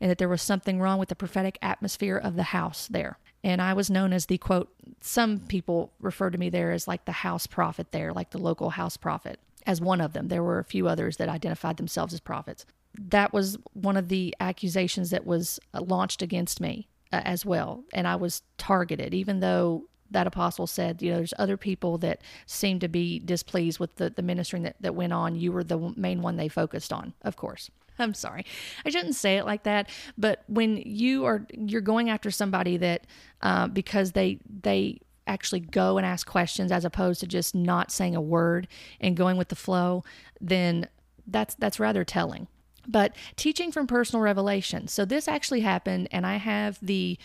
and 0.00 0.10
that 0.10 0.18
there 0.18 0.28
was 0.28 0.42
something 0.42 0.78
wrong 0.80 0.98
with 0.98 1.08
the 1.08 1.16
prophetic 1.16 1.58
atmosphere 1.62 2.16
of 2.16 2.36
the 2.36 2.44
house 2.44 2.86
there 2.86 3.18
and 3.46 3.62
I 3.62 3.74
was 3.74 3.88
known 3.88 4.12
as 4.12 4.26
the 4.26 4.38
quote, 4.38 4.74
some 5.00 5.38
people 5.38 5.92
refer 6.00 6.30
to 6.30 6.36
me 6.36 6.50
there 6.50 6.72
as 6.72 6.88
like 6.88 7.04
the 7.04 7.12
house 7.12 7.46
prophet 7.46 7.92
there, 7.92 8.12
like 8.12 8.30
the 8.30 8.38
local 8.38 8.70
house 8.70 8.96
prophet, 8.96 9.38
as 9.64 9.80
one 9.80 10.00
of 10.00 10.14
them. 10.14 10.26
There 10.26 10.42
were 10.42 10.58
a 10.58 10.64
few 10.64 10.88
others 10.88 11.18
that 11.18 11.28
identified 11.28 11.76
themselves 11.76 12.12
as 12.12 12.18
prophets. 12.18 12.66
That 12.98 13.32
was 13.32 13.56
one 13.72 13.96
of 13.96 14.08
the 14.08 14.34
accusations 14.40 15.10
that 15.10 15.24
was 15.24 15.60
uh, 15.72 15.80
launched 15.80 16.22
against 16.22 16.60
me 16.60 16.88
uh, 17.12 17.20
as 17.24 17.46
well. 17.46 17.84
And 17.92 18.08
I 18.08 18.16
was 18.16 18.42
targeted, 18.58 19.14
even 19.14 19.38
though 19.38 19.84
that 20.10 20.26
apostle 20.26 20.66
said, 20.66 21.00
you 21.00 21.12
know, 21.12 21.18
there's 21.18 21.34
other 21.38 21.56
people 21.56 21.98
that 21.98 22.22
seem 22.46 22.80
to 22.80 22.88
be 22.88 23.20
displeased 23.20 23.78
with 23.78 23.94
the, 23.94 24.10
the 24.10 24.22
ministering 24.22 24.64
that, 24.64 24.74
that 24.80 24.96
went 24.96 25.12
on. 25.12 25.36
You 25.36 25.52
were 25.52 25.62
the 25.62 25.94
main 25.96 26.20
one 26.20 26.36
they 26.36 26.48
focused 26.48 26.92
on, 26.92 27.14
of 27.22 27.36
course. 27.36 27.70
I'm 27.98 28.14
sorry. 28.14 28.44
I 28.84 28.90
shouldn't 28.90 29.14
say 29.14 29.36
it 29.36 29.44
like 29.44 29.64
that. 29.64 29.90
But 30.16 30.44
when 30.46 30.76
you 30.78 31.24
are 31.24 31.46
you're 31.52 31.80
going 31.80 32.10
after 32.10 32.30
somebody 32.30 32.76
that 32.78 33.06
uh, 33.42 33.68
because 33.68 34.12
they 34.12 34.38
they 34.62 35.00
actually 35.26 35.60
go 35.60 35.98
and 35.98 36.06
ask 36.06 36.26
questions 36.26 36.70
as 36.70 36.84
opposed 36.84 37.20
to 37.20 37.26
just 37.26 37.54
not 37.54 37.90
saying 37.90 38.14
a 38.14 38.20
word 38.20 38.68
and 39.00 39.16
going 39.16 39.36
with 39.36 39.48
the 39.48 39.56
flow, 39.56 40.04
then 40.40 40.88
that's 41.26 41.54
that's 41.56 41.80
rather 41.80 42.04
telling. 42.04 42.48
But 42.88 43.16
teaching 43.34 43.72
from 43.72 43.86
personal 43.88 44.22
revelation. 44.22 44.86
So 44.86 45.04
this 45.04 45.26
actually 45.26 45.60
happened, 45.60 46.08
and 46.12 46.24
I 46.24 46.36
have 46.36 46.78
the 46.80 47.18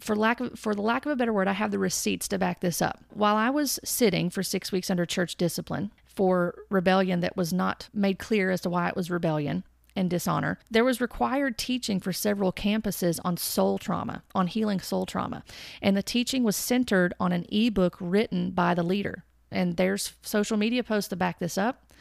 for 0.00 0.16
lack 0.16 0.40
of 0.40 0.58
for 0.58 0.74
the 0.74 0.82
lack 0.82 1.06
of 1.06 1.12
a 1.12 1.16
better 1.16 1.32
word, 1.32 1.48
I 1.48 1.52
have 1.52 1.70
the 1.70 1.78
receipts 1.78 2.28
to 2.28 2.38
back 2.38 2.60
this 2.60 2.82
up. 2.82 3.02
While 3.10 3.36
I 3.36 3.50
was 3.50 3.78
sitting 3.84 4.30
for 4.30 4.42
six 4.42 4.72
weeks 4.72 4.90
under 4.90 5.06
church 5.06 5.36
discipline 5.36 5.92
for 6.06 6.56
rebellion 6.68 7.20
that 7.20 7.36
was 7.36 7.52
not 7.52 7.88
made 7.94 8.18
clear 8.18 8.50
as 8.50 8.60
to 8.62 8.70
why 8.70 8.88
it 8.88 8.96
was 8.96 9.10
rebellion, 9.10 9.64
and 9.98 10.08
dishonor. 10.08 10.60
There 10.70 10.84
was 10.84 11.00
required 11.00 11.58
teaching 11.58 11.98
for 11.98 12.12
several 12.12 12.52
campuses 12.52 13.18
on 13.24 13.36
soul 13.36 13.78
trauma, 13.78 14.22
on 14.32 14.46
healing 14.46 14.78
soul 14.78 15.06
trauma. 15.06 15.42
And 15.82 15.96
the 15.96 16.04
teaching 16.04 16.44
was 16.44 16.54
centered 16.54 17.14
on 17.18 17.32
an 17.32 17.44
ebook 17.50 17.96
written 17.98 18.52
by 18.52 18.74
the 18.74 18.84
leader. 18.84 19.24
And 19.50 19.76
there's 19.76 20.14
social 20.22 20.56
media 20.56 20.84
posts 20.84 21.08
to 21.08 21.16
back 21.16 21.40
this 21.40 21.58
up 21.58 21.92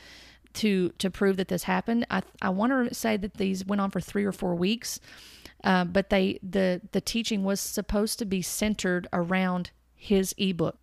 to 0.54 0.90
to 1.00 1.10
prove 1.10 1.38
that 1.38 1.48
this 1.48 1.64
happened. 1.64 2.06
I 2.12 2.22
I 2.40 2.50
want 2.50 2.72
to 2.72 2.94
say 2.94 3.18
that 3.18 3.34
these 3.36 3.66
went 3.66 3.82
on 3.82 3.90
for 3.90 4.00
3 4.00 4.24
or 4.26 4.32
4 4.32 4.56
weeks. 4.56 5.00
Uh, 5.64 5.84
but 5.84 6.12
they 6.12 6.40
the 6.44 6.82
the 6.92 7.02
teaching 7.02 7.44
was 7.44 7.60
supposed 7.60 8.20
to 8.20 8.26
be 8.26 8.44
centered 8.44 9.08
around 9.12 9.72
his 9.96 10.36
ebook. 10.38 10.78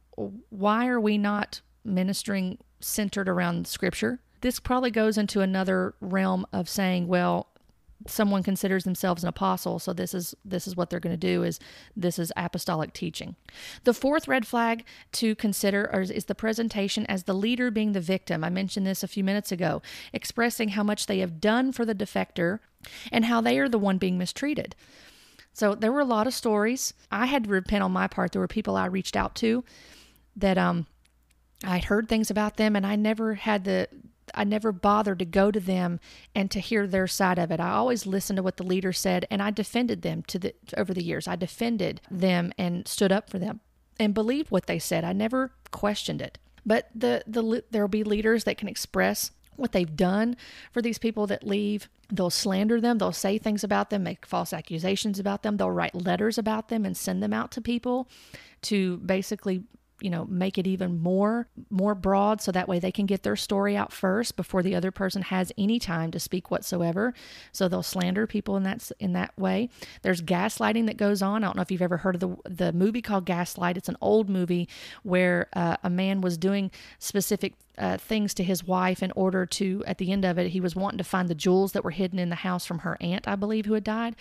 Why 0.50 0.88
are 0.88 1.00
we 1.00 1.16
not 1.16 1.60
ministering 1.84 2.58
centered 2.80 3.28
around 3.28 3.68
scripture? 3.68 4.20
This 4.44 4.60
probably 4.60 4.90
goes 4.90 5.16
into 5.16 5.40
another 5.40 5.94
realm 6.02 6.44
of 6.52 6.68
saying, 6.68 7.08
well, 7.08 7.48
someone 8.06 8.42
considers 8.42 8.84
themselves 8.84 9.22
an 9.22 9.28
apostle 9.30 9.78
so 9.78 9.94
this 9.94 10.12
is 10.12 10.34
this 10.44 10.66
is 10.66 10.76
what 10.76 10.90
they're 10.90 11.00
going 11.00 11.14
to 11.14 11.16
do 11.16 11.42
is 11.42 11.58
this 11.96 12.18
is 12.18 12.30
apostolic 12.36 12.92
teaching. 12.92 13.36
The 13.84 13.94
fourth 13.94 14.28
red 14.28 14.46
flag 14.46 14.84
to 15.12 15.34
consider 15.34 15.86
is 16.10 16.26
the 16.26 16.34
presentation 16.34 17.06
as 17.06 17.22
the 17.22 17.32
leader 17.32 17.70
being 17.70 17.92
the 17.92 18.02
victim. 18.02 18.44
I 18.44 18.50
mentioned 18.50 18.86
this 18.86 19.02
a 19.02 19.08
few 19.08 19.24
minutes 19.24 19.50
ago 19.50 19.80
expressing 20.12 20.70
how 20.70 20.82
much 20.82 21.06
they 21.06 21.20
have 21.20 21.40
done 21.40 21.72
for 21.72 21.86
the 21.86 21.94
defector 21.94 22.58
and 23.10 23.24
how 23.24 23.40
they 23.40 23.58
are 23.58 23.70
the 23.70 23.78
one 23.78 23.96
being 23.96 24.18
mistreated. 24.18 24.76
So 25.54 25.74
there 25.74 25.92
were 25.92 26.00
a 26.00 26.04
lot 26.04 26.26
of 26.26 26.34
stories. 26.34 26.92
I 27.10 27.24
had 27.24 27.44
to 27.44 27.50
repent 27.50 27.82
on 27.82 27.92
my 27.92 28.08
part. 28.08 28.32
There 28.32 28.42
were 28.42 28.48
people 28.48 28.76
i 28.76 28.84
reached 28.84 29.16
out 29.16 29.34
to 29.36 29.64
that 30.36 30.58
um 30.58 30.86
I'd 31.64 31.84
heard 31.84 32.10
things 32.10 32.30
about 32.30 32.58
them 32.58 32.76
and 32.76 32.86
I 32.86 32.96
never 32.96 33.36
had 33.36 33.64
the 33.64 33.88
I 34.34 34.44
never 34.44 34.72
bothered 34.72 35.18
to 35.20 35.24
go 35.24 35.50
to 35.50 35.60
them 35.60 36.00
and 36.34 36.50
to 36.50 36.60
hear 36.60 36.86
their 36.86 37.06
side 37.06 37.38
of 37.38 37.50
it. 37.50 37.60
I 37.60 37.70
always 37.70 38.06
listened 38.06 38.36
to 38.36 38.42
what 38.42 38.56
the 38.56 38.64
leader 38.64 38.92
said 38.92 39.26
and 39.30 39.42
I 39.42 39.50
defended 39.50 40.02
them 40.02 40.22
to 40.28 40.38
the 40.38 40.54
over 40.76 40.92
the 40.92 41.04
years. 41.04 41.28
I 41.28 41.36
defended 41.36 42.00
them 42.10 42.52
and 42.58 42.86
stood 42.86 43.12
up 43.12 43.30
for 43.30 43.38
them 43.38 43.60
and 43.98 44.14
believed 44.14 44.50
what 44.50 44.66
they 44.66 44.78
said. 44.78 45.04
I 45.04 45.12
never 45.12 45.52
questioned 45.70 46.22
it. 46.22 46.38
But 46.66 46.88
the 46.94 47.22
the 47.26 47.64
there'll 47.70 47.88
be 47.88 48.04
leaders 48.04 48.44
that 48.44 48.58
can 48.58 48.68
express 48.68 49.30
what 49.56 49.72
they've 49.72 49.96
done 49.96 50.36
for 50.72 50.82
these 50.82 50.98
people 50.98 51.26
that 51.28 51.46
leave. 51.46 51.88
They'll 52.12 52.30
slander 52.30 52.80
them, 52.80 52.98
they'll 52.98 53.12
say 53.12 53.38
things 53.38 53.64
about 53.64 53.90
them, 53.90 54.02
make 54.02 54.26
false 54.26 54.52
accusations 54.52 55.18
about 55.18 55.42
them, 55.42 55.56
they'll 55.56 55.70
write 55.70 55.94
letters 55.94 56.38
about 56.38 56.68
them 56.68 56.84
and 56.84 56.96
send 56.96 57.22
them 57.22 57.32
out 57.32 57.50
to 57.52 57.60
people 57.60 58.08
to 58.62 58.98
basically 58.98 59.64
you 60.00 60.10
know 60.10 60.24
make 60.26 60.58
it 60.58 60.66
even 60.66 61.00
more 61.00 61.48
more 61.70 61.94
broad 61.94 62.40
so 62.40 62.50
that 62.52 62.68
way 62.68 62.78
they 62.78 62.92
can 62.92 63.06
get 63.06 63.22
their 63.22 63.36
story 63.36 63.76
out 63.76 63.92
first 63.92 64.36
before 64.36 64.62
the 64.62 64.74
other 64.74 64.90
person 64.90 65.22
has 65.22 65.52
any 65.56 65.78
time 65.78 66.10
to 66.10 66.20
speak 66.20 66.50
whatsoever. 66.50 67.14
So 67.52 67.68
they'll 67.68 67.82
slander 67.82 68.26
people 68.26 68.56
in 68.56 68.62
that 68.64 68.90
in 68.98 69.12
that 69.12 69.36
way. 69.38 69.68
There's 70.02 70.22
gaslighting 70.22 70.86
that 70.86 70.96
goes 70.96 71.22
on. 71.22 71.44
I 71.44 71.46
don't 71.46 71.56
know 71.56 71.62
if 71.62 71.70
you've 71.70 71.82
ever 71.82 71.98
heard 71.98 72.16
of 72.16 72.20
the 72.20 72.36
the 72.48 72.72
movie 72.72 73.02
called 73.02 73.24
gaslight. 73.24 73.76
It's 73.76 73.88
an 73.88 73.96
old 74.00 74.28
movie 74.28 74.68
where 75.02 75.48
uh, 75.54 75.76
a 75.82 75.90
man 75.90 76.20
was 76.20 76.36
doing 76.36 76.70
specific 76.98 77.54
uh, 77.76 77.98
things 77.98 78.34
to 78.34 78.44
his 78.44 78.64
wife 78.64 79.02
in 79.02 79.12
order 79.16 79.46
to, 79.46 79.82
at 79.86 79.98
the 79.98 80.12
end 80.12 80.24
of 80.24 80.38
it, 80.38 80.50
he 80.50 80.60
was 80.60 80.76
wanting 80.76 80.98
to 80.98 81.04
find 81.04 81.28
the 81.28 81.34
jewels 81.34 81.72
that 81.72 81.84
were 81.84 81.90
hidden 81.90 82.18
in 82.18 82.28
the 82.28 82.36
house 82.36 82.64
from 82.64 82.80
her 82.80 82.96
aunt, 83.00 83.26
I 83.26 83.36
believe, 83.36 83.66
who 83.66 83.74
had 83.74 83.84
died. 83.84 84.14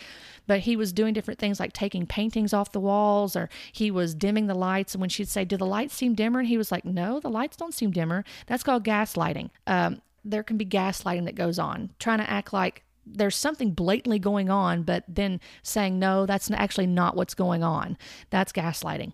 But 0.47 0.62
he 0.62 0.76
was 0.76 0.93
doing 0.93 1.14
different 1.14 1.39
things 1.39 1.60
like 1.60 1.74
taking 1.74 2.08
paintings 2.08 2.54
off 2.54 2.72
the 2.72 2.80
walls 2.80 3.36
or 3.36 3.49
he 3.72 3.91
was 3.91 4.16
dimming 4.16 4.47
the 4.47 4.56
lights. 4.56 4.93
And 4.93 5.01
when 5.01 5.10
she'd 5.10 5.30
say, 5.30 5.45
Do 5.45 5.58
the 5.58 5.66
lights 5.66 5.93
seem 5.93 6.16
dimmer? 6.16 6.39
And 6.39 6.47
he 6.47 6.58
was 6.58 6.72
like, 6.72 6.86
No, 6.86 7.20
the 7.20 7.30
lights 7.30 7.58
don't 7.58 7.74
seem 7.74 7.91
dimmer. 7.91 8.24
That's 8.47 8.64
called 8.64 8.84
gaslighting. 8.84 9.49
Um, 9.68 10.01
there 10.26 10.43
can 10.43 10.58
be 10.58 10.66
gaslighting 10.66 11.26
that 11.26 11.36
goes 11.36 11.60
on, 11.60 11.91
trying 11.99 12.20
to 12.20 12.30
act 12.30 12.54
like 12.54 12.84
there's 13.06 13.36
something 13.36 13.72
blatantly 13.72 14.20
going 14.20 14.49
on, 14.49 14.84
but 14.84 15.04
then 15.08 15.39
saying, 15.62 15.99
No, 15.99 16.26
that's 16.26 16.49
actually 16.51 16.88
not 16.88 17.16
what's 17.16 17.34
going 17.34 17.64
on. 17.64 17.97
That's 18.30 18.51
gaslighting. 18.51 19.14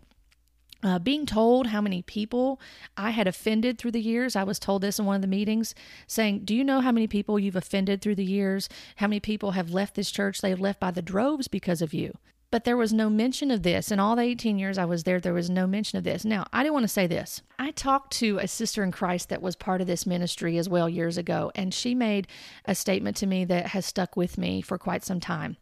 Uh, 0.81 0.97
being 0.97 1.25
told 1.25 1.67
how 1.67 1.81
many 1.81 2.01
people 2.01 2.59
I 2.95 3.09
had 3.09 3.27
offended 3.27 3.77
through 3.77 3.91
the 3.91 4.01
years. 4.01 4.37
I 4.37 4.43
was 4.43 4.59
told 4.59 4.81
this 4.81 4.97
in 4.97 5.05
one 5.05 5.17
of 5.17 5.21
the 5.21 5.27
meetings 5.27 5.75
saying, 6.07 6.45
Do 6.45 6.55
you 6.55 6.63
know 6.63 6.79
how 6.79 6.93
many 6.93 7.05
people 7.05 7.37
you've 7.37 7.57
offended 7.57 8.01
through 8.01 8.15
the 8.15 8.23
years? 8.23 8.69
How 8.95 9.07
many 9.07 9.19
people 9.19 9.51
have 9.51 9.71
left 9.71 9.95
this 9.95 10.09
church? 10.09 10.39
They've 10.39 10.59
left 10.59 10.79
by 10.79 10.91
the 10.91 11.01
droves 11.01 11.49
because 11.49 11.81
of 11.81 11.93
you. 11.93 12.13
But 12.51 12.63
there 12.63 12.77
was 12.77 12.91
no 12.91 13.09
mention 13.11 13.51
of 13.51 13.61
this. 13.61 13.91
In 13.91 13.99
all 13.99 14.15
the 14.15 14.23
18 14.23 14.57
years 14.57 14.79
I 14.79 14.85
was 14.85 15.03
there, 15.03 15.19
there 15.19 15.33
was 15.33 15.51
no 15.51 15.67
mention 15.67 15.99
of 15.99 16.03
this. 16.03 16.25
Now, 16.25 16.45
I 16.51 16.63
do 16.63 16.73
want 16.73 16.83
to 16.83 16.87
say 16.87 17.05
this. 17.05 17.43
I 17.59 17.69
talked 17.69 18.11
to 18.13 18.39
a 18.39 18.47
sister 18.47 18.83
in 18.83 18.91
Christ 18.91 19.29
that 19.29 19.41
was 19.41 19.55
part 19.55 19.81
of 19.81 19.87
this 19.87 20.07
ministry 20.07 20.57
as 20.57 20.67
well 20.67 20.89
years 20.89 21.17
ago, 21.17 21.51
and 21.53 21.73
she 21.73 21.93
made 21.93 22.27
a 22.65 22.73
statement 22.73 23.17
to 23.17 23.27
me 23.27 23.45
that 23.45 23.67
has 23.67 23.85
stuck 23.85 24.15
with 24.15 24.37
me 24.39 24.61
for 24.61 24.79
quite 24.79 25.03
some 25.03 25.19
time. 25.19 25.57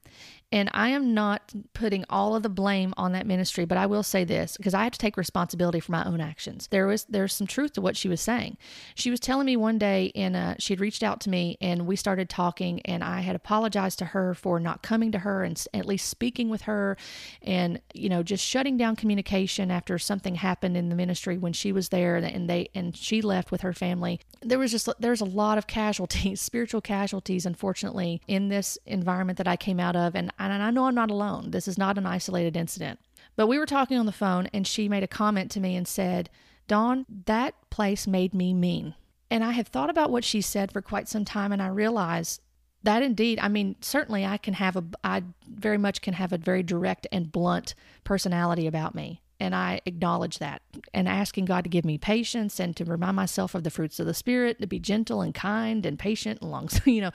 And 0.49 0.69
I 0.73 0.89
am 0.89 1.13
not 1.13 1.53
putting 1.73 2.05
all 2.09 2.33
of 2.33 2.41
the 2.41 2.47
blame 2.47 2.93
on 2.95 3.11
that 3.11 3.27
ministry, 3.27 3.65
but 3.65 3.77
I 3.77 3.85
will 3.85 4.03
say 4.03 4.23
this 4.23 4.55
because 4.55 4.73
I 4.73 4.85
have 4.85 4.93
to 4.93 4.99
take 4.99 5.17
responsibility 5.17 5.81
for 5.81 5.91
my 5.91 6.05
own 6.05 6.21
actions. 6.21 6.67
There 6.67 6.87
was 6.87 7.03
there's 7.09 7.33
some 7.33 7.47
truth 7.47 7.73
to 7.73 7.81
what 7.81 7.97
she 7.97 8.07
was 8.07 8.21
saying. 8.21 8.57
She 8.95 9.11
was 9.11 9.19
telling 9.19 9.45
me 9.45 9.57
one 9.57 9.77
day 9.77 10.05
in 10.05 10.35
a, 10.35 10.55
she 10.57 10.71
had 10.71 10.79
reached 10.79 11.03
out 11.03 11.19
to 11.21 11.29
me 11.29 11.57
and 11.59 11.85
we 11.85 11.97
started 11.97 12.29
talking 12.29 12.79
and 12.85 13.03
I 13.03 13.21
had 13.21 13.35
apologized 13.35 13.99
to 13.99 14.05
her 14.05 14.33
for 14.33 14.57
not 14.57 14.81
coming 14.81 15.11
to 15.11 15.19
her 15.19 15.43
and 15.43 15.61
at 15.73 15.85
least 15.85 16.07
speaking 16.07 16.47
with 16.47 16.61
her 16.61 16.95
and 17.41 17.81
you 17.93 18.07
know 18.07 18.23
just 18.23 18.45
shutting 18.45 18.77
down 18.77 18.95
communication 18.95 19.69
after 19.69 19.99
something 19.99 20.35
happened 20.35 20.77
in 20.77 20.87
the 20.87 20.95
ministry 20.95 21.37
when 21.37 21.51
she 21.51 21.73
was 21.73 21.89
there 21.89 22.15
and 22.15 22.49
they 22.49 22.69
and 22.73 22.95
she 22.95 23.21
left 23.21 23.51
with 23.51 23.61
her 23.61 23.73
family. 23.73 24.21
There 24.41 24.59
was 24.59 24.71
just 24.71 24.87
there's 24.97 25.19
a 25.19 25.25
lot 25.25 25.57
of 25.57 25.67
casualties, 25.67 26.39
spiritual 26.49 26.79
casualties 26.79 27.45
unfortunately 27.45 28.21
in 28.29 28.47
this 28.47 28.77
environment 28.85 29.37
that 29.39 29.47
I 29.49 29.57
came 29.57 29.81
out 29.81 29.97
of 29.97 30.15
and 30.15 30.31
and 30.39 30.63
I 30.63 30.71
know 30.71 30.85
I'm 30.85 30.95
not 30.95 31.11
alone. 31.11 31.51
This 31.51 31.67
is 31.67 31.77
not 31.77 31.97
an 31.97 32.05
isolated 32.05 32.55
incident. 32.55 32.99
But 33.35 33.47
we 33.47 33.59
were 33.59 33.65
talking 33.65 33.97
on 33.97 34.05
the 34.05 34.11
phone, 34.11 34.47
and 34.53 34.65
she 34.65 34.89
made 34.89 35.03
a 35.03 35.07
comment 35.07 35.51
to 35.51 35.59
me 35.59 35.75
and 35.75 35.87
said, 35.87 36.29
Dawn, 36.67 37.05
that 37.25 37.53
place 37.69 38.07
made 38.07 38.33
me 38.33 38.53
mean. 38.53 38.95
And 39.29 39.43
I 39.43 39.51
had 39.51 39.67
thought 39.67 39.89
about 39.89 40.11
what 40.11 40.23
she 40.23 40.41
said 40.41 40.71
for 40.71 40.81
quite 40.81 41.07
some 41.07 41.25
time, 41.25 41.51
and 41.51 41.61
I 41.61 41.67
realized 41.67 42.41
that 42.83 43.03
indeed, 43.03 43.39
I 43.41 43.47
mean, 43.47 43.75
certainly 43.81 44.25
I 44.25 44.37
can 44.37 44.53
have 44.55 44.75
a, 44.75 44.83
I 45.03 45.23
very 45.47 45.77
much 45.77 46.01
can 46.01 46.13
have 46.13 46.31
a 46.31 46.37
very 46.37 46.63
direct 46.63 47.07
and 47.11 47.31
blunt 47.31 47.75
personality 48.03 48.67
about 48.67 48.95
me. 48.95 49.21
And 49.39 49.53
I 49.53 49.81
acknowledge 49.85 50.39
that 50.39 50.61
and 50.93 51.07
asking 51.07 51.45
God 51.45 51.63
to 51.63 51.69
give 51.69 51.85
me 51.85 51.97
patience 51.97 52.59
and 52.59 52.75
to 52.75 52.85
remind 52.85 53.15
myself 53.15 53.53
of 53.53 53.63
the 53.63 53.69
fruits 53.69 53.99
of 53.99 54.07
the 54.07 54.13
Spirit, 54.13 54.59
to 54.61 54.67
be 54.67 54.79
gentle 54.79 55.21
and 55.21 55.33
kind 55.33 55.85
and 55.85 55.99
patient 55.99 56.41
and 56.41 56.49
long, 56.49 56.69
you 56.85 57.01
know, 57.01 57.11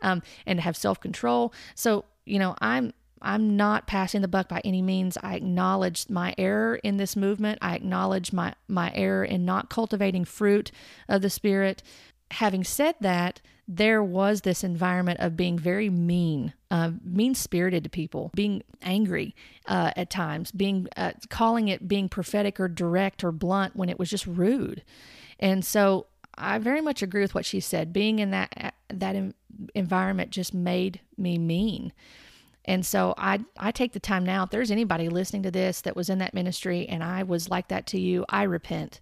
um, 0.00 0.22
and 0.46 0.60
have 0.60 0.76
self 0.76 0.98
control. 1.00 1.52
So 1.74 2.04
you 2.28 2.38
know, 2.38 2.54
I'm 2.60 2.92
I'm 3.20 3.56
not 3.56 3.86
passing 3.86 4.22
the 4.22 4.28
buck 4.28 4.48
by 4.48 4.60
any 4.64 4.82
means. 4.82 5.18
I 5.22 5.34
acknowledge 5.34 6.08
my 6.08 6.34
error 6.38 6.76
in 6.76 6.98
this 6.98 7.16
movement. 7.16 7.58
I 7.60 7.74
acknowledge 7.74 8.32
my 8.32 8.54
my 8.68 8.92
error 8.94 9.24
in 9.24 9.44
not 9.44 9.70
cultivating 9.70 10.24
fruit 10.24 10.70
of 11.08 11.22
the 11.22 11.30
spirit. 11.30 11.82
Having 12.30 12.64
said 12.64 12.94
that, 13.00 13.40
there 13.66 14.02
was 14.02 14.42
this 14.42 14.62
environment 14.62 15.20
of 15.20 15.36
being 15.36 15.58
very 15.58 15.90
mean, 15.90 16.52
uh, 16.70 16.92
mean 17.02 17.34
spirited 17.34 17.84
to 17.84 17.90
people, 17.90 18.30
being 18.34 18.62
angry 18.82 19.34
uh, 19.66 19.92
at 19.96 20.10
times, 20.10 20.52
being 20.52 20.86
uh, 20.96 21.12
calling 21.28 21.68
it 21.68 21.88
being 21.88 22.08
prophetic 22.08 22.60
or 22.60 22.68
direct 22.68 23.24
or 23.24 23.32
blunt 23.32 23.76
when 23.76 23.88
it 23.88 23.98
was 23.98 24.10
just 24.10 24.26
rude. 24.26 24.82
And 25.38 25.64
so 25.64 26.06
I 26.38 26.58
very 26.58 26.80
much 26.80 27.02
agree 27.02 27.22
with 27.22 27.34
what 27.34 27.44
she 27.44 27.60
said. 27.60 27.92
Being 27.92 28.18
in 28.18 28.30
that 28.30 28.52
uh, 28.56 28.70
that 28.88 29.34
environment 29.74 30.30
just 30.30 30.54
made 30.54 31.00
me 31.16 31.38
mean. 31.38 31.92
And 32.64 32.84
so 32.84 33.14
I 33.16 33.40
I 33.56 33.70
take 33.70 33.92
the 33.92 34.00
time 34.00 34.24
now 34.24 34.44
if 34.44 34.50
there's 34.50 34.70
anybody 34.70 35.08
listening 35.08 35.42
to 35.44 35.50
this 35.50 35.80
that 35.82 35.96
was 35.96 36.08
in 36.10 36.18
that 36.18 36.34
ministry 36.34 36.86
and 36.88 37.02
I 37.02 37.22
was 37.22 37.48
like 37.48 37.68
that 37.68 37.86
to 37.88 38.00
you, 38.00 38.24
I 38.28 38.42
repent. 38.44 39.00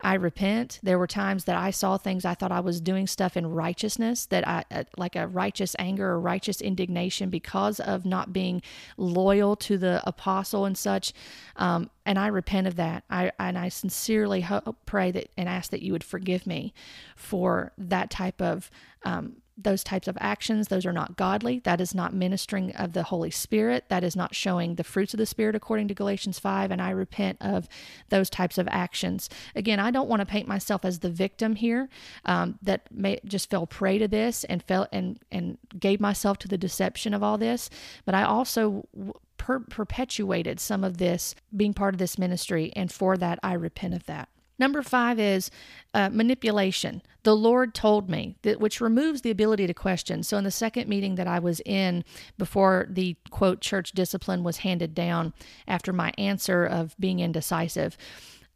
I 0.00 0.14
repent. 0.14 0.80
There 0.82 0.98
were 0.98 1.06
times 1.06 1.44
that 1.44 1.56
I 1.56 1.70
saw 1.70 1.96
things 1.96 2.24
I 2.24 2.34
thought 2.34 2.52
I 2.52 2.60
was 2.60 2.80
doing 2.80 3.06
stuff 3.06 3.36
in 3.36 3.46
righteousness 3.46 4.26
that 4.26 4.46
I 4.46 4.64
uh, 4.70 4.84
like 4.96 5.16
a 5.16 5.26
righteous 5.26 5.74
anger 5.78 6.10
or 6.10 6.20
righteous 6.20 6.60
indignation 6.60 7.30
because 7.30 7.80
of 7.80 8.04
not 8.04 8.32
being 8.32 8.62
loyal 8.96 9.56
to 9.56 9.78
the 9.78 10.02
apostle 10.06 10.64
and 10.64 10.76
such. 10.76 11.12
Um, 11.56 11.90
and 12.06 12.18
I 12.18 12.26
repent 12.26 12.66
of 12.66 12.76
that. 12.76 13.04
I 13.08 13.32
and 13.38 13.56
I 13.56 13.68
sincerely 13.68 14.42
hope, 14.42 14.76
pray 14.86 15.10
that 15.12 15.30
and 15.36 15.48
ask 15.48 15.70
that 15.70 15.82
you 15.82 15.92
would 15.92 16.04
forgive 16.04 16.46
me 16.46 16.74
for 17.16 17.72
that 17.78 18.10
type 18.10 18.40
of 18.42 18.70
um, 19.04 19.36
those 19.56 19.84
types 19.84 20.08
of 20.08 20.18
actions. 20.20 20.68
Those 20.68 20.86
are 20.86 20.92
not 20.92 21.16
godly. 21.16 21.60
That 21.60 21.80
is 21.80 21.94
not 21.94 22.12
ministering 22.12 22.74
of 22.76 22.92
the 22.92 23.04
Holy 23.04 23.30
Spirit. 23.30 23.84
That 23.88 24.04
is 24.04 24.16
not 24.16 24.34
showing 24.34 24.74
the 24.74 24.84
fruits 24.84 25.14
of 25.14 25.18
the 25.18 25.26
Spirit 25.26 25.54
according 25.54 25.88
to 25.88 25.94
Galatians 25.94 26.38
5. 26.38 26.70
And 26.70 26.82
I 26.82 26.90
repent 26.90 27.38
of 27.40 27.68
those 28.08 28.28
types 28.30 28.58
of 28.58 28.68
actions. 28.70 29.30
Again, 29.54 29.80
I 29.80 29.90
don't 29.90 30.08
want 30.08 30.20
to 30.20 30.26
paint 30.26 30.48
myself 30.48 30.84
as 30.84 30.98
the 31.00 31.10
victim 31.10 31.56
here 31.56 31.88
um, 32.24 32.58
that 32.62 32.88
may, 32.92 33.20
just 33.24 33.50
fell 33.50 33.66
prey 33.66 33.98
to 33.98 34.08
this 34.08 34.44
and 34.44 34.62
fell 34.62 34.88
and, 34.92 35.18
and 35.30 35.58
gave 35.78 36.00
myself 36.00 36.38
to 36.38 36.48
the 36.48 36.58
deception 36.58 37.14
of 37.14 37.22
all 37.22 37.38
this. 37.38 37.70
But 38.04 38.14
I 38.14 38.24
also 38.24 38.88
per- 39.36 39.60
perpetuated 39.60 40.58
some 40.58 40.82
of 40.84 40.98
this 40.98 41.34
being 41.54 41.74
part 41.74 41.94
of 41.94 41.98
this 41.98 42.18
ministry. 42.18 42.72
And 42.74 42.90
for 42.90 43.16
that, 43.16 43.38
I 43.42 43.54
repent 43.54 43.94
of 43.94 44.06
that. 44.06 44.28
Number 44.58 44.82
five 44.82 45.18
is 45.18 45.50
uh, 45.94 46.10
manipulation. 46.10 47.02
The 47.24 47.34
Lord 47.34 47.74
told 47.74 48.08
me, 48.08 48.36
that, 48.42 48.60
which 48.60 48.80
removes 48.80 49.22
the 49.22 49.30
ability 49.30 49.66
to 49.66 49.74
question. 49.74 50.22
So, 50.22 50.36
in 50.36 50.44
the 50.44 50.50
second 50.50 50.88
meeting 50.88 51.16
that 51.16 51.26
I 51.26 51.38
was 51.38 51.60
in 51.64 52.04
before 52.38 52.86
the 52.88 53.16
quote 53.30 53.60
church 53.60 53.92
discipline 53.92 54.44
was 54.44 54.58
handed 54.58 54.94
down 54.94 55.32
after 55.66 55.92
my 55.92 56.12
answer 56.18 56.64
of 56.64 56.94
being 56.98 57.20
indecisive, 57.20 57.96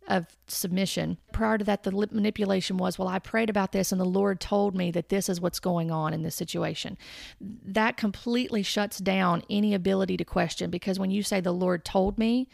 of 0.09 0.27
submission. 0.47 1.19
Prior 1.33 1.59
to 1.59 1.65
that, 1.65 1.83
the 1.83 1.93
manipulation 1.93 2.79
was, 2.79 2.99
well, 2.99 3.09
I 3.09 3.19
prayed 3.19 3.51
about 3.51 3.73
this 3.73 3.93
and 3.93 4.01
the 4.01 4.07
Lord 4.07 4.41
told 4.41 4.75
me 4.75 4.91
that 4.91 5.11
this 5.11 5.29
is 5.29 5.41
what's 5.41 5.61
going 5.61 5.91
on 5.91 6.15
in 6.15 6.23
this 6.23 6.35
situation. 6.35 6.97
That 7.41 7.97
completely 7.97 8.63
shuts 8.63 8.99
down 8.99 9.43
any 9.51 9.75
ability 9.75 10.17
to 10.17 10.25
question 10.25 10.71
because 10.71 10.99
when 10.99 11.11
you 11.11 11.23
say 11.23 11.41
the 11.41 11.53
Lord 11.53 11.85
told 11.85 12.19
me, 12.19 12.49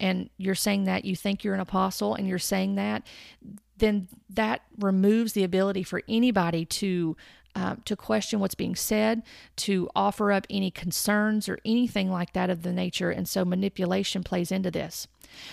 and 0.00 0.30
you're 0.36 0.54
saying 0.54 0.84
that 0.84 1.04
you 1.04 1.16
think 1.16 1.44
you're 1.44 1.54
an 1.54 1.60
apostle 1.60 2.14
and 2.14 2.26
you're 2.26 2.38
saying 2.38 2.74
that, 2.74 3.06
then 3.78 4.08
that 4.30 4.62
removes 4.78 5.32
the 5.32 5.44
ability 5.44 5.82
for 5.82 6.02
anybody 6.08 6.64
to 6.64 7.16
uh, 7.56 7.76
to 7.84 7.94
question 7.94 8.40
what's 8.40 8.56
being 8.56 8.74
said, 8.74 9.22
to 9.54 9.88
offer 9.94 10.32
up 10.32 10.44
any 10.50 10.72
concerns 10.72 11.48
or 11.48 11.58
anything 11.64 12.10
like 12.10 12.32
that 12.32 12.50
of 12.50 12.62
the 12.62 12.72
nature. 12.72 13.10
And 13.10 13.28
so 13.28 13.44
manipulation 13.44 14.24
plays 14.24 14.50
into 14.50 14.72
this. 14.72 15.06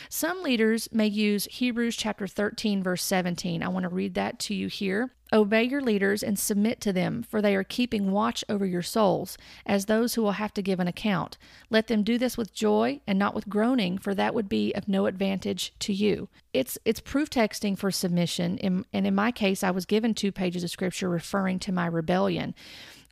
Some 0.09 0.43
leaders 0.43 0.89
may 0.91 1.07
use 1.07 1.47
Hebrews 1.51 1.95
chapter 1.95 2.27
13, 2.27 2.83
verse 2.83 3.03
17. 3.03 3.63
I 3.63 3.67
want 3.67 3.83
to 3.83 3.89
read 3.89 4.13
that 4.15 4.39
to 4.39 4.53
you 4.53 4.67
here. 4.67 5.11
Obey 5.33 5.63
your 5.63 5.81
leaders 5.81 6.23
and 6.23 6.37
submit 6.37 6.81
to 6.81 6.91
them, 6.91 7.23
for 7.23 7.41
they 7.41 7.55
are 7.55 7.63
keeping 7.63 8.11
watch 8.11 8.43
over 8.49 8.65
your 8.65 8.81
souls, 8.81 9.37
as 9.65 9.85
those 9.85 10.15
who 10.15 10.21
will 10.21 10.33
have 10.33 10.53
to 10.55 10.61
give 10.61 10.81
an 10.81 10.89
account. 10.89 11.37
Let 11.69 11.87
them 11.87 12.03
do 12.03 12.17
this 12.17 12.35
with 12.35 12.53
joy 12.53 12.99
and 13.07 13.17
not 13.17 13.33
with 13.33 13.47
groaning, 13.47 13.97
for 13.97 14.13
that 14.13 14.33
would 14.33 14.49
be 14.49 14.73
of 14.73 14.89
no 14.89 15.05
advantage 15.05 15.73
to 15.79 15.93
you. 15.93 16.27
It's 16.51 16.77
it's 16.83 16.99
proof 16.99 17.29
texting 17.29 17.77
for 17.77 17.91
submission, 17.91 18.59
and 18.59 18.85
in 18.91 19.15
my 19.15 19.31
case, 19.31 19.63
I 19.63 19.71
was 19.71 19.85
given 19.85 20.13
two 20.13 20.33
pages 20.33 20.65
of 20.65 20.69
scripture 20.69 21.07
referring 21.07 21.59
to 21.59 21.71
my 21.71 21.85
rebellion. 21.85 22.53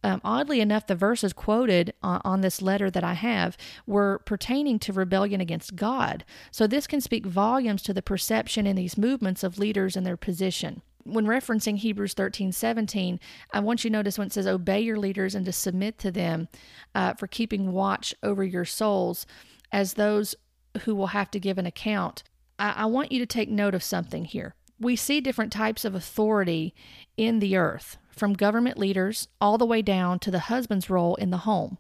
Um, 0.04 0.22
oddly 0.24 0.62
enough, 0.62 0.88
the 0.88 0.96
verses 0.96 1.34
quoted 1.34 1.94
on, 2.02 2.22
on, 2.24 2.42
this 2.42 2.62
letter 2.62 2.90
that 2.90 3.04
I 3.04 3.14
have 3.14 3.58
were 3.86 4.20
pertaining 4.26 4.80
to 4.80 4.94
rebellion 4.94 5.42
against 5.42 5.76
God. 5.76 6.24
So 6.52 6.68
this 6.68 6.88
can 6.88 7.02
speak 7.02 7.26
volumes 7.26 7.82
to 7.84 7.94
the 7.94 8.02
perception 8.02 8.66
in 8.66 8.76
these 8.76 8.98
movements 8.98 9.44
of 9.44 9.60
leaders 9.60 9.96
and 9.96 10.06
their 10.06 10.18
position. 10.18 10.82
When 11.04 11.26
referencing 11.26 11.78
Hebrews 11.78 12.14
13 12.14 12.52
17, 12.52 13.20
I 13.52 13.60
want 13.60 13.84
you 13.84 13.90
to 13.90 13.94
notice 13.94 14.18
when 14.18 14.28
it 14.28 14.34
says, 14.34 14.48
Obey 14.48 14.82
your 14.82 14.98
leaders 14.98 15.36
and 15.36 15.46
to 15.46 15.52
submit 15.52 15.98
to 16.00 16.12
them 16.12 16.48
uh, 16.94 17.14
for 17.14 17.28
keeping 17.28 17.72
watch 17.72 18.14
over 18.22 18.44
your 18.44 18.66
souls 18.66 19.26
as 19.72 19.94
those 19.94 20.36
who 20.82 20.96
will 20.96 21.08
have 21.08 21.32
to 21.32 21.40
give 21.40 21.58
an 21.58 21.66
account 21.66 22.24
I, 22.60 22.74
I 22.78 22.86
want 22.86 23.12
you 23.12 23.20
to 23.20 23.26
take 23.26 23.50
note 23.50 23.74
of 23.74 23.82
something 23.82 24.26
here. 24.26 24.54
We 24.80 24.96
see 24.96 25.22
different 25.22 25.52
types 25.52 25.84
of 25.84 25.96
authority 25.96 26.76
in 27.18 27.40
the 27.40 27.58
earth, 27.58 27.98
from 28.10 28.34
government 28.34 28.78
leaders 28.78 29.28
all 29.40 29.58
the 29.58 29.66
way 29.66 29.82
down 29.82 30.20
to 30.20 30.32
the 30.32 30.40
husband's 30.40 30.90
role 30.90 31.16
in 31.16 31.30
the 31.30 31.38
home. 31.38 31.78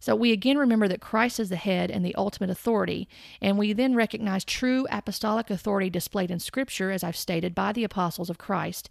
So 0.00 0.16
we 0.16 0.32
again 0.32 0.56
remember 0.56 0.88
that 0.88 1.02
Christ 1.02 1.38
is 1.38 1.50
the 1.50 1.56
head 1.56 1.90
and 1.90 2.02
the 2.02 2.14
ultimate 2.14 2.48
authority, 2.48 3.06
and 3.42 3.58
we 3.58 3.74
then 3.74 3.94
recognize 3.94 4.44
true 4.46 4.86
apostolic 4.90 5.50
authority 5.50 5.90
displayed 5.90 6.30
in 6.30 6.40
Scripture, 6.40 6.90
as 6.90 7.04
I've 7.04 7.16
stated, 7.16 7.54
by 7.54 7.72
the 7.72 7.84
apostles 7.84 8.30
of 8.30 8.38
Christ. 8.38 8.88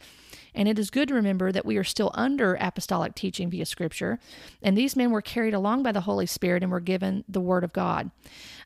And 0.53 0.69
it 0.69 0.77
is 0.77 0.91
good 0.91 1.07
to 1.07 1.15
remember 1.15 1.51
that 1.51 1.65
we 1.65 1.77
are 1.77 1.83
still 1.83 2.11
under 2.13 2.55
apostolic 2.59 3.15
teaching 3.15 3.49
via 3.49 3.65
Scripture, 3.65 4.19
and 4.61 4.77
these 4.77 4.95
men 4.95 5.09
were 5.09 5.21
carried 5.21 5.55
along 5.55 5.81
by 5.81 5.91
the 5.91 6.01
Holy 6.01 6.27
Spirit 6.27 6.61
and 6.61 6.71
were 6.71 6.79
given 6.79 7.23
the 7.27 7.41
Word 7.41 7.63
of 7.63 7.73
God. 7.73 8.11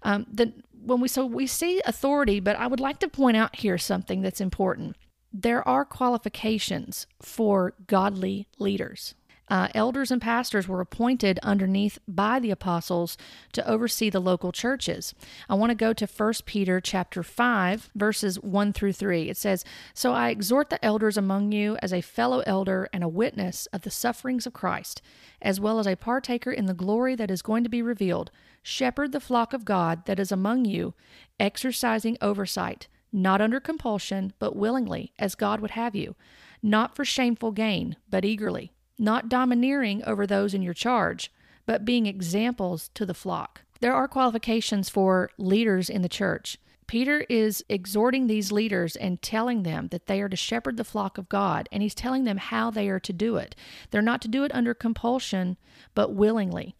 Um, 0.04 0.26
the, 0.30 0.52
when 0.86 1.00
we 1.00 1.08
so 1.08 1.26
we 1.26 1.48
see 1.48 1.82
authority, 1.86 2.42
but 2.42 2.58
I 2.58 2.68
would 2.68 2.82
like 2.82 3.00
to 3.00 3.08
point 3.08 3.38
out 3.38 3.56
here 3.56 3.78
something 3.78 4.22
that's 4.22 4.42
important. 4.42 4.98
There 5.36 5.68
are 5.68 5.84
qualifications 5.84 7.08
for 7.20 7.74
godly 7.88 8.48
leaders. 8.60 9.16
Uh, 9.50 9.68
elders 9.74 10.12
and 10.12 10.22
pastors 10.22 10.68
were 10.68 10.80
appointed 10.80 11.40
underneath 11.42 11.98
by 12.08 12.40
the 12.40 12.52
apostles 12.52 13.18
to 13.52 13.68
oversee 13.68 14.12
the 14.12 14.20
local 14.20 14.52
churches. 14.52 15.16
I 15.50 15.56
want 15.56 15.72
to 15.72 15.76
go 15.76 15.92
to 15.92 16.06
1 16.06 16.34
Peter 16.46 16.80
chapter 16.80 17.24
5 17.24 17.90
verses 17.96 18.40
1 18.40 18.74
through 18.74 18.94
3. 18.94 19.28
It 19.28 19.38
says, 19.38 19.66
"So 19.96 20.14
I 20.14 20.30
exhort 20.30 20.70
the 20.70 20.84
elders 20.86 21.18
among 21.18 21.52
you 21.52 21.78
as 21.82 21.92
a 21.92 22.02
fellow 22.02 22.42
elder 22.46 22.88
and 22.94 23.04
a 23.04 23.10
witness 23.10 23.66
of 23.74 23.82
the 23.82 23.92
sufferings 23.92 24.46
of 24.46 24.54
Christ, 24.54 25.02
as 25.42 25.60
well 25.60 25.80
as 25.80 25.88
a 25.88 25.98
partaker 25.98 26.52
in 26.52 26.68
the 26.68 26.74
glory 26.76 27.16
that 27.16 27.32
is 27.32 27.42
going 27.42 27.64
to 27.64 27.70
be 27.72 27.82
revealed. 27.82 28.30
Shepherd 28.62 29.12
the 29.12 29.20
flock 29.20 29.52
of 29.52 29.66
God 29.66 30.06
that 30.06 30.20
is 30.20 30.32
among 30.32 30.66
you, 30.66 30.94
exercising 31.40 32.18
oversight, 32.22 32.88
not 33.14 33.40
under 33.40 33.60
compulsion, 33.60 34.34
but 34.40 34.56
willingly, 34.56 35.14
as 35.18 35.36
God 35.36 35.62
would 35.62 35.72
have 35.72 35.96
you, 35.96 36.16
not 36.62 36.96
for 36.96 37.06
shameful 37.06 37.52
gain, 37.52 37.96
but 38.10 38.26
eagerly." 38.26 38.74
not 38.98 39.30
domineering 39.30 40.04
over 40.06 40.26
those 40.26 40.54
in 40.54 40.62
your 40.62 40.74
charge, 40.74 41.32
but 41.66 41.86
being 41.86 42.06
examples 42.06 42.90
to 42.94 43.06
the 43.06 43.14
flock. 43.14 43.62
There 43.80 43.94
are 43.94 44.08
qualifications 44.08 44.90
for 44.90 45.30
leaders 45.38 45.90
in 45.90 46.02
the 46.02 46.10
church. 46.10 46.58
Peter 46.88 47.26
is 47.30 47.64
exhorting 47.70 48.28
these 48.28 48.52
leaders 48.52 48.96
and 48.96 49.22
telling 49.22 49.64
them 49.64 49.88
that 49.88 50.08
they 50.08 50.22
are 50.22 50.30
to 50.30 50.36
shepherd 50.36 50.78
the 50.78 50.84
flock 50.84 51.18
of 51.18 51.30
God, 51.30 51.68
and 51.72 51.82
he's 51.82 51.96
telling 51.96 52.26
them 52.26 52.38
how 52.38 52.70
they 52.70 52.90
are 52.90 53.00
to 53.00 53.14
do 53.14 53.38
it. 53.38 53.56
They're 53.92 54.02
not 54.02 54.22
to 54.22 54.28
do 54.28 54.44
it 54.44 54.54
under 54.54 54.74
compulsion, 54.74 55.58
but 55.96 56.14
willingly. 56.14 56.76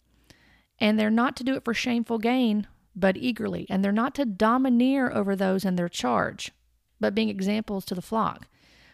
And 0.78 0.98
they're 0.98 1.10
not 1.10 1.36
to 1.36 1.44
do 1.44 1.54
it 1.54 1.64
for 1.64 1.74
shameful 1.74 2.18
gain, 2.18 2.66
but 2.94 3.16
eagerly. 3.16 3.66
And 3.68 3.84
they're 3.84 3.92
not 3.92 4.14
to 4.16 4.24
domineer 4.24 5.10
over 5.10 5.34
those 5.34 5.64
in 5.64 5.76
their 5.76 5.88
charge, 5.88 6.52
but 7.00 7.14
being 7.14 7.28
examples 7.28 7.84
to 7.86 7.94
the 7.94 8.02
flock. 8.02 8.46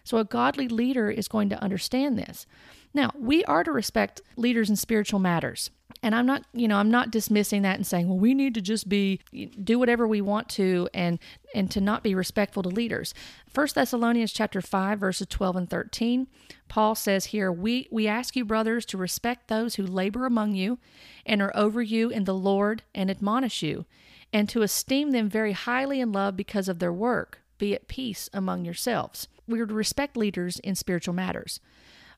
So 0.05 0.19
a 0.19 0.25
godly 0.25 0.69
leader 0.69 1.11
is 1.11 1.29
going 1.29 1.49
to 1.51 1.63
understand 1.63 2.19
this. 2.19 2.47
Now, 2.93 3.13
we 3.19 3.45
are 3.45 3.65
to 3.65 3.73
respect 3.73 4.21
leaders 4.37 4.69
in 4.69 4.77
spiritual 4.77 5.21
matters. 5.21 5.71
And 6.03 6.15
I'm 6.15 6.25
not, 6.25 6.45
you 6.55 6.67
know, 6.67 6.79
I'm 6.79 6.91
not 6.91 7.11
dismissing 7.11 7.63
that 7.63 7.77
and 7.77 7.87
saying, 7.87 8.09
well, 8.09 8.19
we 8.19 8.33
need 8.33 8.55
to 8.55 8.63
just 8.63 8.89
be 8.89 9.21
do 9.63 9.79
whatever 9.79 10.07
we 10.07 10.21
want 10.23 10.49
to 10.51 10.89
and 10.95 11.19
and 11.55 11.71
to 11.73 11.81
not 11.81 12.03
be 12.03 12.15
respectful 12.15 12.63
to 12.63 12.69
leaders. 12.71 13.13
First 13.49 13.75
Thessalonians 13.75 14.33
chapter 14.33 14.63
5 14.63 14.99
verses 14.99 15.27
12 15.29 15.57
and 15.57 15.71
13, 15.71 16.27
Paul 16.69 16.95
says 16.95 17.27
here, 17.27 17.53
"We 17.53 17.87
we 17.91 18.07
ask 18.07 18.35
you 18.35 18.45
brothers 18.47 18.87
to 18.87 18.97
respect 18.97 19.49
those 19.49 19.75
who 19.75 19.87
labor 19.87 20.25
among 20.25 20.55
you 20.55 20.79
and 21.27 21.43
are 21.43 21.55
over 21.55 21.83
you 21.83 22.09
in 22.09 22.25
the 22.25 22.35
Lord 22.35 22.83
and 22.95 23.11
admonish 23.11 23.63
you, 23.63 23.85
and 24.33 24.49
to 24.49 24.63
esteem 24.63 25.11
them 25.11 25.29
very 25.29 25.53
highly 25.53 26.01
in 26.01 26.13
love 26.13 26.35
because 26.35 26.69
of 26.69 26.79
their 26.79 26.93
work. 26.93 27.43
Be 27.59 27.75
at 27.75 27.89
peace 27.89 28.31
among 28.33 28.65
yourselves." 28.65 29.29
We 29.47 29.61
are 29.61 29.67
to 29.67 29.75
respect 29.75 30.17
leaders 30.17 30.61
in 30.61 30.77
spiritual 30.77 31.13
matters. 31.13 31.61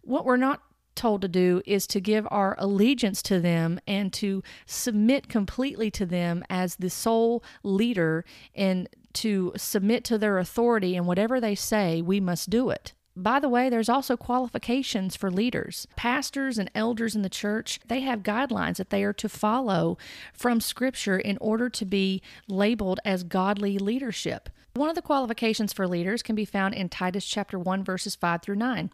What 0.03 0.25
we're 0.25 0.37
not 0.37 0.63
told 0.95 1.23
to 1.23 1.29
do 1.29 1.63
is 1.65 1.87
to 1.89 2.01
give 2.01 2.27
our 2.31 2.55
allegiance 2.59 3.23
to 3.23 3.41
them 3.41 3.81
and 3.87 4.13
to 4.13 4.43
submit 4.67 5.29
completely 5.29 5.91
to 5.91 6.05
them 6.05 6.45
as 6.51 6.77
the 6.77 6.91
sole 6.91 7.43
leader 7.63 8.25
and 8.55 8.89
to 9.15 9.53
submit 9.57 10.05
to 10.05 10.19
their 10.19 10.39
authority 10.39 10.97
and 10.97 11.07
whatever 11.07 11.41
they 11.41 11.55
say, 11.55 12.03
we 12.03 12.21
must 12.21 12.51
do 12.51 12.71
it. 12.71 12.93
By 13.15 13.41
the 13.41 13.49
way, 13.49 13.69
there's 13.69 13.91
also 13.91 14.17
qualifications 14.17 15.17
for 15.17 15.31
leaders. 15.31 15.87
Pastors 15.97 16.57
and 16.57 16.71
elders 16.75 17.15
in 17.15 17.21
the 17.21 17.29
church, 17.29 17.79
they 17.87 18.01
have 18.01 18.23
guidelines 18.23 18.77
that 18.77 18.89
they 18.89 19.05
are 19.05 19.13
to 19.13 19.29
follow 19.29 19.99
from 20.33 20.61
Scripture 20.63 21.19
in 21.19 21.37
order 21.39 21.69
to 21.69 21.85
be 21.85 22.23
labeled 22.49 23.01
as 23.05 23.23
godly 23.23 23.79
leadership. 23.79 24.49
One 24.73 24.89
of 24.89 24.95
the 24.95 25.03
qualifications 25.03 25.75
for 25.75 25.87
leaders 25.87 26.23
can 26.23 26.35
be 26.35 26.47
found 26.47 26.73
in 26.75 26.89
Titus 26.89 27.27
chapter 27.27 27.59
1 27.59 27.85
verses 27.85 28.15
5 28.15 28.41
through 28.41 28.57
9. 28.57 28.91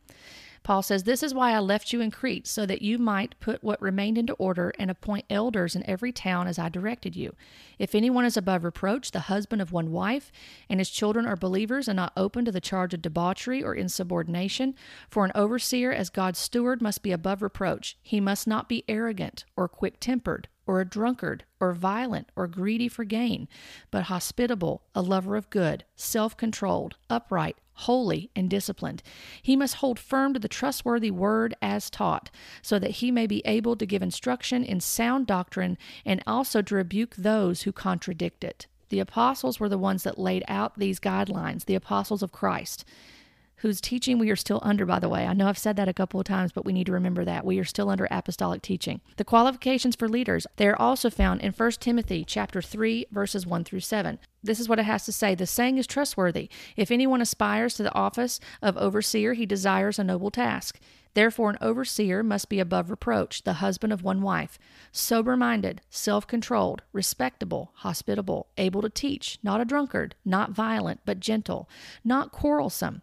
Paul 0.63 0.83
says, 0.83 1.05
This 1.05 1.23
is 1.23 1.35
why 1.35 1.53
I 1.53 1.59
left 1.59 1.93
you 1.93 2.01
in 2.01 2.11
Crete, 2.11 2.47
so 2.47 2.67
that 2.67 2.83
you 2.83 2.99
might 2.99 3.39
put 3.41 3.63
what 3.63 3.81
remained 3.81 4.19
into 4.19 4.35
order 4.35 4.73
and 4.79 4.91
appoint 4.91 5.25
elders 5.31 5.75
in 5.77 5.89
every 5.89 6.13
town 6.13 6.47
as 6.47 6.59
I 6.59 6.69
directed 6.69 7.17
you. 7.17 7.35
If 7.79 7.95
anyone 7.95 8.25
is 8.25 8.37
above 8.37 8.65
reproach, 8.65 9.11
the 9.11 9.21
husband 9.21 9.63
of 9.63 9.73
one 9.73 9.93
wife, 9.93 10.31
and 10.69 10.81
his 10.81 10.91
children 10.91 11.27
are 11.27 11.37
believers 11.37 11.89
and 11.89 11.97
not 11.97 12.13
open 12.17 12.45
to 12.45 12.53
the 12.53 12.61
charge 12.61 12.95
of 12.95 13.03
debauchery 13.03 13.63
or 13.63 13.75
insubordination, 13.75 14.75
for 15.09 15.25
an 15.25 15.33
overseer 15.35 15.93
as 15.93 16.11
God's 16.11 16.39
steward 16.39 16.83
must 16.83 17.03
be 17.03 17.13
above 17.13 17.43
reproach. 17.43 17.97
He 18.03 18.21
must 18.21 18.47
not 18.47 18.69
be 18.69 18.85
arrogant 18.89 19.45
or 19.57 19.69
quick 19.69 20.01
tempered 20.01 20.49
or 20.69 20.83
a 20.83 20.85
drunkard, 20.85 21.45
or 21.61 21.73
violent, 21.73 22.29
or 22.37 22.47
greedy 22.47 22.89
for 22.89 23.03
gain, 23.03 23.49
but 23.91 24.05
hospitable, 24.05 24.83
a 24.95 25.01
lover 25.01 25.35
of 25.35 25.49
good, 25.49 25.83
self 25.97 26.37
controlled, 26.37 26.97
upright, 27.09 27.57
holy, 27.83 28.31
and 28.35 28.51
disciplined. 28.51 29.03
He 29.41 29.57
must 29.57 29.77
hold 29.77 29.99
firm 29.99 30.35
to 30.35 30.41
the 30.41 30.49
trustworthy 30.49 31.11
word 31.11 31.55
as 31.63 31.91
taught, 31.91 32.31
so 32.61 32.79
that 32.79 32.93
he 32.93 33.11
may 33.11 33.27
be 33.27 33.43
able 33.45 33.77
to 33.77 33.87
give 33.87 34.03
instruction 34.03 34.65
in 34.65 34.81
sound 34.81 35.27
doctrine 35.27 35.79
and 36.05 36.23
also 36.27 36.61
to 36.63 36.75
rebuke 36.75 37.15
those 37.17 37.63
who 37.63 37.73
contradict 37.73 38.43
it. 38.43 38.67
The 38.89 39.01
apostles 39.01 39.61
were 39.61 39.69
the 39.69 39.79
ones 39.79 40.03
that 40.03 40.19
laid 40.19 40.45
out 40.49 40.79
these 40.79 40.99
guidelines, 40.99 41.67
the 41.67 41.75
apostles 41.75 42.23
of 42.23 42.33
Christ 42.33 42.85
whose 43.59 43.81
teaching 43.81 44.19
we 44.19 44.31
are 44.31 44.37
still 44.37 44.61
under, 44.63 44.87
by 44.87 44.99
the 44.99 45.09
way. 45.09 45.27
I 45.27 45.33
know 45.33 45.49
I've 45.49 45.59
said 45.59 45.77
that 45.77 45.89
a 45.89 45.95
couple 45.95 46.21
of 46.21 46.27
times, 46.27 46.53
but 46.53 46.65
we 46.65 46.73
need 46.73 46.87
to 46.87 46.93
remember 46.93 47.25
that. 47.25 47.45
We 47.45 47.59
are 47.59 47.65
still 47.65 47.91
under 47.91 48.07
apostolic 48.11 48.63
teaching. 48.63 49.01
The 49.17 49.25
qualifications 49.25 49.97
for 49.97 50.09
leaders, 50.09 50.47
they 50.57 50.69
are 50.69 50.81
also 50.81 51.11
found 51.11 51.41
in 51.41 51.53
1 51.53 51.71
Timothy 51.73 52.25
chapter 52.25 52.63
3, 52.63 53.07
verses 53.11 53.47
1 53.47 53.65
through 53.65 53.81
7. 53.81 54.19
This 54.43 54.61
is 54.61 54.69
what 54.69 54.79
it 54.79 54.85
has 54.85 55.05
to 55.07 55.13
say. 55.13 55.35
The 55.35 55.47
saying 55.47 55.79
is 55.79 55.87
trustworthy. 55.87 56.49
If 56.77 56.91
anyone 56.91 57.21
aspires 57.21 57.75
to 57.75 57.83
the 57.83 57.95
office 57.95 58.39
of 58.63 58.77
overseer, 58.77 59.35
he 59.35 59.45
desires 59.45 59.99
a 59.99 60.05
noble 60.05 60.31
task. 60.31 60.79
Therefore, 61.15 61.51
an 61.51 61.59
overseer 61.61 62.23
must 62.23 62.49
be 62.49 62.61
above 62.61 62.91
reproach, 62.91 63.43
the 63.43 63.55
husband 63.55 63.93
of 63.93 64.05
one 64.05 64.23
wife, 64.23 64.57
sober 64.93 65.37
minded, 65.37 65.81
self 65.91 66.29
controlled, 66.29 66.83
respectable, 66.93 67.73
hospitable, 67.77 68.47
able 68.57 68.83
to 68.83 68.89
teach, 68.89 69.39
not 69.43 69.61
a 69.61 69.65
drunkard, 69.65 70.15
not 70.25 70.53
violent, 70.53 71.01
but 71.05 71.19
gentle, 71.19 71.69
not 72.05 72.31
quarrelsome 72.31 73.03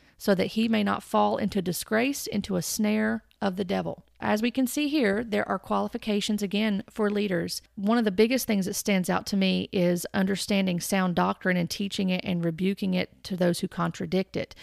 so 0.21 0.35
that 0.35 0.51
he 0.51 0.67
may 0.67 0.83
not 0.83 1.01
fall 1.01 1.37
into 1.37 1.63
disgrace, 1.63 2.27
into 2.27 2.55
a 2.55 2.61
snare 2.61 3.23
of 3.41 3.55
the 3.55 3.65
devil. 3.65 4.05
As 4.19 4.39
we 4.39 4.51
can 4.51 4.67
see 4.67 4.87
here, 4.87 5.23
there 5.23 5.49
are 5.49 5.57
qualifications 5.57 6.43
again 6.43 6.83
for 6.91 7.09
leaders. 7.09 7.63
One 7.73 7.97
of 7.97 8.05
the 8.05 8.11
biggest 8.11 8.45
things 8.45 8.67
that 8.67 8.75
stands 8.75 9.09
out 9.09 9.25
to 9.25 9.35
me 9.35 9.67
is 9.71 10.05
understanding 10.13 10.79
sound 10.79 11.15
doctrine 11.15 11.57
and 11.57 11.67
teaching 11.67 12.11
it 12.11 12.21
and 12.23 12.45
rebuking 12.45 12.93
it 12.93 13.23
to 13.23 13.35
those 13.35 13.61
who 13.61 13.67
contradict 13.67 14.37
it. 14.37 14.53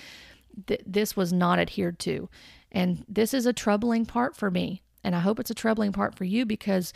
Th- 0.68 0.80
this 0.86 1.16
was 1.16 1.32
not 1.32 1.58
adhered 1.58 1.98
to. 2.00 2.28
And 2.70 3.04
this 3.08 3.34
is 3.34 3.44
a 3.44 3.52
troubling 3.52 4.06
part 4.06 4.36
for 4.36 4.52
me. 4.52 4.82
And 5.02 5.16
I 5.16 5.20
hope 5.20 5.40
it's 5.40 5.50
a 5.50 5.54
troubling 5.54 5.90
part 5.90 6.14
for 6.14 6.24
you 6.24 6.46
because 6.46 6.92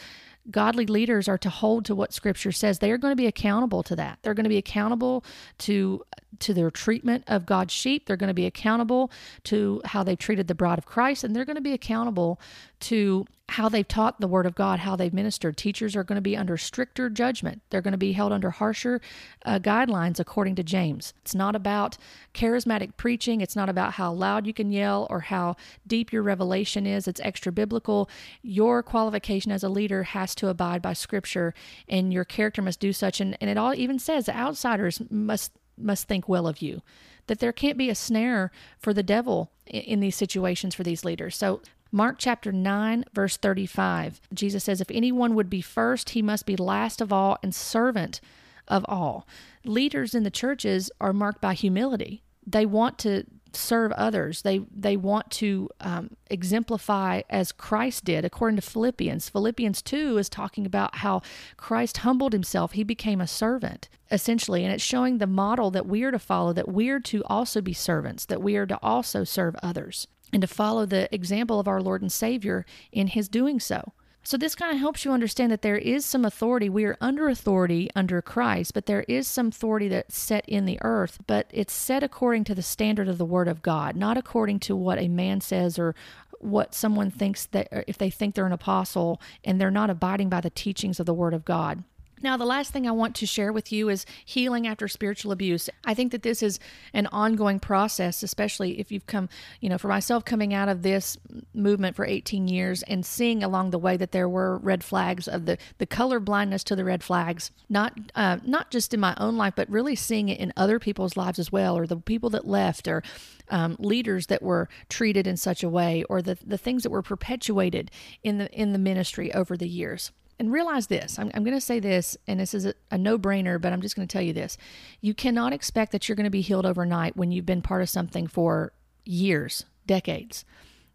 godly 0.51 0.87
leaders 0.87 1.29
are 1.29 1.39
to 1.39 1.51
hold 1.51 1.85
to 1.85 1.95
what 1.95 2.13
scripture 2.13 2.53
says. 2.53 2.79
They 2.79 2.91
are 2.91 2.99
going 2.99 3.13
to 3.13 3.17
be 3.17 3.27
accountable 3.27 3.83
to 3.85 3.97
that. 3.97 4.19
They're 4.23 4.35
going 4.35 4.45
to 4.45 4.51
be 4.51 4.59
accountable 4.59 5.25
to 5.59 6.03
to 6.41 6.55
their 6.55 6.71
treatment 6.71 7.25
of 7.29 7.47
God's 7.47 7.73
sheep. 7.73 8.07
They're 8.07 8.17
going 8.17 8.29
to 8.29 8.35
be 8.35 8.47
accountable 8.47 9.13
to 9.45 9.81
how 9.85 10.03
they've 10.03 10.19
treated 10.19 10.49
the 10.49 10.55
bride 10.55 10.79
of 10.79 10.87
Christ 10.87 11.25
and 11.25 11.37
they're 11.37 11.45
going 11.45 11.57
to 11.57 11.63
be 11.63 11.73
accountable 11.73 12.41
to 12.81 13.27
how 13.53 13.69
they've 13.69 13.87
taught 13.87 14.21
the 14.21 14.27
word 14.27 14.47
of 14.47 14.55
God, 14.55 14.81
how 14.81 14.97
they've 14.97 15.13
ministered. 15.13 15.57
Teachers 15.57 15.95
are 15.95 16.05
going 16.05 16.17
to 16.17 16.23
be 16.23 16.37
under 16.37 16.57
stricter 16.57 17.09
judgment. 17.09 17.63
They're 17.71 17.81
going 17.81 17.93
to 17.93 17.99
be 17.99 18.13
held 18.13 18.33
under 18.33 18.51
harsher 18.51 19.01
uh, 19.45 19.59
guidelines 19.59 20.19
according 20.19 20.57
to 20.57 20.63
James. 20.63 21.15
It's 21.23 21.35
not 21.35 21.55
about 21.55 21.97
charismatic 22.35 22.97
preaching. 22.97 23.41
It's 23.41 23.57
not 23.57 23.69
about 23.69 23.95
how 23.95 24.13
loud 24.13 24.47
you 24.47 24.55
can 24.55 24.73
yell 24.73 25.07
or 25.11 25.21
how 25.21 25.57
deep 25.87 26.13
your 26.13 26.23
revelation 26.23 26.87
is. 26.87 27.07
It's 27.07 27.21
extra 27.21 27.53
biblical. 27.53 28.09
Your 28.43 28.83
qualification 28.83 29.53
as 29.53 29.63
a 29.63 29.69
leader 29.69 30.03
has 30.03 30.35
to 30.37 30.49
abide 30.49 30.83
by 30.83 30.93
scripture 30.93 31.55
and 31.89 32.13
your 32.13 32.25
character 32.25 32.63
must 32.63 32.81
do 32.81 32.93
such 32.93 33.21
and, 33.21 33.37
and 33.41 33.51
it 33.51 33.59
all 33.59 33.75
even 33.75 33.99
says 33.99 34.27
that 34.27 34.37
outsiders 34.37 35.03
must 35.11 35.53
must 35.79 36.07
think 36.07 36.29
well 36.29 36.47
of 36.47 36.61
you 36.61 36.83
that 37.27 37.39
there 37.39 37.53
can't 37.53 37.79
be 37.79 37.89
a 37.89 37.95
snare 37.95 38.51
for 38.79 38.93
the 38.93 39.03
devil 39.03 39.51
in 39.67 40.01
these 40.01 40.15
situations 40.15 40.75
for 40.75 40.83
these 40.83 41.05
leaders 41.05 41.35
so 41.35 41.61
Mark 41.95 42.17
chapter 42.19 42.51
9, 42.51 43.05
verse 43.13 43.37
35, 43.37 44.23
Jesus 44.33 44.65
says, 44.65 44.81
If 44.81 44.91
anyone 44.91 45.35
would 45.35 45.51
be 45.51 45.61
first, 45.61 46.11
he 46.11 46.23
must 46.23 46.47
be 46.47 46.57
last 46.57 47.03
of 47.03 47.13
all 47.13 47.37
and 47.43 47.55
servant 47.55 48.23
of 48.67 48.87
all. 48.89 49.29
Leaders 49.63 50.15
in 50.15 50.23
the 50.23 50.31
churches 50.31 50.91
are 51.03 51.13
marked 51.13 51.43
by 51.43 51.53
humility. 51.53 52.23
They 52.47 52.65
want 52.65 52.99
to 53.01 53.25
serve 53.53 53.93
others. 53.93 54.41
They 54.41 54.61
they 54.75 54.97
want 54.97 55.31
to 55.33 55.69
um, 55.81 56.17
exemplify 56.31 57.21
as 57.29 57.53
Christ 57.53 58.07
did, 58.07 58.25
according 58.25 58.57
to 58.57 58.63
Philippians. 58.63 59.29
Philippians 59.29 59.83
two 59.83 60.17
is 60.17 60.31
talking 60.31 60.65
about 60.65 60.97
how 60.97 61.21
Christ 61.59 61.99
humbled 61.99 62.33
himself; 62.33 62.73
he 62.73 62.85
became 62.85 63.21
a 63.21 63.27
servant, 63.27 63.91
essentially, 64.11 64.65
and 64.65 64.73
it's 64.73 64.83
showing 64.83 65.19
the 65.19 65.27
model 65.27 65.71
that 65.73 65.87
we 65.87 66.03
are 66.05 66.11
to 66.11 66.19
follow. 66.19 66.55
That 66.55 66.73
we 66.73 66.89
are 66.89 67.01
to 67.01 67.23
also 67.27 67.61
be 67.61 67.75
servants. 67.75 68.25
That 68.25 68.43
we 68.43 68.57
are 68.57 68.67
to 68.67 68.79
also 68.83 69.25
serve 69.25 69.55
others 69.63 70.07
and 70.33 70.43
to 70.43 70.49
follow 70.49 70.87
the 70.87 71.13
example 71.15 71.61
of 71.61 71.69
our 71.69 71.83
Lord 71.83 72.03
and 72.03 72.11
Savior 72.11 72.65
in 72.91 73.09
his 73.09 73.29
doing 73.29 73.61
so. 73.61 73.93
So, 74.25 74.37
this 74.37 74.55
kind 74.55 74.73
of 74.73 74.79
helps 74.79 75.05
you 75.05 75.11
understand 75.11 75.51
that 75.51 75.63
there 75.63 75.77
is 75.77 76.05
some 76.05 76.25
authority. 76.25 76.69
We 76.69 76.85
are 76.85 76.97
under 77.01 77.29
authority 77.29 77.91
under 77.97 78.23
Christ, 78.23 78.73
but 78.73 78.87
there 78.87 79.05
is 79.09 79.27
some 79.27 79.49
authority 79.49 79.89
that's 79.89 80.17
set 80.17 80.49
in 80.49 80.65
the 80.65 80.79
earth, 80.83 81.19
but 81.27 81.51
it's 81.51 81.73
set 81.73 82.05
according 82.05 82.45
to 82.45 82.55
the 82.55 82.63
standard 82.63 83.09
of 83.09 83.19
the 83.19 83.25
Word 83.25 83.49
of 83.49 83.63
God, 83.63 83.97
not 83.97 84.17
according 84.17 84.61
to 84.61 84.77
what 84.77 85.01
a 85.01 85.09
man 85.09 85.41
says 85.41 85.77
or 85.77 85.97
what 86.39 86.73
someone 86.73 87.11
thinks 87.11 87.47
that 87.47 87.69
if 87.89 87.99
they 87.99 88.11
think 88.11 88.35
they're 88.35 88.47
an 88.47 88.53
apostle 88.53 89.21
and 89.45 89.61
they're 89.61 89.71
not 89.73 89.91
abiding 89.91 90.29
by 90.29 90.41
the 90.41 90.51
teachings 90.51 91.01
of 91.01 91.07
the 91.07 91.15
Word 91.15 91.35
of 91.35 91.45
God. 91.45 91.83
Now, 92.23 92.37
the 92.37 92.47
last 92.47 92.73
thing 92.73 92.87
I 92.87 92.93
want 92.93 93.17
to 93.17 93.27
share 93.27 93.53
with 93.53 93.73
you 93.73 93.89
is 93.89 94.07
healing 94.25 94.67
after 94.67 94.87
spiritual 94.87 95.33
abuse. 95.33 95.69
I 95.85 95.95
think 95.95 96.13
that 96.13 96.23
this 96.23 96.43
is 96.43 96.61
an 96.95 97.09
ongoing 97.09 97.59
process, 97.59 98.23
especially 98.23 98.79
if 98.79 98.93
you've 98.93 99.07
come, 99.07 99.29
you 99.61 99.69
know, 99.69 99.79
for 99.79 99.89
myself 99.89 100.25
coming 100.25 100.55
out 100.55 100.69
of 100.69 100.83
this 100.83 101.17
movement 101.53 101.97
for 101.97 102.07
18 102.07 102.47
years 102.47 102.85
and 102.85 103.05
seeing 103.05 103.43
along 103.43 103.71
the 103.71 103.79
way 103.79 103.97
that 103.97 104.13
there 104.13 104.29
were 104.29 104.59
red 104.59 104.85
flags 104.85 105.27
of 105.27 105.47
the 105.47 105.59
the 105.79 105.87
color 105.87 106.21
blindness 106.21 106.63
to 106.65 106.77
the 106.77 106.85
red 106.85 107.03
flags, 107.03 107.51
not 107.69 107.99
uh, 108.15 108.39
not 108.45 108.71
just 108.71 108.95
in 108.95 109.01
my 109.01 109.15
own 109.19 109.37
life, 109.37 109.55
but 109.57 109.69
really 109.69 109.97
seeing 109.97 110.29
it 110.29 110.39
in 110.39 110.53
other 110.57 110.79
people's 110.79 111.17
lives 111.17 111.39
as 111.39 111.51
well, 111.51 111.77
or 111.77 111.87
the 111.87 111.97
people 111.97 112.31
that 112.31 112.47
left, 112.47 112.87
or 112.87 113.03
um, 113.51 113.77
leaders 113.79 114.29
that 114.29 114.43
were 114.43 114.69
treated 114.89 115.27
in 115.27 115.37
such 115.37 115.63
a 115.65 115.69
way, 115.69 116.05
or 116.09 116.23
the 116.23 116.39
the 116.47 116.59
things 116.59 116.85
that 116.85 116.91
were 116.91 117.03
perpetuated 117.03 117.91
in 118.23 118.39
the 118.39 118.51
in 118.53 118.73
the 118.73 118.79
ministry 118.79 119.33
over 119.35 119.57
the 119.57 119.69
years 119.69 120.13
and 120.39 120.53
realize 120.53 120.87
this 120.87 121.19
I'm, 121.19 121.31
I'm 121.35 121.45
going 121.45 121.57
to 121.57 121.61
say 121.61 121.81
this, 121.81 122.17
and 122.27 122.41
this 122.41 122.55
is 122.55 122.67
a, 122.67 122.75
a 122.91 122.99
no 122.99 123.19
brainer, 123.19 123.61
but 123.61 123.73
I'm 123.73 123.83
just 123.83 123.97
going 123.97 124.07
to 124.07 124.13
tell 124.13 124.23
you 124.23 124.33
this. 124.33 124.59
You 125.01 125.15
cannot 125.15 125.53
expect 125.53 125.93
that 125.93 126.09
you're 126.09 126.17
going 126.17 126.25
to 126.25 126.31
be 126.31 126.41
healed 126.41 126.67
overnight 126.67 127.17
when 127.17 127.33
you've 127.33 127.47
been 127.47 127.63
part 127.63 127.83
of 127.83 127.89
something 127.89 128.27
for 128.27 128.73
years, 129.05 129.65
decades. 129.87 130.45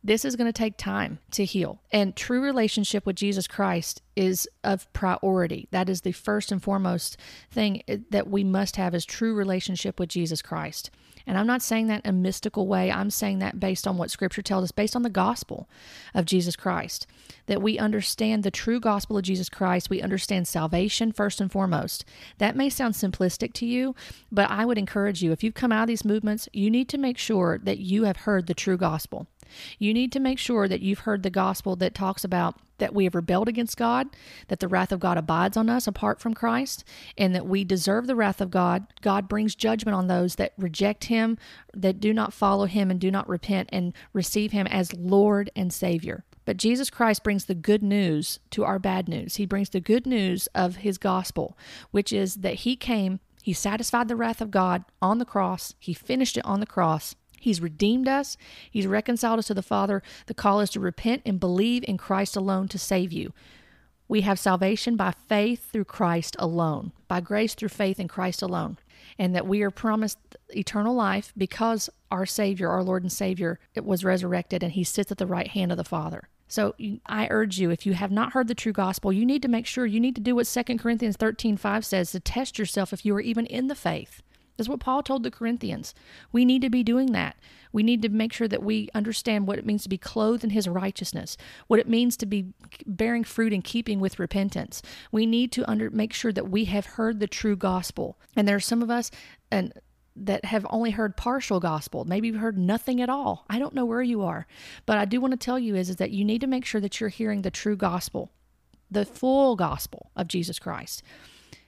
This 0.07 0.23
is 0.23 0.37
going 0.37 0.47
to 0.47 0.53
take 0.53 0.77
time 0.77 1.19
to 1.31 1.43
heal. 1.43 1.81
And 1.91 2.15
true 2.15 2.41
relationship 2.41 3.05
with 3.05 3.17
Jesus 3.17 3.45
Christ 3.45 4.01
is 4.15 4.47
of 4.63 4.91
priority. 4.93 5.67
That 5.71 5.89
is 5.89 5.99
the 5.99 6.13
first 6.13 6.49
and 6.49 6.63
foremost 6.63 7.17
thing 7.51 7.83
eh, 7.89 7.97
that 8.09 8.29
we 8.29 8.45
must 8.45 8.77
have 8.77 8.95
is 8.95 9.03
true 9.03 9.35
relationship 9.35 9.99
with 9.99 10.07
Jesus 10.07 10.41
Christ. 10.41 10.91
And 11.25 11.37
I'm 11.37 11.45
not 11.45 11.61
saying 11.61 11.87
that 11.87 12.05
in 12.05 12.09
a 12.09 12.13
mystical 12.13 12.67
way. 12.67 12.89
I'm 12.89 13.09
saying 13.09 13.39
that 13.39 13.59
based 13.59 13.85
on 13.85 13.97
what 13.97 14.09
Scripture 14.09 14.41
tells 14.41 14.63
us, 14.63 14.71
based 14.71 14.95
on 14.95 15.01
the 15.01 15.09
gospel 15.09 15.67
of 16.15 16.23
Jesus 16.23 16.55
Christ, 16.55 17.05
that 17.47 17.61
we 17.61 17.77
understand 17.77 18.43
the 18.43 18.49
true 18.49 18.79
gospel 18.79 19.17
of 19.17 19.23
Jesus 19.23 19.49
Christ. 19.49 19.89
We 19.89 20.01
understand 20.01 20.47
salvation 20.47 21.11
first 21.11 21.41
and 21.41 21.51
foremost. 21.51 22.05
That 22.37 22.55
may 22.55 22.69
sound 22.69 22.93
simplistic 22.93 23.51
to 23.55 23.65
you, 23.65 23.93
but 24.31 24.49
I 24.49 24.63
would 24.63 24.77
encourage 24.77 25.21
you 25.21 25.33
if 25.33 25.43
you've 25.43 25.53
come 25.53 25.73
out 25.73 25.83
of 25.83 25.87
these 25.89 26.05
movements, 26.05 26.47
you 26.53 26.71
need 26.71 26.87
to 26.87 26.97
make 26.97 27.17
sure 27.17 27.59
that 27.61 27.79
you 27.79 28.05
have 28.05 28.17
heard 28.17 28.47
the 28.47 28.53
true 28.53 28.77
gospel. 28.77 29.27
You 29.79 29.93
need 29.93 30.11
to 30.13 30.19
make 30.19 30.39
sure 30.39 30.67
that 30.67 30.81
you've 30.81 30.99
heard 30.99 31.23
the 31.23 31.29
gospel 31.29 31.75
that 31.77 31.93
talks 31.93 32.23
about 32.23 32.55
that 32.77 32.93
we 32.93 33.05
have 33.05 33.15
rebelled 33.15 33.47
against 33.47 33.77
God, 33.77 34.07
that 34.47 34.59
the 34.59 34.67
wrath 34.67 34.91
of 34.91 34.99
God 34.99 35.17
abides 35.17 35.57
on 35.57 35.69
us 35.69 35.87
apart 35.87 36.19
from 36.19 36.33
Christ, 36.33 36.83
and 37.17 37.33
that 37.35 37.47
we 37.47 37.63
deserve 37.63 38.07
the 38.07 38.15
wrath 38.15 38.41
of 38.41 38.51
God. 38.51 38.87
God 39.01 39.27
brings 39.27 39.55
judgment 39.55 39.95
on 39.95 40.07
those 40.07 40.35
that 40.35 40.53
reject 40.57 41.05
Him, 41.05 41.37
that 41.73 41.99
do 41.99 42.13
not 42.13 42.33
follow 42.33 42.65
Him, 42.65 42.91
and 42.91 42.99
do 42.99 43.11
not 43.11 43.27
repent 43.27 43.69
and 43.71 43.93
receive 44.13 44.51
Him 44.51 44.67
as 44.67 44.93
Lord 44.93 45.49
and 45.55 45.73
Savior. 45.73 46.23
But 46.45 46.57
Jesus 46.57 46.89
Christ 46.89 47.23
brings 47.23 47.45
the 47.45 47.55
good 47.55 47.83
news 47.83 48.39
to 48.51 48.63
our 48.63 48.79
bad 48.79 49.09
news. 49.09 49.35
He 49.35 49.45
brings 49.45 49.69
the 49.69 49.81
good 49.81 50.05
news 50.05 50.47
of 50.55 50.77
His 50.77 50.97
gospel, 50.97 51.57
which 51.91 52.13
is 52.13 52.35
that 52.35 52.55
He 52.55 52.75
came, 52.75 53.19
He 53.43 53.53
satisfied 53.53 54.07
the 54.07 54.15
wrath 54.15 54.41
of 54.41 54.51
God 54.51 54.85
on 55.01 55.17
the 55.17 55.25
cross, 55.25 55.73
He 55.79 55.93
finished 55.93 56.37
it 56.37 56.45
on 56.45 56.59
the 56.59 56.65
cross, 56.65 57.15
He's 57.39 57.61
redeemed 57.61 58.07
us. 58.07 58.37
He's 58.69 58.87
reconciled 58.87 59.39
us 59.39 59.47
to 59.47 59.53
the 59.53 59.61
Father. 59.61 60.01
The 60.25 60.33
call 60.33 60.59
is 60.59 60.69
to 60.71 60.79
repent 60.79 61.21
and 61.25 61.39
believe 61.39 61.83
in 61.87 61.97
Christ 61.97 62.35
alone 62.35 62.67
to 62.69 62.79
save 62.79 63.11
you. 63.11 63.33
We 64.07 64.21
have 64.21 64.39
salvation 64.39 64.95
by 64.95 65.11
faith 65.27 65.69
through 65.71 65.85
Christ 65.85 66.35
alone, 66.39 66.93
by 67.07 67.19
grace 67.19 67.55
through 67.55 67.69
faith 67.69 67.99
in 67.99 68.07
Christ 68.07 68.41
alone, 68.41 68.77
and 69.19 69.35
that 69.35 69.47
we 69.47 69.61
are 69.63 69.71
promised 69.71 70.17
eternal 70.49 70.95
life 70.95 71.33
because 71.37 71.89
our 72.09 72.25
Savior, 72.25 72.69
our 72.69 72.83
Lord 72.83 73.03
and 73.03 73.11
Savior, 73.11 73.59
it 73.75 73.85
was 73.85 74.05
resurrected 74.05 74.63
and 74.63 74.71
he 74.71 74.83
sits 74.83 75.11
at 75.11 75.17
the 75.17 75.27
right 75.27 75.49
hand 75.49 75.71
of 75.71 75.77
the 75.77 75.83
Father. 75.83 76.29
So 76.47 76.75
I 77.05 77.27
urge 77.29 77.59
you, 77.59 77.69
if 77.71 77.85
you 77.85 77.93
have 77.93 78.11
not 78.11 78.31
heard 78.31 78.47
the 78.47 78.55
true 78.55 78.71
gospel, 78.71 79.11
you 79.11 79.25
need 79.25 79.41
to 79.41 79.49
make 79.49 79.65
sure 79.65 79.85
you 79.85 79.99
need 79.99 80.15
to 80.15 80.21
do 80.21 80.35
what 80.35 80.47
2 80.47 80.77
Corinthians 80.77 81.17
13 81.17 81.57
5 81.57 81.85
says 81.85 82.11
to 82.11 82.21
test 82.21 82.57
yourself 82.57 82.93
if 82.93 83.05
you 83.05 83.13
are 83.15 83.21
even 83.21 83.45
in 83.45 83.67
the 83.67 83.75
faith. 83.75 84.21
That's 84.57 84.67
what 84.69 84.79
Paul 84.79 85.03
told 85.03 85.23
the 85.23 85.31
Corinthians. 85.31 85.93
We 86.31 86.43
need 86.45 86.61
to 86.63 86.69
be 86.69 86.83
doing 86.83 87.11
that. 87.13 87.37
We 87.71 87.83
need 87.83 88.01
to 88.01 88.09
make 88.09 88.33
sure 88.33 88.47
that 88.47 88.63
we 88.63 88.89
understand 88.93 89.47
what 89.47 89.59
it 89.59 89.65
means 89.65 89.83
to 89.83 89.89
be 89.89 89.97
clothed 89.97 90.43
in 90.43 90.49
his 90.49 90.67
righteousness, 90.67 91.37
what 91.67 91.79
it 91.79 91.87
means 91.87 92.17
to 92.17 92.25
be 92.25 92.53
bearing 92.85 93.23
fruit 93.23 93.53
in 93.53 93.61
keeping 93.61 93.99
with 93.99 94.19
repentance. 94.19 94.81
We 95.11 95.25
need 95.25 95.51
to 95.53 95.69
under, 95.69 95.89
make 95.91 96.13
sure 96.13 96.31
that 96.31 96.49
we 96.49 96.65
have 96.65 96.85
heard 96.85 97.19
the 97.19 97.27
true 97.27 97.55
gospel. 97.55 98.17
And 98.35 98.47
there 98.47 98.55
are 98.55 98.61
some 98.61 98.81
of 98.81 98.89
us 98.89 99.11
and 99.51 99.73
that 100.19 100.45
have 100.45 100.65
only 100.69 100.91
heard 100.91 101.15
partial 101.15 101.59
gospel. 101.59 102.05
Maybe 102.05 102.27
you've 102.27 102.37
heard 102.37 102.57
nothing 102.57 103.01
at 103.01 103.09
all. 103.09 103.45
I 103.49 103.59
don't 103.59 103.75
know 103.75 103.85
where 103.85 104.01
you 104.01 104.23
are. 104.23 104.47
But 104.85 104.97
I 104.97 105.05
do 105.05 105.21
want 105.21 105.31
to 105.31 105.37
tell 105.37 105.59
you 105.59 105.75
is, 105.75 105.89
is 105.89 105.97
that 105.97 106.11
you 106.11 106.25
need 106.25 106.41
to 106.41 106.47
make 106.47 106.65
sure 106.65 106.81
that 106.81 106.99
you're 106.99 107.09
hearing 107.09 107.43
the 107.43 107.51
true 107.51 107.75
gospel, 107.75 108.31
the 108.89 109.05
full 109.05 109.55
gospel 109.55 110.09
of 110.15 110.27
Jesus 110.27 110.57
Christ. 110.57 111.03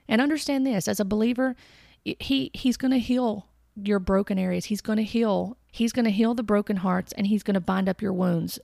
And 0.08 0.20
understand 0.20 0.66
this 0.66 0.88
as 0.88 1.00
a 1.00 1.06
believer, 1.06 1.56
he 2.04 2.52
he's 2.54 2.78
going 2.78 2.92
to 2.92 3.00
heal 3.00 3.48
your 3.76 4.00
broken 4.00 4.38
areas. 4.38 4.66
He's 4.66 4.82
going 4.82 4.98
to 4.98 5.04
heal. 5.04 5.58
He's 5.72 5.94
going 5.94 6.06
to 6.06 6.12
heal 6.12 6.34
the 6.34 6.44
broken 6.44 6.78
hearts 6.78 7.14
and 7.14 7.28
he's 7.28 7.44
going 7.44 7.56
to 7.56 7.62
bind 7.62 7.88
up 7.88 8.02
your 8.02 8.14
wounds. 8.14 8.60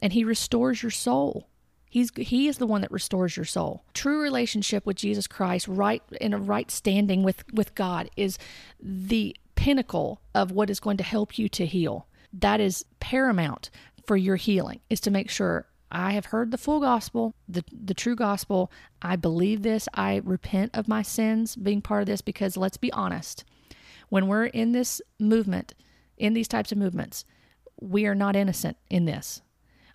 And 0.00 0.12
he 0.12 0.24
restores 0.24 0.82
your 0.82 0.90
soul. 0.90 1.48
He's 1.88 2.10
he 2.16 2.48
is 2.48 2.58
the 2.58 2.66
one 2.66 2.80
that 2.80 2.90
restores 2.90 3.36
your 3.36 3.44
soul. 3.44 3.84
True 3.92 4.22
relationship 4.22 4.86
with 4.86 4.96
Jesus 4.96 5.26
Christ, 5.26 5.68
right 5.68 6.02
in 6.20 6.32
a 6.32 6.38
right 6.38 6.70
standing 6.70 7.22
with 7.22 7.44
with 7.52 7.74
God 7.74 8.10
is 8.16 8.38
the 8.80 9.36
pinnacle 9.54 10.20
of 10.34 10.50
what 10.50 10.70
is 10.70 10.80
going 10.80 10.96
to 10.96 11.04
help 11.04 11.38
you 11.38 11.48
to 11.50 11.66
heal. 11.66 12.06
That 12.32 12.60
is 12.60 12.84
paramount 12.98 13.70
for 14.06 14.16
your 14.16 14.36
healing 14.36 14.80
is 14.90 15.00
to 15.00 15.10
make 15.10 15.30
sure 15.30 15.66
I 15.92 16.12
have 16.12 16.26
heard 16.26 16.50
the 16.50 16.58
full 16.58 16.80
gospel, 16.80 17.34
the, 17.46 17.62
the 17.70 17.94
true 17.94 18.16
gospel. 18.16 18.72
I 19.02 19.16
believe 19.16 19.62
this. 19.62 19.88
I 19.92 20.22
repent 20.24 20.70
of 20.74 20.88
my 20.88 21.02
sins 21.02 21.54
being 21.54 21.82
part 21.82 22.00
of 22.00 22.06
this 22.06 22.22
because 22.22 22.56
let's 22.56 22.78
be 22.78 22.90
honest, 22.92 23.44
when 24.08 24.26
we're 24.26 24.46
in 24.46 24.72
this 24.72 25.02
movement, 25.20 25.74
in 26.16 26.32
these 26.32 26.48
types 26.48 26.72
of 26.72 26.78
movements, 26.78 27.26
we 27.78 28.06
are 28.06 28.14
not 28.14 28.36
innocent 28.36 28.78
in 28.88 29.04
this. 29.04 29.42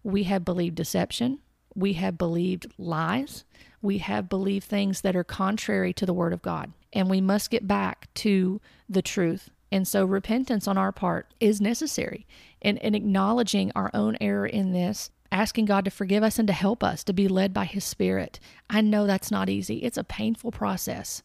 We 0.04 0.24
have 0.24 0.46
believed 0.46 0.76
deception. 0.76 1.40
We 1.76 1.94
have 1.94 2.18
believed 2.18 2.68
lies. 2.78 3.44
We 3.82 3.98
have 3.98 4.30
believed 4.30 4.66
things 4.66 5.02
that 5.02 5.16
are 5.16 5.24
contrary 5.24 5.94
to 5.94 6.06
the 6.06 6.14
Word 6.14 6.34
of 6.34 6.42
God. 6.42 6.74
And 6.94 7.10
we 7.10 7.22
must 7.22 7.50
get 7.50 7.68
back 7.68 8.14
to 8.16 8.62
the 8.88 9.02
truth. 9.02 9.50
And 9.72 9.88
so 9.88 10.06
repentance 10.06 10.68
on 10.68 10.78
our 10.78 10.92
part 10.92 11.34
is 11.40 11.60
necessary. 11.60 12.28
And, 12.62 12.82
and 12.84 12.96
acknowledging 12.96 13.72
our 13.76 13.92
own 13.94 14.18
error 14.22 14.46
in 14.46 14.74
this 14.74 15.12
asking 15.32 15.66
God 15.66 15.86
to 15.86 15.92
forgive 15.92 16.24
us 16.24 16.40
and 16.40 16.48
to 16.48 16.54
help 16.54 16.84
us 16.84 17.04
to 17.04 17.14
be 17.14 17.28
led 17.28 17.54
by 17.54 17.66
His 17.66 17.84
Spirit. 17.84 18.40
I 18.70 18.82
know 18.82 19.06
that's 19.06 19.32
not 19.32 19.50
easy, 19.50 19.78
it's 19.78 19.98
a 19.98 20.04
painful 20.04 20.52
process. 20.52 21.24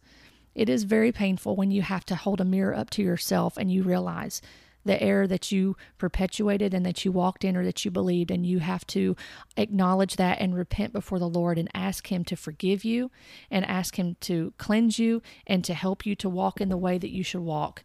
It 0.55 0.69
is 0.69 0.85
very 0.85 1.13
painful 1.13 1.57
when 1.57 1.71
you 1.71 1.83
have 1.83 2.05
to 2.07 2.15
hold 2.15 2.41
a 2.41 2.45
mirror 2.45 2.75
up 2.75 2.91
to 2.91 3.03
yourself 3.03 3.57
and 3.57 3.73
you 3.73 3.83
realize 3.83 4.43
the 4.85 5.01
error 5.03 5.27
that 5.27 5.53
you 5.53 5.77
perpetuated 5.99 6.75
and 6.75 6.85
that 6.85 7.05
you 7.05 7.13
walked 7.13 7.45
in 7.45 7.57
or 7.57 7.65
that 7.65 7.85
you 7.85 7.91
believed, 7.91 8.31
and 8.31 8.45
you 8.45 8.59
have 8.59 8.87
to 8.89 9.17
acknowledge 9.57 10.17
that 10.17 10.41
and 10.41 10.55
repent 10.55 10.93
before 10.93 11.19
the 11.19 11.29
Lord 11.29 11.59
and 11.59 11.71
ask 11.75 12.11
Him 12.11 12.25
to 12.25 12.37
forgive 12.37 12.85
you 12.85 13.11
and 13.51 13.65
ask 13.65 13.99
Him 13.99 14.17
to 14.23 14.53
cleanse 14.59 14.99
you 14.99 15.23
and 15.47 15.65
to 15.65 15.75
help 15.75 16.05
you 16.05 16.15
to 16.17 16.29
walk 16.29 16.61
in 16.61 16.69
the 16.69 16.77
way 16.77 16.99
that 16.99 17.13
you 17.15 17.23
should 17.23 17.43
walk 17.43 17.85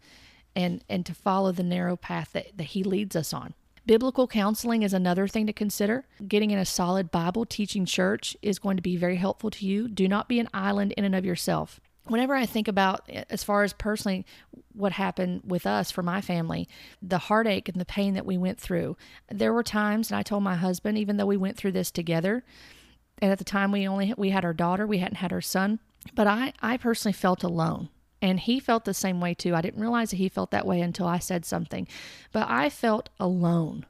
and, 0.55 0.83
and 0.89 1.05
to 1.05 1.13
follow 1.13 1.51
the 1.51 1.63
narrow 1.63 1.95
path 1.95 2.31
that, 2.33 2.57
that 2.57 2.63
He 2.63 2.83
leads 2.83 3.15
us 3.15 3.33
on. 3.33 3.53
Biblical 3.87 4.27
counseling 4.27 4.83
is 4.83 4.93
another 4.93 5.29
thing 5.29 5.47
to 5.47 5.53
consider. 5.53 6.05
Getting 6.27 6.51
in 6.51 6.59
a 6.59 6.65
solid 6.65 7.09
Bible 7.09 7.45
teaching 7.45 7.85
church 7.85 8.35
is 8.41 8.59
going 8.59 8.75
to 8.75 8.83
be 8.83 8.97
very 8.97 9.15
helpful 9.15 9.49
to 9.49 9.65
you. 9.65 9.87
Do 9.87 10.09
not 10.09 10.27
be 10.27 10.41
an 10.41 10.49
island 10.53 10.93
in 10.97 11.05
and 11.05 11.15
of 11.15 11.25
yourself. 11.25 11.79
Whenever 12.03 12.35
I 12.35 12.45
think 12.45 12.67
about, 12.67 13.09
as 13.29 13.45
far 13.45 13.63
as 13.63 13.71
personally, 13.71 14.25
what 14.73 14.91
happened 14.91 15.43
with 15.45 15.65
us 15.65 15.89
for 15.89 16.03
my 16.03 16.19
family, 16.19 16.67
the 17.01 17.17
heartache 17.17 17.69
and 17.69 17.79
the 17.79 17.85
pain 17.85 18.13
that 18.15 18.25
we 18.25 18.37
went 18.37 18.59
through, 18.59 18.97
there 19.31 19.53
were 19.53 19.63
times, 19.63 20.11
and 20.11 20.19
I 20.19 20.23
told 20.23 20.43
my 20.43 20.55
husband, 20.55 20.97
even 20.97 21.15
though 21.15 21.25
we 21.25 21.37
went 21.37 21.55
through 21.55 21.71
this 21.71 21.89
together, 21.89 22.43
and 23.21 23.31
at 23.31 23.37
the 23.37 23.45
time 23.45 23.71
we 23.71 23.87
only 23.87 24.13
we 24.17 24.31
had 24.31 24.43
our 24.43 24.53
daughter, 24.53 24.85
we 24.85 24.97
hadn't 24.97 25.15
had 25.15 25.31
our 25.31 25.41
son, 25.41 25.79
but 26.13 26.27
I 26.27 26.51
I 26.61 26.75
personally 26.75 27.13
felt 27.13 27.41
alone. 27.41 27.87
And 28.21 28.39
he 28.39 28.59
felt 28.59 28.85
the 28.85 28.93
same 28.93 29.21
way 29.21 29.33
too. 29.33 29.55
I 29.55 29.61
didn't 29.61 29.81
realize 29.81 30.09
that 30.09 30.17
he 30.17 30.29
felt 30.29 30.51
that 30.51 30.65
way 30.65 30.81
until 30.81 31.07
I 31.07 31.19
said 31.19 31.45
something. 31.45 31.87
But 32.31 32.49
I 32.49 32.69
felt 32.69 33.09
alone. 33.19 33.85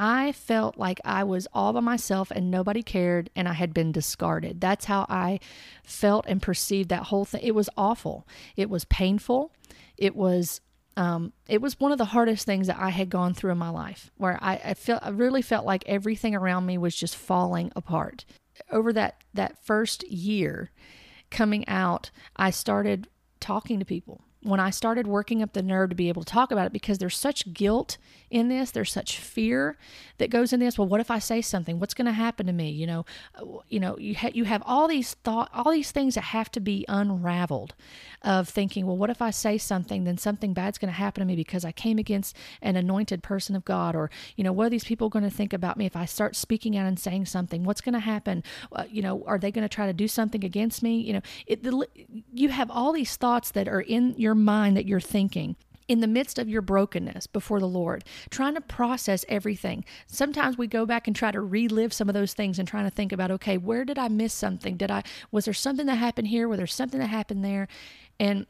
I 0.00 0.30
felt 0.30 0.78
like 0.78 1.00
I 1.04 1.24
was 1.24 1.48
all 1.52 1.72
by 1.72 1.80
myself 1.80 2.30
and 2.30 2.50
nobody 2.50 2.84
cared 2.84 3.30
and 3.34 3.48
I 3.48 3.54
had 3.54 3.74
been 3.74 3.90
discarded. 3.90 4.60
That's 4.60 4.84
how 4.84 5.06
I 5.08 5.40
felt 5.82 6.24
and 6.28 6.40
perceived 6.40 6.88
that 6.90 7.04
whole 7.04 7.24
thing. 7.24 7.40
It 7.42 7.54
was 7.54 7.68
awful. 7.76 8.26
It 8.56 8.70
was 8.70 8.84
painful. 8.84 9.52
It 9.96 10.14
was 10.14 10.60
um, 10.96 11.32
it 11.48 11.60
was 11.62 11.78
one 11.78 11.92
of 11.92 11.98
the 11.98 12.06
hardest 12.06 12.44
things 12.44 12.66
that 12.66 12.78
I 12.78 12.90
had 12.90 13.08
gone 13.08 13.32
through 13.32 13.52
in 13.52 13.58
my 13.58 13.68
life, 13.68 14.10
where 14.16 14.36
I, 14.42 14.60
I 14.64 14.74
felt 14.74 15.00
I 15.04 15.10
really 15.10 15.42
felt 15.42 15.64
like 15.64 15.84
everything 15.86 16.34
around 16.34 16.66
me 16.66 16.76
was 16.76 16.96
just 16.96 17.14
falling 17.14 17.70
apart. 17.76 18.24
Over 18.72 18.92
that 18.94 19.22
that 19.32 19.64
first 19.64 20.02
year, 20.08 20.70
coming 21.30 21.66
out, 21.68 22.10
I 22.34 22.50
started 22.50 23.06
talking 23.40 23.78
to 23.78 23.84
people. 23.84 24.24
When 24.42 24.60
I 24.60 24.70
started 24.70 25.06
working 25.06 25.42
up 25.42 25.52
the 25.52 25.62
nerve 25.62 25.90
to 25.90 25.96
be 25.96 26.08
able 26.08 26.22
to 26.22 26.32
talk 26.32 26.52
about 26.52 26.66
it, 26.66 26.72
because 26.72 26.98
there's 26.98 27.16
such 27.16 27.52
guilt 27.52 27.98
in 28.30 28.48
this, 28.48 28.70
there's 28.70 28.92
such 28.92 29.18
fear 29.18 29.76
that 30.18 30.30
goes 30.30 30.52
in 30.52 30.60
this. 30.60 30.78
Well, 30.78 30.86
what 30.86 31.00
if 31.00 31.10
I 31.10 31.18
say 31.18 31.40
something? 31.40 31.80
What's 31.80 31.94
going 31.94 32.06
to 32.06 32.12
happen 32.12 32.46
to 32.46 32.52
me? 32.52 32.70
You 32.70 32.86
know, 32.86 33.06
you 33.68 33.80
know, 33.80 33.98
you 33.98 34.14
ha- 34.14 34.30
you 34.32 34.44
have 34.44 34.62
all 34.64 34.86
these 34.86 35.14
thought, 35.14 35.50
all 35.52 35.72
these 35.72 35.90
things 35.90 36.14
that 36.14 36.24
have 36.24 36.50
to 36.52 36.60
be 36.60 36.84
unraveled. 36.88 37.74
Of 38.22 38.48
thinking, 38.48 38.84
well, 38.84 38.96
what 38.96 39.10
if 39.10 39.22
I 39.22 39.30
say 39.30 39.58
something? 39.58 40.02
Then 40.02 40.18
something 40.18 40.52
bad's 40.52 40.76
going 40.76 40.92
to 40.92 40.98
happen 40.98 41.20
to 41.20 41.24
me 41.24 41.36
because 41.36 41.64
I 41.64 41.70
came 41.70 41.98
against 41.98 42.36
an 42.60 42.74
anointed 42.74 43.22
person 43.22 43.54
of 43.54 43.64
God, 43.64 43.94
or 43.94 44.10
you 44.34 44.42
know, 44.42 44.52
what 44.52 44.66
are 44.66 44.70
these 44.70 44.84
people 44.84 45.08
going 45.08 45.24
to 45.24 45.30
think 45.30 45.52
about 45.52 45.76
me 45.76 45.86
if 45.86 45.94
I 45.94 46.04
start 46.04 46.34
speaking 46.34 46.76
out 46.76 46.86
and 46.86 46.98
saying 46.98 47.26
something? 47.26 47.62
What's 47.64 47.80
going 47.80 47.92
to 47.94 48.00
happen? 48.00 48.42
Uh, 48.72 48.84
you 48.90 49.02
know, 49.02 49.22
are 49.26 49.38
they 49.38 49.52
going 49.52 49.62
to 49.62 49.68
try 49.68 49.86
to 49.86 49.92
do 49.92 50.08
something 50.08 50.44
against 50.44 50.82
me? 50.82 51.00
You 51.00 51.12
know, 51.14 51.20
it, 51.46 51.62
the, 51.62 51.86
you 52.34 52.48
have 52.48 52.70
all 52.70 52.92
these 52.92 53.16
thoughts 53.16 53.52
that 53.52 53.68
are 53.68 53.80
in 53.80 54.14
your 54.16 54.27
mind 54.34 54.76
that 54.76 54.86
you're 54.86 55.00
thinking 55.00 55.56
in 55.88 56.00
the 56.00 56.06
midst 56.06 56.38
of 56.38 56.48
your 56.48 56.60
brokenness 56.60 57.26
before 57.26 57.60
the 57.60 57.66
Lord, 57.66 58.04
trying 58.30 58.54
to 58.54 58.60
process 58.60 59.24
everything. 59.28 59.84
Sometimes 60.06 60.58
we 60.58 60.66
go 60.66 60.84
back 60.84 61.06
and 61.06 61.16
try 61.16 61.30
to 61.30 61.40
relive 61.40 61.94
some 61.94 62.08
of 62.08 62.14
those 62.14 62.34
things 62.34 62.58
and 62.58 62.68
trying 62.68 62.84
to 62.84 62.90
think 62.90 63.10
about, 63.10 63.30
okay, 63.30 63.56
where 63.56 63.86
did 63.86 63.98
I 63.98 64.08
miss 64.08 64.34
something? 64.34 64.76
Did 64.76 64.90
I 64.90 65.02
was 65.30 65.46
there 65.46 65.54
something 65.54 65.86
that 65.86 65.96
happened 65.96 66.28
here? 66.28 66.46
Was 66.46 66.58
there 66.58 66.66
something 66.66 67.00
that 67.00 67.06
happened 67.06 67.44
there? 67.44 67.68
And 68.20 68.46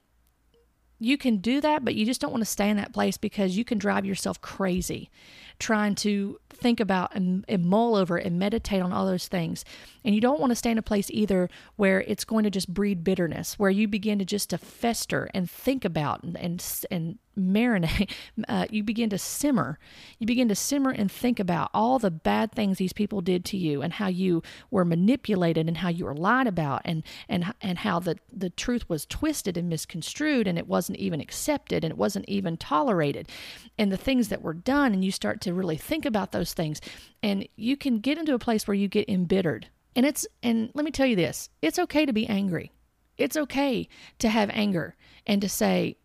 you 0.98 1.16
can 1.16 1.36
do 1.36 1.60
that, 1.60 1.84
but 1.84 1.94
you 1.94 2.04
just 2.04 2.20
don't 2.20 2.32
want 2.32 2.40
to 2.40 2.50
stay 2.50 2.68
in 2.68 2.76
that 2.76 2.92
place 2.92 3.16
because 3.16 3.56
you 3.56 3.64
can 3.64 3.78
drive 3.78 4.04
yourself 4.04 4.40
crazy 4.40 5.10
trying 5.58 5.94
to 5.96 6.38
think 6.50 6.80
about 6.80 7.14
and, 7.14 7.44
and, 7.48 7.64
mull 7.64 7.94
over 7.94 8.16
and 8.16 8.38
meditate 8.38 8.82
on 8.82 8.92
all 8.92 9.06
those 9.06 9.28
things. 9.28 9.64
And 10.04 10.14
you 10.14 10.20
don't 10.20 10.40
want 10.40 10.50
to 10.50 10.56
stay 10.56 10.70
in 10.70 10.78
a 10.78 10.82
place 10.82 11.10
either 11.10 11.48
where 11.76 12.02
it's 12.02 12.24
going 12.24 12.44
to 12.44 12.50
just 12.50 12.72
breed 12.72 13.04
bitterness, 13.04 13.58
where 13.58 13.70
you 13.70 13.88
begin 13.88 14.18
to 14.18 14.24
just 14.24 14.50
to 14.50 14.58
fester 14.58 15.28
and 15.34 15.50
think 15.50 15.84
about 15.84 16.22
and 16.22 16.36
and, 16.36 16.86
and 16.90 17.18
marinate. 17.38 18.10
Uh, 18.46 18.66
you 18.70 18.82
begin 18.82 19.10
to 19.10 19.18
simmer. 19.18 19.78
You 20.18 20.26
begin 20.26 20.48
to 20.48 20.54
simmer 20.54 20.90
and 20.90 21.10
think 21.10 21.40
about 21.40 21.70
all 21.74 21.98
the 21.98 22.10
bad 22.10 22.52
things 22.52 22.78
these 22.78 22.92
people 22.92 23.20
did 23.20 23.44
to 23.46 23.56
you 23.56 23.82
and 23.82 23.92
how 23.92 24.06
you 24.06 24.42
were 24.70 24.84
manipulated 24.84 25.66
and 25.66 25.76
how 25.76 25.88
you 25.88 26.04
were 26.04 26.14
lied 26.14 26.46
about 26.46 26.82
and 26.84 27.02
and 27.28 27.52
and 27.60 27.78
how 27.78 27.98
the 27.98 28.16
the 28.32 28.50
truth 28.50 28.88
was 28.88 29.06
twisted 29.06 29.56
and 29.56 29.68
misconstrued 29.68 30.46
and 30.46 30.58
it 30.58 30.68
wasn't 30.68 30.98
even 30.98 31.20
accepted 31.20 31.84
and 31.84 31.90
it 31.90 31.98
wasn't 31.98 32.24
even 32.28 32.56
tolerated 32.56 33.28
and 33.76 33.92
the 33.92 33.96
things 33.96 34.28
that 34.28 34.42
were 34.42 34.54
done 34.54 34.92
and 34.92 35.04
you 35.04 35.10
start 35.10 35.40
to 35.40 35.52
really 35.52 35.76
think 35.76 36.06
about 36.06 36.32
those 36.32 36.52
things 36.52 36.80
and 37.22 37.46
you 37.56 37.76
can 37.76 37.98
get 37.98 38.18
into 38.18 38.34
a 38.34 38.38
place 38.38 38.66
where 38.66 38.74
you 38.74 38.88
get 38.88 39.08
embittered 39.08 39.68
and 39.96 40.06
it's 40.06 40.26
and 40.42 40.70
let 40.74 40.84
me 40.84 40.90
tell 40.90 41.06
you 41.06 41.16
this 41.16 41.50
it's 41.60 41.78
okay 41.78 42.06
to 42.06 42.12
be 42.12 42.26
angry 42.28 42.72
it's 43.16 43.36
okay 43.36 43.88
to 44.18 44.28
have 44.28 44.50
anger 44.52 44.94
and 45.26 45.42
to 45.42 45.48
say 45.48 45.96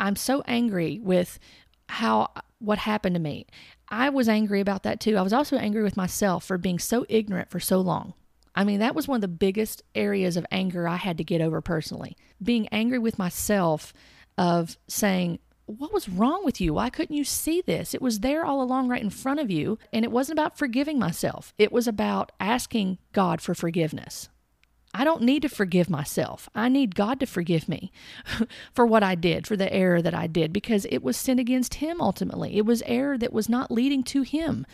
i'm 0.00 0.16
so 0.16 0.42
angry 0.46 0.98
with 1.02 1.38
how 1.88 2.28
what 2.58 2.78
happened 2.78 3.14
to 3.14 3.20
me 3.20 3.46
i 3.88 4.08
was 4.08 4.28
angry 4.28 4.60
about 4.60 4.82
that 4.82 4.98
too 5.00 5.16
i 5.16 5.22
was 5.22 5.32
also 5.32 5.56
angry 5.56 5.82
with 5.82 5.96
myself 5.96 6.44
for 6.44 6.58
being 6.58 6.78
so 6.78 7.06
ignorant 7.08 7.50
for 7.50 7.60
so 7.60 7.80
long 7.80 8.14
I 8.54 8.64
mean, 8.64 8.80
that 8.80 8.94
was 8.94 9.06
one 9.06 9.16
of 9.16 9.22
the 9.22 9.28
biggest 9.28 9.82
areas 9.94 10.36
of 10.36 10.44
anger 10.50 10.88
I 10.88 10.96
had 10.96 11.18
to 11.18 11.24
get 11.24 11.40
over 11.40 11.60
personally. 11.60 12.16
Being 12.42 12.68
angry 12.68 12.98
with 12.98 13.18
myself 13.18 13.92
of 14.36 14.76
saying, 14.88 15.38
what 15.66 15.92
was 15.92 16.08
wrong 16.08 16.44
with 16.44 16.60
you? 16.60 16.74
Why 16.74 16.90
couldn't 16.90 17.16
you 17.16 17.24
see 17.24 17.60
this? 17.60 17.94
It 17.94 18.02
was 18.02 18.20
there 18.20 18.44
all 18.44 18.60
along, 18.60 18.88
right 18.88 19.02
in 19.02 19.10
front 19.10 19.38
of 19.38 19.50
you. 19.50 19.78
And 19.92 20.04
it 20.04 20.10
wasn't 20.10 20.38
about 20.38 20.58
forgiving 20.58 20.98
myself, 20.98 21.54
it 21.58 21.72
was 21.72 21.86
about 21.86 22.32
asking 22.40 22.98
God 23.12 23.40
for 23.40 23.54
forgiveness. 23.54 24.28
I 24.92 25.04
don't 25.04 25.22
need 25.22 25.42
to 25.42 25.48
forgive 25.48 25.88
myself. 25.88 26.48
I 26.54 26.68
need 26.68 26.94
God 26.94 27.20
to 27.20 27.26
forgive 27.26 27.68
me 27.68 27.92
for 28.72 28.84
what 28.84 29.02
I 29.02 29.14
did, 29.14 29.46
for 29.46 29.56
the 29.56 29.72
error 29.72 30.02
that 30.02 30.14
I 30.14 30.26
did, 30.26 30.52
because 30.52 30.84
it 30.86 31.02
was 31.02 31.16
sin 31.16 31.38
against 31.38 31.74
Him 31.74 32.00
ultimately. 32.00 32.56
It 32.56 32.66
was 32.66 32.82
error 32.86 33.16
that 33.18 33.32
was 33.32 33.48
not 33.48 33.70
leading 33.70 34.02
to 34.04 34.22
Him. 34.22 34.66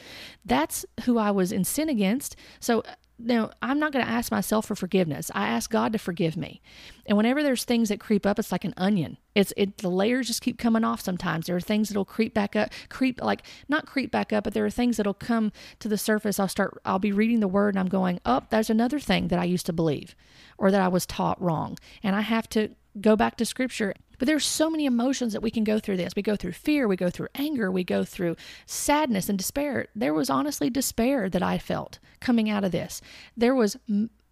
That's 0.44 0.86
who 1.04 1.18
I 1.18 1.30
was 1.30 1.52
in 1.52 1.64
sin 1.64 1.88
against. 1.88 2.34
So 2.60 2.82
now 3.18 3.50
I'm 3.62 3.78
not 3.78 3.92
going 3.92 4.04
to 4.04 4.10
ask 4.10 4.30
myself 4.30 4.66
for 4.66 4.74
forgiveness. 4.74 5.30
I 5.34 5.48
ask 5.48 5.70
God 5.70 5.92
to 5.92 5.98
forgive 5.98 6.36
me. 6.36 6.60
And 7.06 7.16
whenever 7.16 7.42
there's 7.42 7.64
things 7.64 7.88
that 7.88 8.00
creep 8.00 8.26
up, 8.26 8.38
it's 8.38 8.52
like 8.52 8.64
an 8.64 8.74
onion. 8.76 9.16
It's 9.34 9.52
it 9.56 9.78
the 9.78 9.90
layers 9.90 10.26
just 10.26 10.42
keep 10.42 10.58
coming 10.58 10.84
off 10.84 11.00
sometimes. 11.00 11.46
There 11.46 11.56
are 11.56 11.60
things 11.60 11.88
that'll 11.88 12.04
creep 12.04 12.34
back 12.34 12.56
up, 12.56 12.70
creep 12.88 13.22
like 13.22 13.42
not 13.68 13.86
creep 13.86 14.10
back 14.10 14.32
up, 14.32 14.44
but 14.44 14.54
there 14.54 14.66
are 14.66 14.70
things 14.70 14.96
that'll 14.96 15.14
come 15.14 15.52
to 15.80 15.88
the 15.88 15.98
surface. 15.98 16.38
I'll 16.38 16.48
start 16.48 16.78
I'll 16.84 16.98
be 16.98 17.12
reading 17.12 17.40
the 17.40 17.48
word 17.48 17.74
and 17.74 17.80
I'm 17.80 17.88
going, 17.88 18.20
"Oh, 18.26 18.42
there's 18.50 18.70
another 18.70 18.98
thing 18.98 19.28
that 19.28 19.38
I 19.38 19.44
used 19.44 19.66
to 19.66 19.72
believe 19.72 20.14
or 20.58 20.70
that 20.70 20.80
I 20.80 20.88
was 20.88 21.06
taught 21.06 21.40
wrong." 21.40 21.78
And 22.02 22.14
I 22.14 22.20
have 22.20 22.48
to 22.50 22.70
go 23.00 23.16
back 23.16 23.36
to 23.36 23.44
scripture. 23.44 23.94
But 24.18 24.26
there's 24.26 24.44
so 24.44 24.70
many 24.70 24.86
emotions 24.86 25.32
that 25.32 25.42
we 25.42 25.50
can 25.50 25.64
go 25.64 25.78
through 25.78 25.98
this. 25.98 26.14
We 26.16 26.22
go 26.22 26.36
through 26.36 26.52
fear, 26.52 26.88
we 26.88 26.96
go 26.96 27.10
through 27.10 27.28
anger, 27.34 27.70
we 27.70 27.84
go 27.84 28.04
through 28.04 28.36
sadness 28.66 29.28
and 29.28 29.38
despair. 29.38 29.86
There 29.94 30.14
was 30.14 30.30
honestly 30.30 30.70
despair 30.70 31.28
that 31.28 31.42
I 31.42 31.58
felt 31.58 31.98
coming 32.20 32.48
out 32.48 32.64
of 32.64 32.72
this. 32.72 33.00
There 33.36 33.54
was 33.54 33.76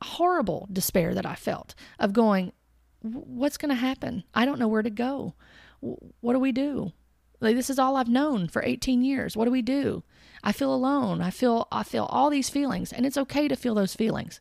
horrible 0.02 0.68
despair 0.72 1.14
that 1.14 1.26
I 1.26 1.34
felt 1.34 1.74
of 1.98 2.12
going, 2.12 2.52
what's 3.00 3.58
going 3.58 3.70
to 3.70 3.74
happen? 3.74 4.24
I 4.34 4.44
don't 4.44 4.58
know 4.58 4.68
where 4.68 4.82
to 4.82 4.90
go. 4.90 5.34
What 5.80 6.32
do 6.32 6.38
we 6.38 6.52
do? 6.52 6.92
Like 7.40 7.56
this 7.56 7.68
is 7.68 7.78
all 7.78 7.96
I've 7.96 8.08
known 8.08 8.48
for 8.48 8.62
18 8.62 9.04
years. 9.04 9.36
What 9.36 9.44
do 9.44 9.50
we 9.50 9.62
do? 9.62 10.02
I 10.42 10.52
feel 10.52 10.74
alone. 10.74 11.20
I 11.20 11.30
feel 11.30 11.68
I 11.70 11.82
feel 11.82 12.04
all 12.04 12.30
these 12.30 12.48
feelings 12.48 12.92
and 12.92 13.04
it's 13.04 13.18
okay 13.18 13.48
to 13.48 13.56
feel 13.56 13.74
those 13.74 13.94
feelings. 13.94 14.40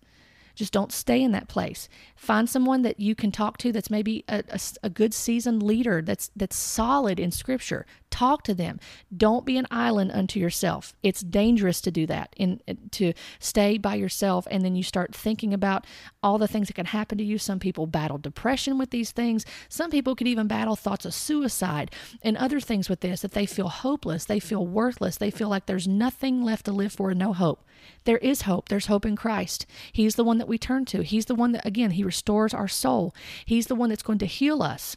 Just 0.56 0.74
don't 0.74 0.92
stay 0.92 1.22
in 1.22 1.32
that 1.32 1.48
place. 1.48 1.90
Find 2.16 2.50
someone 2.50 2.84
that 2.84 3.00
you 3.00 3.16
can 3.16 3.32
talk 3.32 3.58
to 3.60 3.72
that's 3.72 3.90
maybe 3.90 4.24
a, 4.28 4.44
a, 4.50 4.60
a, 4.84 4.90
good 4.90 5.14
seasoned 5.14 5.64
leader 5.64 6.02
that's 6.02 6.30
that's 6.36 6.56
solid 6.56 7.20
in 7.20 7.32
scripture. 7.32 7.86
Talk 8.10 8.44
to 8.44 8.54
them. 8.54 8.80
Don't 9.16 9.46
be 9.46 9.58
an 9.58 9.68
island 9.72 10.12
unto 10.12 10.40
yourself. 10.40 10.94
It's 11.02 11.22
dangerous 11.22 11.82
to 11.82 11.92
do 11.92 12.06
that 12.08 12.36
and 12.38 12.62
to 12.92 13.14
stay 13.40 13.78
by 13.78 13.96
yourself 13.96 14.48
and 14.52 14.64
then 14.64 14.76
you 14.76 14.84
start 14.84 15.16
thinking 15.16 15.54
about 15.54 15.86
all 16.24 16.38
the 16.38 16.48
things 16.48 16.68
that 16.68 16.74
can 16.74 16.88
happen 16.88 17.18
to 17.18 17.24
you. 17.24 17.38
Some 17.38 17.60
people 17.60 17.86
battle 17.86 18.18
depression 18.18 18.78
with 18.78 18.90
these 18.90 19.12
things. 19.12 19.46
Some 19.70 19.92
people 19.92 20.16
could 20.16 20.28
even 20.28 20.48
battle 20.48 20.76
thoughts 20.76 21.06
of 21.06 21.14
suicide 21.14 21.92
and 22.22 22.38
other 22.38 22.60
things 22.60 22.90
with 22.90 23.02
this 23.02 23.22
that 23.22 23.34
they 23.34 23.46
feel 23.46 23.68
hopeless, 23.68 24.26
they 24.26 24.40
feel 24.40 24.66
worthless, 24.66 25.18
they 25.18 25.32
feel 25.32 25.50
like 25.50 25.66
there's 25.66 25.88
nothing 25.88 26.42
left 26.42 26.66
to 26.66 26.72
live 26.72 26.94
for, 26.94 27.14
no 27.14 27.34
hope. 27.34 27.64
There 28.06 28.18
is 28.20 28.44
hope. 28.44 28.70
There's 28.70 28.88
hope 28.88 29.06
in 29.06 29.16
Christ. 29.16 29.66
He's 29.92 30.16
the 30.16 30.24
one 30.24 30.38
that 30.38 30.48
we 30.48 30.58
turn 30.58 30.86
to. 30.86 31.04
He's 31.04 31.26
the 31.26 31.36
one 31.36 31.52
that 31.52 31.66
again, 31.66 31.92
he 31.92 32.04
restores 32.04 32.54
our 32.54 32.68
soul. 32.68 33.14
He's 33.46 33.68
the 33.68 33.76
one 33.76 33.90
that's 33.90 34.04
going 34.04 34.20
to 34.20 34.26
heal 34.26 34.64
us. 34.64 34.96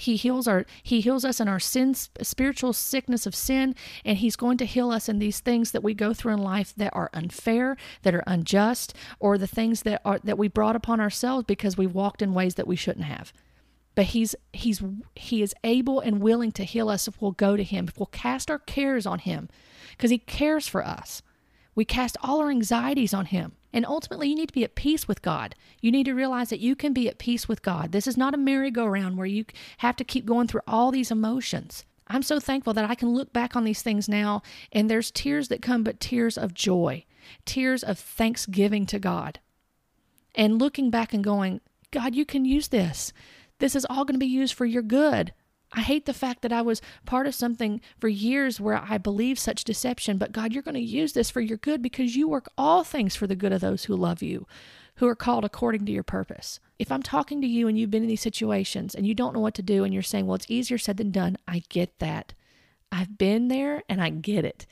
He 0.00 0.14
heals 0.14 0.46
our 0.46 0.64
he 0.84 1.00
heals 1.00 1.24
us 1.24 1.40
in 1.40 1.48
our 1.48 1.58
sins, 1.58 2.08
spiritual 2.22 2.72
sickness 2.72 3.26
of 3.26 3.34
sin, 3.34 3.74
and 4.04 4.16
he's 4.18 4.36
going 4.36 4.56
to 4.58 4.64
heal 4.64 4.92
us 4.92 5.08
in 5.08 5.18
these 5.18 5.40
things 5.40 5.72
that 5.72 5.82
we 5.82 5.92
go 5.92 6.14
through 6.14 6.34
in 6.34 6.38
life 6.38 6.72
that 6.76 6.94
are 6.94 7.10
unfair, 7.12 7.76
that 8.02 8.14
are 8.14 8.22
unjust, 8.24 8.94
or 9.18 9.36
the 9.36 9.48
things 9.48 9.82
that 9.82 10.00
are 10.04 10.20
that 10.20 10.38
we 10.38 10.46
brought 10.46 10.76
upon 10.76 11.00
ourselves 11.00 11.46
because 11.48 11.76
we 11.76 11.88
walked 11.88 12.22
in 12.22 12.32
ways 12.32 12.54
that 12.54 12.68
we 12.68 12.76
shouldn't 12.76 13.06
have. 13.06 13.32
But 13.96 14.06
he's 14.06 14.36
he's 14.52 14.80
he 15.16 15.42
is 15.42 15.52
able 15.64 15.98
and 15.98 16.20
willing 16.20 16.52
to 16.52 16.64
heal 16.64 16.88
us 16.88 17.08
if 17.08 17.20
we'll 17.20 17.32
go 17.32 17.56
to 17.56 17.64
him, 17.64 17.88
if 17.88 17.98
we'll 17.98 18.06
cast 18.06 18.52
our 18.52 18.60
cares 18.60 19.04
on 19.04 19.18
him, 19.18 19.48
because 19.96 20.12
he 20.12 20.18
cares 20.18 20.68
for 20.68 20.86
us. 20.86 21.22
We 21.74 21.84
cast 21.84 22.16
all 22.22 22.38
our 22.38 22.50
anxieties 22.50 23.12
on 23.12 23.26
him. 23.26 23.56
And 23.72 23.84
ultimately, 23.84 24.28
you 24.28 24.34
need 24.34 24.48
to 24.48 24.54
be 24.54 24.64
at 24.64 24.74
peace 24.74 25.06
with 25.06 25.20
God. 25.20 25.54
You 25.80 25.90
need 25.90 26.04
to 26.04 26.14
realize 26.14 26.48
that 26.50 26.60
you 26.60 26.74
can 26.74 26.92
be 26.92 27.08
at 27.08 27.18
peace 27.18 27.48
with 27.48 27.62
God. 27.62 27.92
This 27.92 28.06
is 28.06 28.16
not 28.16 28.34
a 28.34 28.38
merry-go-round 28.38 29.16
where 29.16 29.26
you 29.26 29.44
have 29.78 29.96
to 29.96 30.04
keep 30.04 30.24
going 30.24 30.48
through 30.48 30.62
all 30.66 30.90
these 30.90 31.10
emotions. 31.10 31.84
I'm 32.06 32.22
so 32.22 32.40
thankful 32.40 32.72
that 32.72 32.88
I 32.88 32.94
can 32.94 33.10
look 33.10 33.32
back 33.34 33.54
on 33.54 33.64
these 33.64 33.82
things 33.82 34.08
now 34.08 34.42
and 34.72 34.88
there's 34.88 35.10
tears 35.10 35.48
that 35.48 35.60
come, 35.60 35.84
but 35.84 36.00
tears 36.00 36.38
of 36.38 36.54
joy, 36.54 37.04
tears 37.44 37.84
of 37.84 37.98
thanksgiving 37.98 38.86
to 38.86 38.98
God. 38.98 39.40
And 40.34 40.58
looking 40.58 40.90
back 40.90 41.12
and 41.12 41.22
going, 41.22 41.60
God, 41.90 42.14
you 42.14 42.24
can 42.24 42.46
use 42.46 42.68
this. 42.68 43.12
This 43.58 43.74
is 43.74 43.86
all 43.90 44.04
going 44.04 44.14
to 44.14 44.18
be 44.18 44.26
used 44.26 44.54
for 44.54 44.64
your 44.64 44.82
good. 44.82 45.32
I 45.72 45.82
hate 45.82 46.06
the 46.06 46.14
fact 46.14 46.42
that 46.42 46.52
I 46.52 46.62
was 46.62 46.80
part 47.04 47.26
of 47.26 47.34
something 47.34 47.80
for 47.98 48.08
years 48.08 48.60
where 48.60 48.82
I 48.82 48.98
believed 48.98 49.38
such 49.38 49.64
deception, 49.64 50.16
but 50.16 50.32
God, 50.32 50.52
you're 50.52 50.62
going 50.62 50.74
to 50.74 50.80
use 50.80 51.12
this 51.12 51.30
for 51.30 51.40
your 51.40 51.58
good 51.58 51.82
because 51.82 52.16
you 52.16 52.28
work 52.28 52.48
all 52.56 52.84
things 52.84 53.14
for 53.14 53.26
the 53.26 53.36
good 53.36 53.52
of 53.52 53.60
those 53.60 53.84
who 53.84 53.94
love 53.94 54.22
you, 54.22 54.46
who 54.96 55.06
are 55.06 55.14
called 55.14 55.44
according 55.44 55.84
to 55.86 55.92
your 55.92 56.02
purpose. 56.02 56.58
If 56.78 56.90
I'm 56.90 57.02
talking 57.02 57.40
to 57.42 57.46
you 57.46 57.68
and 57.68 57.78
you've 57.78 57.90
been 57.90 58.02
in 58.02 58.08
these 58.08 58.22
situations 58.22 58.94
and 58.94 59.06
you 59.06 59.14
don't 59.14 59.34
know 59.34 59.40
what 59.40 59.54
to 59.54 59.62
do 59.62 59.84
and 59.84 59.92
you're 59.92 60.02
saying, 60.02 60.26
well, 60.26 60.36
it's 60.36 60.50
easier 60.50 60.78
said 60.78 60.96
than 60.96 61.10
done, 61.10 61.36
I 61.46 61.62
get 61.68 61.98
that. 61.98 62.32
I've 62.90 63.18
been 63.18 63.48
there 63.48 63.82
and 63.88 64.00
I 64.02 64.08
get 64.08 64.46
it 64.46 64.66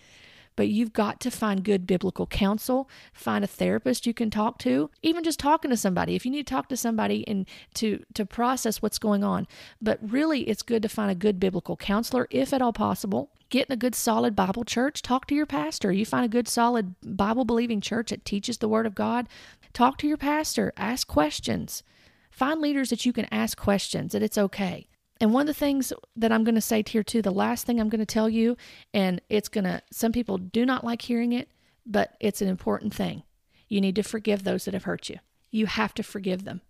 but 0.57 0.69
you've 0.69 0.93
got 0.93 1.21
to 1.21 1.31
find 1.31 1.63
good 1.63 1.87
biblical 1.87 2.27
counsel, 2.27 2.89
find 3.13 3.45
a 3.45 3.47
therapist 3.49 4.07
you 4.07 4.15
can 4.15 4.31
talk 4.31 4.59
to, 4.59 4.91
even 5.03 5.23
just 5.23 5.39
talking 5.39 5.71
to 5.71 5.77
somebody. 5.77 6.15
If 6.15 6.25
you 6.25 6.33
need 6.33 6.47
to 6.47 6.55
talk 6.55 6.69
to 6.71 6.77
somebody 6.77 7.27
and 7.29 7.47
to 7.75 8.05
to 8.15 8.27
process 8.27 8.83
what's 8.83 8.99
going 8.99 9.23
on. 9.23 9.47
But 9.81 9.99
really 10.03 10.43
it's 10.43 10.63
good 10.63 10.83
to 10.83 10.89
find 10.89 11.11
a 11.11 11.15
good 11.15 11.39
biblical 11.39 11.77
counselor 11.77 12.27
if 12.31 12.53
at 12.53 12.63
all 12.63 12.73
possible. 12.73 13.31
Get 13.49 13.69
in 13.69 13.73
a 13.73 13.77
good 13.77 13.95
solid 13.95 14.35
Bible 14.35 14.65
church, 14.65 15.03
talk 15.03 15.27
to 15.29 15.35
your 15.35 15.47
pastor. 15.47 15.93
You 15.93 16.05
find 16.05 16.25
a 16.25 16.29
good 16.29 16.49
solid 16.49 16.97
Bible 17.03 17.45
believing 17.45 17.81
church 17.81 18.11
that 18.11 18.25
teaches 18.25 18.59
the 18.59 18.69
word 18.69 18.87
of 18.87 18.95
God, 18.95 19.29
talk 19.73 19.99
to 19.99 20.09
your 20.09 20.17
pastor, 20.17 20.73
ask 20.77 21.07
questions. 21.07 21.85
Find 22.31 22.61
leaders 22.61 22.91
that 22.91 23.07
you 23.07 23.13
can 23.13 23.27
ask 23.31 23.57
questions, 23.57 24.13
that 24.13 24.23
it's 24.23 24.37
okay. 24.37 24.89
And 25.21 25.33
one 25.33 25.43
of 25.43 25.47
the 25.47 25.55
things 25.55 25.93
that 26.17 26.33
I'm 26.33 26.45
going 26.45 26.55
to 26.57 26.61
say 26.61 26.85
here 26.87 27.03
too, 27.03 27.23
the 27.23 27.31
last 27.31 27.67
thing 27.67 27.81
I'm 27.81 27.89
going 27.89 28.01
to 28.01 28.07
tell 28.07 28.29
you, 28.29 28.57
and 28.93 29.21
it's 29.29 29.49
going 29.49 29.65
to, 29.65 29.83
some 29.91 30.13
people 30.13 30.39
do 30.39 30.67
not 30.67 30.85
like 30.85 31.03
hearing 31.03 31.33
it, 31.33 31.51
but 31.87 32.17
it's 32.21 32.43
an 32.43 32.49
important 32.49 32.95
thing. 32.95 33.23
You 33.69 33.81
need 33.81 33.97
to 33.97 34.03
forgive 34.03 34.45
those 34.45 34.65
that 34.65 34.75
have 34.75 34.85
hurt 34.85 35.09
you. 35.09 35.19
You 35.51 35.67
have 35.67 35.95
to 35.95 36.03
forgive 36.03 36.45
them. 36.45 36.61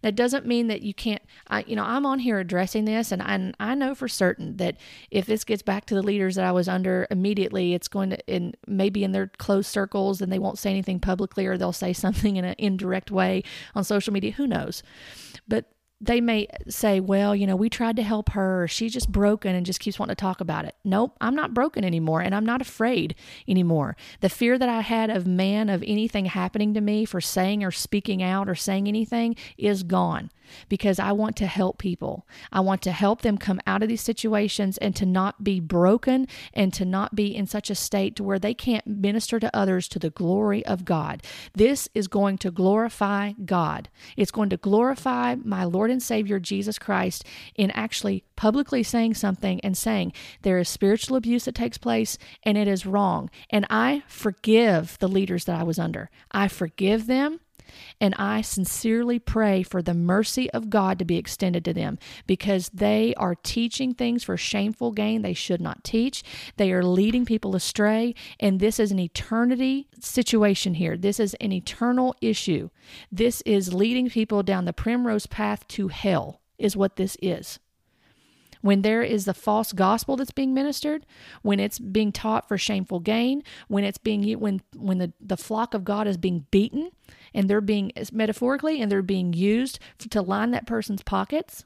That 0.00 0.16
doesn't 0.16 0.46
mean 0.46 0.68
that 0.68 0.82
you 0.82 0.94
can't. 0.94 1.22
I, 1.48 1.64
you 1.66 1.76
know, 1.76 1.84
I'm 1.84 2.06
on 2.06 2.18
here 2.20 2.38
addressing 2.38 2.86
this, 2.86 3.12
and 3.12 3.22
I, 3.22 3.52
I 3.60 3.74
know 3.74 3.94
for 3.94 4.08
certain 4.08 4.56
that 4.56 4.76
if 5.10 5.26
this 5.26 5.44
gets 5.44 5.62
back 5.62 5.84
to 5.86 5.94
the 5.94 6.02
leaders 6.02 6.36
that 6.36 6.44
I 6.44 6.52
was 6.52 6.68
under 6.68 7.06
immediately, 7.10 7.74
it's 7.74 7.88
going 7.88 8.10
to, 8.10 8.26
in 8.26 8.54
maybe 8.66 9.04
in 9.04 9.12
their 9.12 9.28
closed 9.38 9.68
circles, 9.68 10.22
and 10.22 10.32
they 10.32 10.38
won't 10.38 10.58
say 10.58 10.70
anything 10.70 10.98
publicly, 10.98 11.46
or 11.46 11.58
they'll 11.58 11.72
say 11.72 11.92
something 11.92 12.36
in 12.36 12.44
an 12.44 12.54
indirect 12.58 13.10
way 13.10 13.42
on 13.74 13.84
social 13.84 14.12
media. 14.12 14.32
Who 14.32 14.46
knows? 14.46 14.82
But 15.46 15.71
they 16.02 16.20
may 16.20 16.48
say, 16.68 16.98
well, 16.98 17.34
you 17.34 17.46
know, 17.46 17.54
we 17.54 17.70
tried 17.70 17.94
to 17.96 18.02
help 18.02 18.30
her. 18.30 18.66
She's 18.66 18.92
just 18.92 19.10
broken 19.10 19.54
and 19.54 19.64
just 19.64 19.78
keeps 19.78 20.00
wanting 20.00 20.16
to 20.16 20.20
talk 20.20 20.40
about 20.40 20.64
it. 20.64 20.74
Nope, 20.84 21.16
I'm 21.20 21.36
not 21.36 21.54
broken 21.54 21.84
anymore 21.84 22.20
and 22.20 22.34
I'm 22.34 22.44
not 22.44 22.60
afraid 22.60 23.14
anymore. 23.46 23.96
The 24.20 24.28
fear 24.28 24.58
that 24.58 24.68
I 24.68 24.80
had 24.80 25.10
of 25.10 25.28
man, 25.28 25.68
of 25.68 25.84
anything 25.86 26.26
happening 26.26 26.74
to 26.74 26.80
me 26.80 27.04
for 27.04 27.20
saying 27.20 27.62
or 27.62 27.70
speaking 27.70 28.20
out 28.20 28.48
or 28.48 28.56
saying 28.56 28.88
anything 28.88 29.36
is 29.56 29.84
gone 29.84 30.30
because 30.68 30.98
I 30.98 31.12
want 31.12 31.36
to 31.36 31.46
help 31.46 31.78
people. 31.78 32.26
I 32.50 32.60
want 32.60 32.82
to 32.82 32.92
help 32.92 33.22
them 33.22 33.38
come 33.38 33.60
out 33.66 33.82
of 33.82 33.88
these 33.88 34.00
situations 34.00 34.78
and 34.78 34.94
to 34.96 35.06
not 35.06 35.42
be 35.44 35.60
broken 35.60 36.26
and 36.52 36.72
to 36.74 36.84
not 36.84 37.14
be 37.14 37.34
in 37.34 37.46
such 37.46 37.70
a 37.70 37.74
state 37.74 38.16
to 38.16 38.24
where 38.24 38.38
they 38.38 38.54
can't 38.54 38.86
minister 38.86 39.38
to 39.40 39.56
others 39.56 39.88
to 39.88 39.98
the 39.98 40.10
glory 40.10 40.64
of 40.66 40.84
God. 40.84 41.22
This 41.54 41.88
is 41.94 42.08
going 42.08 42.38
to 42.38 42.50
glorify 42.50 43.32
God. 43.44 43.88
It's 44.16 44.30
going 44.30 44.50
to 44.50 44.56
glorify 44.56 45.36
my 45.36 45.64
Lord 45.64 45.90
and 45.90 46.02
Savior 46.02 46.38
Jesus 46.38 46.78
Christ 46.78 47.24
in 47.54 47.70
actually 47.72 48.24
publicly 48.36 48.82
saying 48.82 49.14
something 49.14 49.60
and 49.60 49.76
saying 49.76 50.12
there 50.42 50.58
is 50.58 50.68
spiritual 50.68 51.16
abuse 51.16 51.44
that 51.44 51.54
takes 51.54 51.78
place 51.78 52.18
and 52.42 52.58
it 52.58 52.68
is 52.68 52.86
wrong. 52.86 53.30
And 53.50 53.66
I 53.70 54.02
forgive 54.06 54.98
the 54.98 55.08
leaders 55.08 55.44
that 55.44 55.58
I 55.58 55.62
was 55.62 55.78
under. 55.78 56.10
I 56.30 56.48
forgive 56.48 57.06
them. 57.06 57.40
And 58.00 58.14
I 58.16 58.40
sincerely 58.40 59.18
pray 59.18 59.62
for 59.62 59.82
the 59.82 59.94
mercy 59.94 60.50
of 60.50 60.70
God 60.70 60.98
to 60.98 61.04
be 61.04 61.16
extended 61.16 61.64
to 61.64 61.72
them 61.72 61.98
because 62.26 62.68
they 62.70 63.14
are 63.16 63.34
teaching 63.34 63.94
things 63.94 64.24
for 64.24 64.36
shameful 64.36 64.92
gain 64.92 65.22
they 65.22 65.34
should 65.34 65.60
not 65.60 65.84
teach. 65.84 66.22
They 66.56 66.72
are 66.72 66.84
leading 66.84 67.24
people 67.24 67.56
astray. 67.56 68.14
And 68.40 68.60
this 68.60 68.78
is 68.78 68.92
an 68.92 68.98
eternity 68.98 69.88
situation 70.00 70.74
here. 70.74 70.96
This 70.96 71.20
is 71.20 71.34
an 71.34 71.52
eternal 71.52 72.14
issue. 72.20 72.70
This 73.10 73.42
is 73.42 73.74
leading 73.74 74.10
people 74.10 74.42
down 74.42 74.64
the 74.64 74.72
primrose 74.72 75.26
path 75.26 75.66
to 75.68 75.88
hell, 75.88 76.40
is 76.58 76.76
what 76.76 76.96
this 76.96 77.16
is 77.22 77.58
when 78.62 78.82
there 78.82 79.02
is 79.02 79.26
the 79.26 79.34
false 79.34 79.72
gospel 79.72 80.16
that's 80.16 80.30
being 80.30 80.54
ministered, 80.54 81.04
when 81.42 81.60
it's 81.60 81.78
being 81.78 82.10
taught 82.10 82.48
for 82.48 82.56
shameful 82.56 83.00
gain, 83.00 83.42
when 83.68 83.84
it's 83.84 83.98
being 83.98 84.38
when 84.40 84.62
when 84.74 84.98
the, 84.98 85.12
the 85.20 85.36
flock 85.36 85.74
of 85.74 85.84
God 85.84 86.06
is 86.08 86.16
being 86.16 86.46
beaten 86.50 86.90
and 87.34 87.48
they're 87.48 87.60
being 87.60 87.92
metaphorically 88.12 88.80
and 88.80 88.90
they're 88.90 89.02
being 89.02 89.32
used 89.32 89.78
to 89.98 90.22
line 90.22 90.50
that 90.50 90.66
person's 90.66 91.02
pockets 91.02 91.64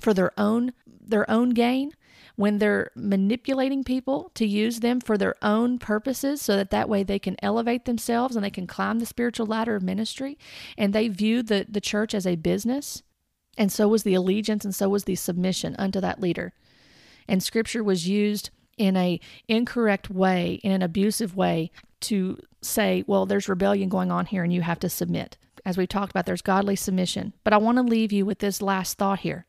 for 0.00 0.14
their 0.14 0.32
own 0.38 0.72
their 0.86 1.28
own 1.30 1.50
gain 1.50 1.92
when 2.36 2.58
they're 2.58 2.90
manipulating 2.94 3.82
people 3.82 4.30
to 4.34 4.46
use 4.46 4.78
them 4.80 5.00
for 5.00 5.18
their 5.18 5.34
own 5.42 5.78
purposes 5.78 6.40
so 6.40 6.54
that 6.54 6.70
that 6.70 6.88
way 6.88 7.02
they 7.02 7.18
can 7.18 7.36
elevate 7.42 7.84
themselves 7.84 8.36
and 8.36 8.44
they 8.44 8.50
can 8.50 8.66
climb 8.66 9.00
the 9.00 9.06
spiritual 9.06 9.46
ladder 9.46 9.74
of 9.74 9.82
ministry 9.82 10.38
and 10.76 10.92
they 10.92 11.08
view 11.08 11.42
the, 11.42 11.66
the 11.68 11.80
church 11.80 12.14
as 12.14 12.26
a 12.26 12.36
business 12.36 13.02
and 13.58 13.72
so 13.72 13.88
was 13.88 14.04
the 14.04 14.14
allegiance 14.14 14.64
and 14.64 14.74
so 14.74 14.88
was 14.88 15.04
the 15.04 15.16
submission 15.16 15.74
unto 15.78 16.00
that 16.00 16.20
leader. 16.20 16.54
And 17.26 17.42
scripture 17.42 17.82
was 17.82 18.08
used 18.08 18.50
in 18.78 18.96
a 18.96 19.20
incorrect 19.48 20.08
way, 20.08 20.60
in 20.62 20.70
an 20.70 20.80
abusive 20.80 21.36
way 21.36 21.72
to 22.02 22.38
say, 22.62 23.04
well, 23.06 23.26
there's 23.26 23.48
rebellion 23.48 23.88
going 23.88 24.10
on 24.10 24.26
here 24.26 24.42
and 24.42 24.52
you 24.52 24.62
have 24.62 24.80
to 24.80 24.88
submit. 24.88 25.36
As 25.64 25.76
we've 25.76 25.88
talked 25.88 26.10
about, 26.10 26.26
there's 26.26 26.42
godly 26.42 26.76
submission. 26.76 27.34
But 27.44 27.52
I 27.52 27.58
want 27.58 27.78
to 27.78 27.82
leave 27.82 28.12
you 28.12 28.24
with 28.24 28.38
this 28.38 28.62
last 28.62 28.98
thought 28.98 29.20
here. 29.20 29.46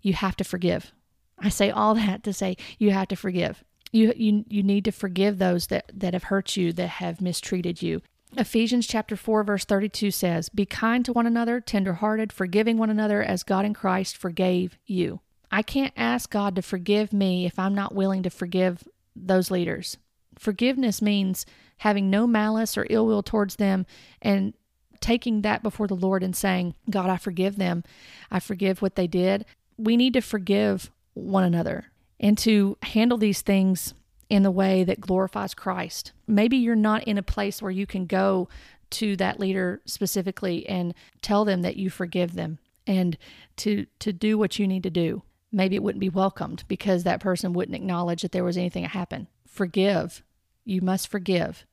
You 0.00 0.14
have 0.14 0.36
to 0.36 0.44
forgive. 0.44 0.92
I 1.38 1.48
say 1.48 1.70
all 1.70 1.94
that 1.94 2.22
to 2.24 2.32
say 2.32 2.56
you 2.78 2.90
have 2.90 3.08
to 3.08 3.16
forgive. 3.16 3.62
You, 3.92 4.12
you, 4.16 4.44
you 4.48 4.62
need 4.62 4.84
to 4.86 4.92
forgive 4.92 5.38
those 5.38 5.68
that, 5.68 5.90
that 5.94 6.14
have 6.14 6.24
hurt 6.24 6.56
you, 6.56 6.72
that 6.72 6.88
have 6.88 7.20
mistreated 7.20 7.82
you. 7.82 8.02
Ephesians 8.36 8.86
chapter 8.86 9.16
4 9.16 9.44
verse 9.44 9.64
32 9.64 10.10
says, 10.10 10.48
"Be 10.48 10.66
kind 10.66 11.04
to 11.04 11.12
one 11.12 11.26
another, 11.26 11.60
tenderhearted, 11.60 12.32
forgiving 12.32 12.76
one 12.76 12.90
another 12.90 13.22
as 13.22 13.42
God 13.42 13.64
in 13.64 13.72
Christ 13.72 14.16
forgave 14.16 14.76
you." 14.84 15.20
I 15.50 15.62
can't 15.62 15.94
ask 15.96 16.28
God 16.30 16.56
to 16.56 16.62
forgive 16.62 17.12
me 17.12 17.46
if 17.46 17.58
I'm 17.58 17.74
not 17.74 17.94
willing 17.94 18.22
to 18.24 18.30
forgive 18.30 18.86
those 19.14 19.50
leaders. 19.50 19.96
Forgiveness 20.38 21.00
means 21.00 21.46
having 21.78 22.10
no 22.10 22.26
malice 22.26 22.76
or 22.76 22.86
ill 22.90 23.06
will 23.06 23.22
towards 23.22 23.56
them 23.56 23.86
and 24.22 24.54
taking 25.00 25.42
that 25.42 25.62
before 25.62 25.86
the 25.86 25.94
Lord 25.94 26.22
and 26.22 26.34
saying, 26.34 26.74
God, 26.90 27.10
I 27.10 27.16
forgive 27.16 27.56
them. 27.56 27.84
I 28.30 28.40
forgive 28.40 28.82
what 28.82 28.96
they 28.96 29.06
did. 29.06 29.44
We 29.76 29.96
need 29.96 30.14
to 30.14 30.20
forgive 30.20 30.90
one 31.14 31.44
another 31.44 31.86
and 32.18 32.36
to 32.38 32.78
handle 32.82 33.18
these 33.18 33.42
things 33.42 33.94
in 34.28 34.42
the 34.42 34.50
way 34.50 34.84
that 34.84 35.00
glorifies 35.00 35.54
Christ. 35.54 36.12
Maybe 36.26 36.56
you're 36.56 36.74
not 36.76 37.04
in 37.04 37.18
a 37.18 37.22
place 37.22 37.62
where 37.62 37.70
you 37.70 37.86
can 37.86 38.06
go 38.06 38.48
to 38.90 39.16
that 39.16 39.40
leader 39.40 39.80
specifically 39.84 40.66
and 40.68 40.94
tell 41.22 41.44
them 41.44 41.62
that 41.62 41.76
you 41.76 41.90
forgive 41.90 42.34
them 42.34 42.58
and 42.86 43.16
to 43.56 43.86
to 43.98 44.12
do 44.12 44.38
what 44.38 44.58
you 44.58 44.66
need 44.66 44.82
to 44.84 44.90
do. 44.90 45.22
Maybe 45.52 45.76
it 45.76 45.82
wouldn't 45.82 46.00
be 46.00 46.08
welcomed 46.08 46.64
because 46.68 47.04
that 47.04 47.20
person 47.20 47.52
wouldn't 47.52 47.76
acknowledge 47.76 48.22
that 48.22 48.32
there 48.32 48.44
was 48.44 48.56
anything 48.56 48.82
that 48.82 48.90
happened. 48.90 49.26
Forgive. 49.56 50.22
You 50.66 50.82
must 50.82 51.08
forgive 51.08 51.64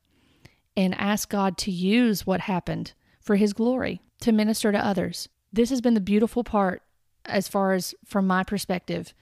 and 0.74 0.94
ask 0.94 1.28
God 1.28 1.58
to 1.58 1.70
use 1.70 2.26
what 2.26 2.40
happened 2.40 2.94
for 3.20 3.36
his 3.36 3.52
glory 3.52 4.00
to 4.20 4.32
minister 4.32 4.72
to 4.72 4.78
others. 4.78 5.28
This 5.52 5.68
has 5.68 5.82
been 5.82 5.92
the 5.92 6.00
beautiful 6.00 6.44
part 6.44 6.82
as 7.26 7.46
far 7.46 7.74
as 7.74 7.94
from 8.02 8.26
my 8.26 8.42
perspective 8.42 9.12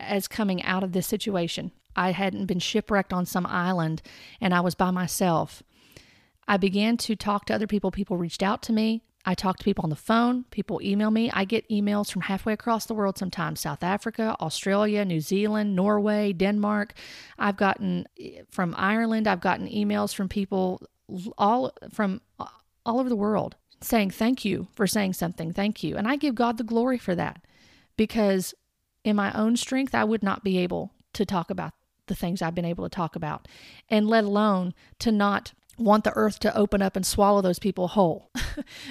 as 0.00 0.26
coming 0.26 0.64
out 0.64 0.82
of 0.82 0.90
this 0.90 1.06
situation. 1.06 1.70
I 1.94 2.10
hadn't 2.10 2.46
been 2.46 2.58
shipwrecked 2.58 3.12
on 3.12 3.24
some 3.24 3.46
island 3.46 4.02
and 4.40 4.52
I 4.52 4.60
was 4.60 4.74
by 4.74 4.90
myself. 4.90 5.62
I 6.48 6.56
began 6.56 6.96
to 6.98 7.14
talk 7.14 7.44
to 7.46 7.54
other 7.54 7.68
people. 7.68 7.92
People 7.92 8.16
reached 8.16 8.42
out 8.42 8.62
to 8.62 8.72
me. 8.72 9.04
I 9.24 9.34
talk 9.34 9.58
to 9.58 9.64
people 9.64 9.84
on 9.84 9.90
the 9.90 9.96
phone. 9.96 10.44
People 10.50 10.80
email 10.82 11.10
me. 11.10 11.30
I 11.32 11.44
get 11.44 11.68
emails 11.68 12.10
from 12.10 12.22
halfway 12.22 12.52
across 12.52 12.86
the 12.86 12.94
world 12.94 13.18
sometimes 13.18 13.60
South 13.60 13.82
Africa, 13.82 14.36
Australia, 14.40 15.04
New 15.04 15.20
Zealand, 15.20 15.76
Norway, 15.76 16.32
Denmark. 16.32 16.94
I've 17.38 17.56
gotten 17.56 18.06
eh, 18.18 18.42
from 18.50 18.74
Ireland, 18.76 19.28
I've 19.28 19.40
gotten 19.40 19.68
emails 19.68 20.14
from 20.14 20.28
people 20.28 20.82
all 21.36 21.72
from 21.92 22.20
uh, 22.40 22.46
all 22.86 22.98
over 22.98 23.08
the 23.08 23.16
world 23.16 23.56
saying 23.80 24.10
thank 24.10 24.44
you 24.44 24.68
for 24.72 24.86
saying 24.86 25.12
something. 25.12 25.52
Thank 25.52 25.82
you. 25.82 25.96
And 25.96 26.08
I 26.08 26.16
give 26.16 26.34
God 26.34 26.58
the 26.58 26.64
glory 26.64 26.98
for 26.98 27.14
that 27.14 27.44
because 27.96 28.54
in 29.04 29.16
my 29.16 29.32
own 29.32 29.56
strength, 29.56 29.94
I 29.94 30.04
would 30.04 30.22
not 30.22 30.44
be 30.44 30.58
able 30.58 30.92
to 31.14 31.26
talk 31.26 31.50
about 31.50 31.72
the 32.06 32.14
things 32.14 32.42
I've 32.42 32.54
been 32.54 32.64
able 32.64 32.84
to 32.84 32.94
talk 32.94 33.16
about, 33.16 33.46
and 33.88 34.08
let 34.08 34.24
alone 34.24 34.74
to 34.98 35.12
not 35.12 35.52
want 35.78 36.04
the 36.04 36.12
earth 36.14 36.38
to 36.40 36.56
open 36.56 36.82
up 36.82 36.96
and 36.96 37.04
swallow 37.04 37.40
those 37.40 37.58
people 37.58 37.88
whole. 37.88 38.30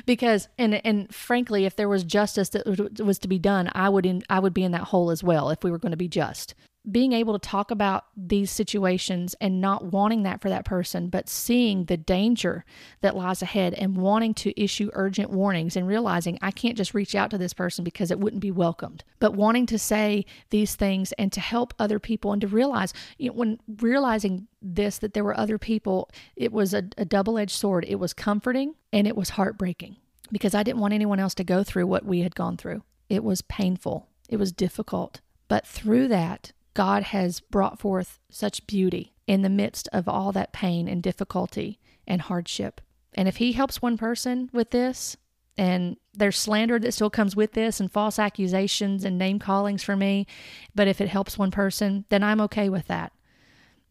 Because 0.05 0.47
and 0.57 0.83
and 0.85 1.13
frankly 1.13 1.65
if 1.65 1.75
there 1.75 1.87
was 1.87 2.03
justice 2.03 2.49
that 2.49 2.99
was 2.99 3.19
to 3.19 3.27
be 3.27 3.37
done 3.37 3.69
i 3.73 3.87
would 3.87 4.05
in 4.05 4.23
i 4.29 4.39
would 4.39 4.53
be 4.53 4.63
in 4.63 4.71
that 4.71 4.85
hole 4.85 5.11
as 5.11 5.23
well 5.23 5.49
if 5.49 5.63
we 5.63 5.69
were 5.69 5.77
going 5.77 5.91
to 5.91 5.97
be 5.97 6.07
just 6.07 6.55
being 6.89 7.13
able 7.13 7.37
to 7.37 7.49
talk 7.49 7.69
about 7.69 8.05
these 8.17 8.49
situations 8.49 9.35
and 9.39 9.61
not 9.61 9.85
wanting 9.85 10.23
that 10.23 10.41
for 10.41 10.49
that 10.49 10.65
person, 10.65 11.09
but 11.09 11.29
seeing 11.29 11.85
the 11.85 11.97
danger 11.97 12.65
that 13.01 13.15
lies 13.15 13.41
ahead 13.43 13.75
and 13.75 13.97
wanting 13.97 14.33
to 14.33 14.59
issue 14.59 14.89
urgent 14.93 15.29
warnings 15.29 15.75
and 15.75 15.87
realizing 15.87 16.39
I 16.41 16.49
can't 16.49 16.77
just 16.77 16.95
reach 16.95 17.13
out 17.13 17.29
to 17.31 17.37
this 17.37 17.53
person 17.53 17.83
because 17.83 18.09
it 18.09 18.19
wouldn't 18.19 18.41
be 18.41 18.49
welcomed, 18.49 19.03
but 19.19 19.35
wanting 19.35 19.67
to 19.67 19.77
say 19.77 20.25
these 20.49 20.75
things 20.75 21.11
and 21.13 21.31
to 21.33 21.39
help 21.39 21.73
other 21.77 21.99
people 21.99 22.31
and 22.31 22.41
to 22.41 22.47
realize 22.47 22.93
you 23.19 23.29
know, 23.29 23.35
when 23.35 23.59
realizing 23.79 24.47
this 24.61 24.97
that 24.99 25.13
there 25.13 25.23
were 25.23 25.37
other 25.37 25.59
people, 25.59 26.09
it 26.35 26.51
was 26.51 26.73
a, 26.73 26.83
a 26.97 27.05
double 27.05 27.37
edged 27.37 27.51
sword. 27.51 27.85
It 27.87 27.95
was 27.95 28.13
comforting 28.13 28.73
and 28.91 29.05
it 29.05 29.15
was 29.15 29.31
heartbreaking 29.31 29.97
because 30.31 30.55
I 30.55 30.63
didn't 30.63 30.81
want 30.81 30.95
anyone 30.95 31.19
else 31.19 31.35
to 31.35 31.43
go 31.43 31.63
through 31.63 31.85
what 31.85 32.05
we 32.05 32.21
had 32.21 32.35
gone 32.35 32.57
through. 32.57 32.83
It 33.07 33.23
was 33.23 33.43
painful, 33.43 34.07
it 34.29 34.37
was 34.37 34.51
difficult. 34.51 35.21
But 35.47 35.67
through 35.67 36.07
that, 36.07 36.53
God 36.73 37.03
has 37.03 37.39
brought 37.39 37.79
forth 37.79 38.19
such 38.29 38.65
beauty 38.67 39.13
in 39.27 39.41
the 39.41 39.49
midst 39.49 39.89
of 39.91 40.07
all 40.07 40.31
that 40.31 40.53
pain 40.53 40.87
and 40.87 41.03
difficulty 41.03 41.79
and 42.07 42.21
hardship. 42.21 42.81
And 43.13 43.27
if 43.27 43.37
He 43.37 43.53
helps 43.53 43.81
one 43.81 43.97
person 43.97 44.49
with 44.53 44.71
this, 44.71 45.17
and 45.57 45.97
there's 46.13 46.37
slander 46.37 46.79
that 46.79 46.93
still 46.93 47.09
comes 47.09 47.35
with 47.35 47.53
this, 47.53 47.79
and 47.79 47.91
false 47.91 48.17
accusations 48.17 49.03
and 49.03 49.17
name 49.17 49.37
callings 49.39 49.83
for 49.83 49.95
me, 49.95 50.25
but 50.73 50.87
if 50.87 51.01
it 51.01 51.09
helps 51.09 51.37
one 51.37 51.51
person, 51.51 52.05
then 52.09 52.23
I'm 52.23 52.41
okay 52.41 52.69
with 52.69 52.87
that 52.87 53.11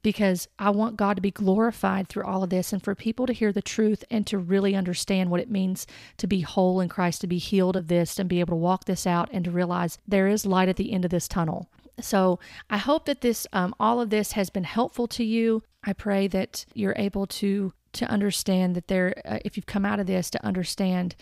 because 0.02 0.48
I 0.58 0.70
want 0.70 0.96
God 0.96 1.16
to 1.16 1.22
be 1.22 1.30
glorified 1.30 2.08
through 2.08 2.24
all 2.24 2.42
of 2.42 2.50
this 2.50 2.72
and 2.72 2.82
for 2.82 2.94
people 2.94 3.26
to 3.26 3.32
hear 3.32 3.52
the 3.52 3.62
truth 3.62 4.04
and 4.10 4.26
to 4.26 4.38
really 4.38 4.74
understand 4.74 5.30
what 5.30 5.40
it 5.40 5.50
means 5.50 5.86
to 6.16 6.26
be 6.26 6.40
whole 6.40 6.80
in 6.80 6.88
Christ, 6.88 7.20
to 7.20 7.26
be 7.26 7.38
healed 7.38 7.76
of 7.76 7.88
this 7.88 8.18
and 8.18 8.28
be 8.28 8.40
able 8.40 8.52
to 8.52 8.56
walk 8.56 8.86
this 8.86 9.06
out 9.06 9.28
and 9.32 9.44
to 9.44 9.50
realize 9.50 9.98
there 10.08 10.26
is 10.26 10.46
light 10.46 10.68
at 10.68 10.76
the 10.76 10.92
end 10.92 11.04
of 11.04 11.10
this 11.10 11.28
tunnel. 11.28 11.68
So 12.02 12.38
I 12.68 12.78
hope 12.78 13.06
that 13.06 13.20
this, 13.20 13.46
um, 13.52 13.74
all 13.78 14.00
of 14.00 14.10
this 14.10 14.32
has 14.32 14.50
been 14.50 14.64
helpful 14.64 15.06
to 15.08 15.24
you. 15.24 15.62
I 15.84 15.92
pray 15.92 16.26
that 16.28 16.64
you're 16.74 16.94
able 16.96 17.26
to 17.26 17.72
to 17.92 18.06
understand 18.06 18.76
that 18.76 18.86
there, 18.86 19.20
uh, 19.24 19.38
if 19.44 19.56
you've 19.56 19.66
come 19.66 19.84
out 19.84 19.98
of 19.98 20.06
this, 20.06 20.30
to 20.30 20.44
understand 20.44 21.16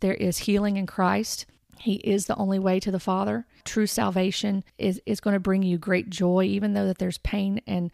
there 0.00 0.14
is 0.14 0.38
healing 0.38 0.78
in 0.78 0.86
Christ. 0.86 1.44
He 1.78 1.94
is 1.96 2.26
the 2.26 2.36
only 2.36 2.58
way 2.58 2.80
to 2.80 2.90
the 2.90 3.00
Father. 3.00 3.46
True 3.64 3.86
salvation 3.86 4.64
is 4.78 5.00
is 5.06 5.20
going 5.20 5.34
to 5.34 5.40
bring 5.40 5.62
you 5.62 5.76
great 5.76 6.08
joy, 6.08 6.44
even 6.44 6.72
though 6.72 6.86
that 6.86 6.98
there's 6.98 7.18
pain 7.18 7.60
and 7.66 7.90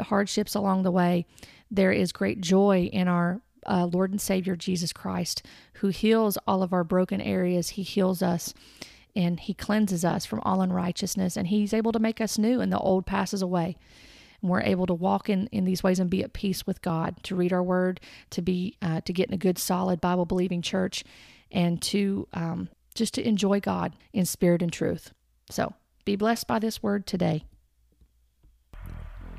hardships 0.00 0.54
along 0.54 0.82
the 0.82 0.90
way. 0.90 1.26
There 1.70 1.92
is 1.92 2.12
great 2.12 2.40
joy 2.40 2.88
in 2.92 3.08
our 3.08 3.40
uh, 3.66 3.86
Lord 3.86 4.10
and 4.10 4.20
Savior 4.20 4.56
Jesus 4.56 4.92
Christ, 4.92 5.42
who 5.74 5.88
heals 5.88 6.38
all 6.46 6.62
of 6.62 6.72
our 6.72 6.84
broken 6.84 7.20
areas. 7.20 7.70
He 7.70 7.82
heals 7.82 8.22
us 8.22 8.54
and 9.16 9.40
he 9.40 9.54
cleanses 9.54 10.04
us 10.04 10.24
from 10.24 10.40
all 10.40 10.60
unrighteousness 10.60 11.36
and 11.36 11.48
he's 11.48 11.72
able 11.72 11.92
to 11.92 11.98
make 11.98 12.20
us 12.20 12.38
new 12.38 12.60
and 12.60 12.72
the 12.72 12.78
old 12.78 13.06
passes 13.06 13.42
away. 13.42 13.76
And 14.42 14.50
we're 14.50 14.60
able 14.60 14.86
to 14.86 14.94
walk 14.94 15.28
in, 15.28 15.46
in 15.48 15.64
these 15.64 15.82
ways 15.82 15.98
and 15.98 16.10
be 16.10 16.22
at 16.22 16.32
peace 16.32 16.66
with 16.66 16.82
god 16.82 17.22
to 17.24 17.36
read 17.36 17.52
our 17.52 17.62
word 17.62 18.00
to 18.30 18.42
be 18.42 18.76
uh, 18.82 19.00
to 19.02 19.12
get 19.12 19.28
in 19.28 19.34
a 19.34 19.38
good 19.38 19.58
solid 19.58 20.00
bible 20.00 20.26
believing 20.26 20.62
church 20.62 21.04
and 21.50 21.80
to 21.82 22.28
um, 22.32 22.68
just 22.94 23.14
to 23.14 23.26
enjoy 23.26 23.60
god 23.60 23.94
in 24.12 24.24
spirit 24.24 24.62
and 24.62 24.72
truth. 24.72 25.12
So 25.50 25.74
be 26.04 26.16
blessed 26.16 26.46
by 26.46 26.58
this 26.58 26.82
word 26.82 27.06
today. 27.06 27.44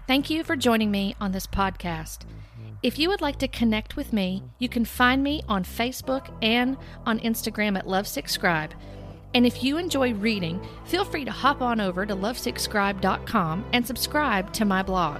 Thank 0.07 0.29
you 0.29 0.43
for 0.43 0.55
joining 0.55 0.91
me 0.91 1.15
on 1.19 1.31
this 1.31 1.47
podcast. 1.47 2.25
If 2.83 2.99
you 2.99 3.09
would 3.09 3.21
like 3.21 3.39
to 3.39 3.47
connect 3.47 3.95
with 3.95 4.13
me, 4.13 4.43
you 4.59 4.69
can 4.69 4.85
find 4.85 5.23
me 5.23 5.41
on 5.47 5.63
Facebook 5.63 6.31
and 6.43 6.77
on 7.05 7.19
Instagram 7.19 7.77
at 7.77 7.87
LovesickScribe. 7.87 8.71
And 9.35 9.45
if 9.45 9.61
you 9.61 9.77
enjoy 9.77 10.13
reading, 10.13 10.65
feel 10.85 11.03
free 11.03 11.25
to 11.25 11.31
hop 11.31 11.61
on 11.61 11.81
over 11.81 12.05
to 12.05 12.15
lovesickscribe.com 12.15 13.65
and 13.73 13.85
subscribe 13.85 14.53
to 14.53 14.63
my 14.63 14.81
blog. 14.81 15.19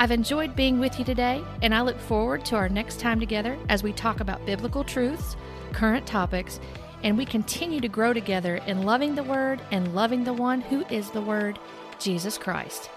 I've 0.00 0.10
enjoyed 0.10 0.56
being 0.56 0.80
with 0.80 0.98
you 0.98 1.04
today, 1.04 1.44
and 1.60 1.74
I 1.74 1.82
look 1.82 2.00
forward 2.00 2.46
to 2.46 2.56
our 2.56 2.70
next 2.70 2.98
time 2.98 3.20
together 3.20 3.58
as 3.68 3.82
we 3.82 3.92
talk 3.92 4.20
about 4.20 4.44
biblical 4.46 4.82
truths, 4.82 5.36
current 5.74 6.06
topics, 6.06 6.60
and 7.02 7.18
we 7.18 7.26
continue 7.26 7.80
to 7.80 7.88
grow 7.88 8.14
together 8.14 8.56
in 8.66 8.84
loving 8.84 9.14
the 9.14 9.22
Word 9.22 9.60
and 9.70 9.94
loving 9.94 10.24
the 10.24 10.32
one 10.32 10.62
who 10.62 10.86
is 10.86 11.10
the 11.10 11.20
Word, 11.20 11.58
Jesus 11.98 12.38
Christ. 12.38 12.88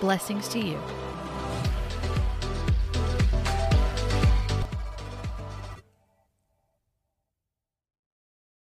Blessings 0.00 0.46
to 0.50 0.60
you. 0.60 0.78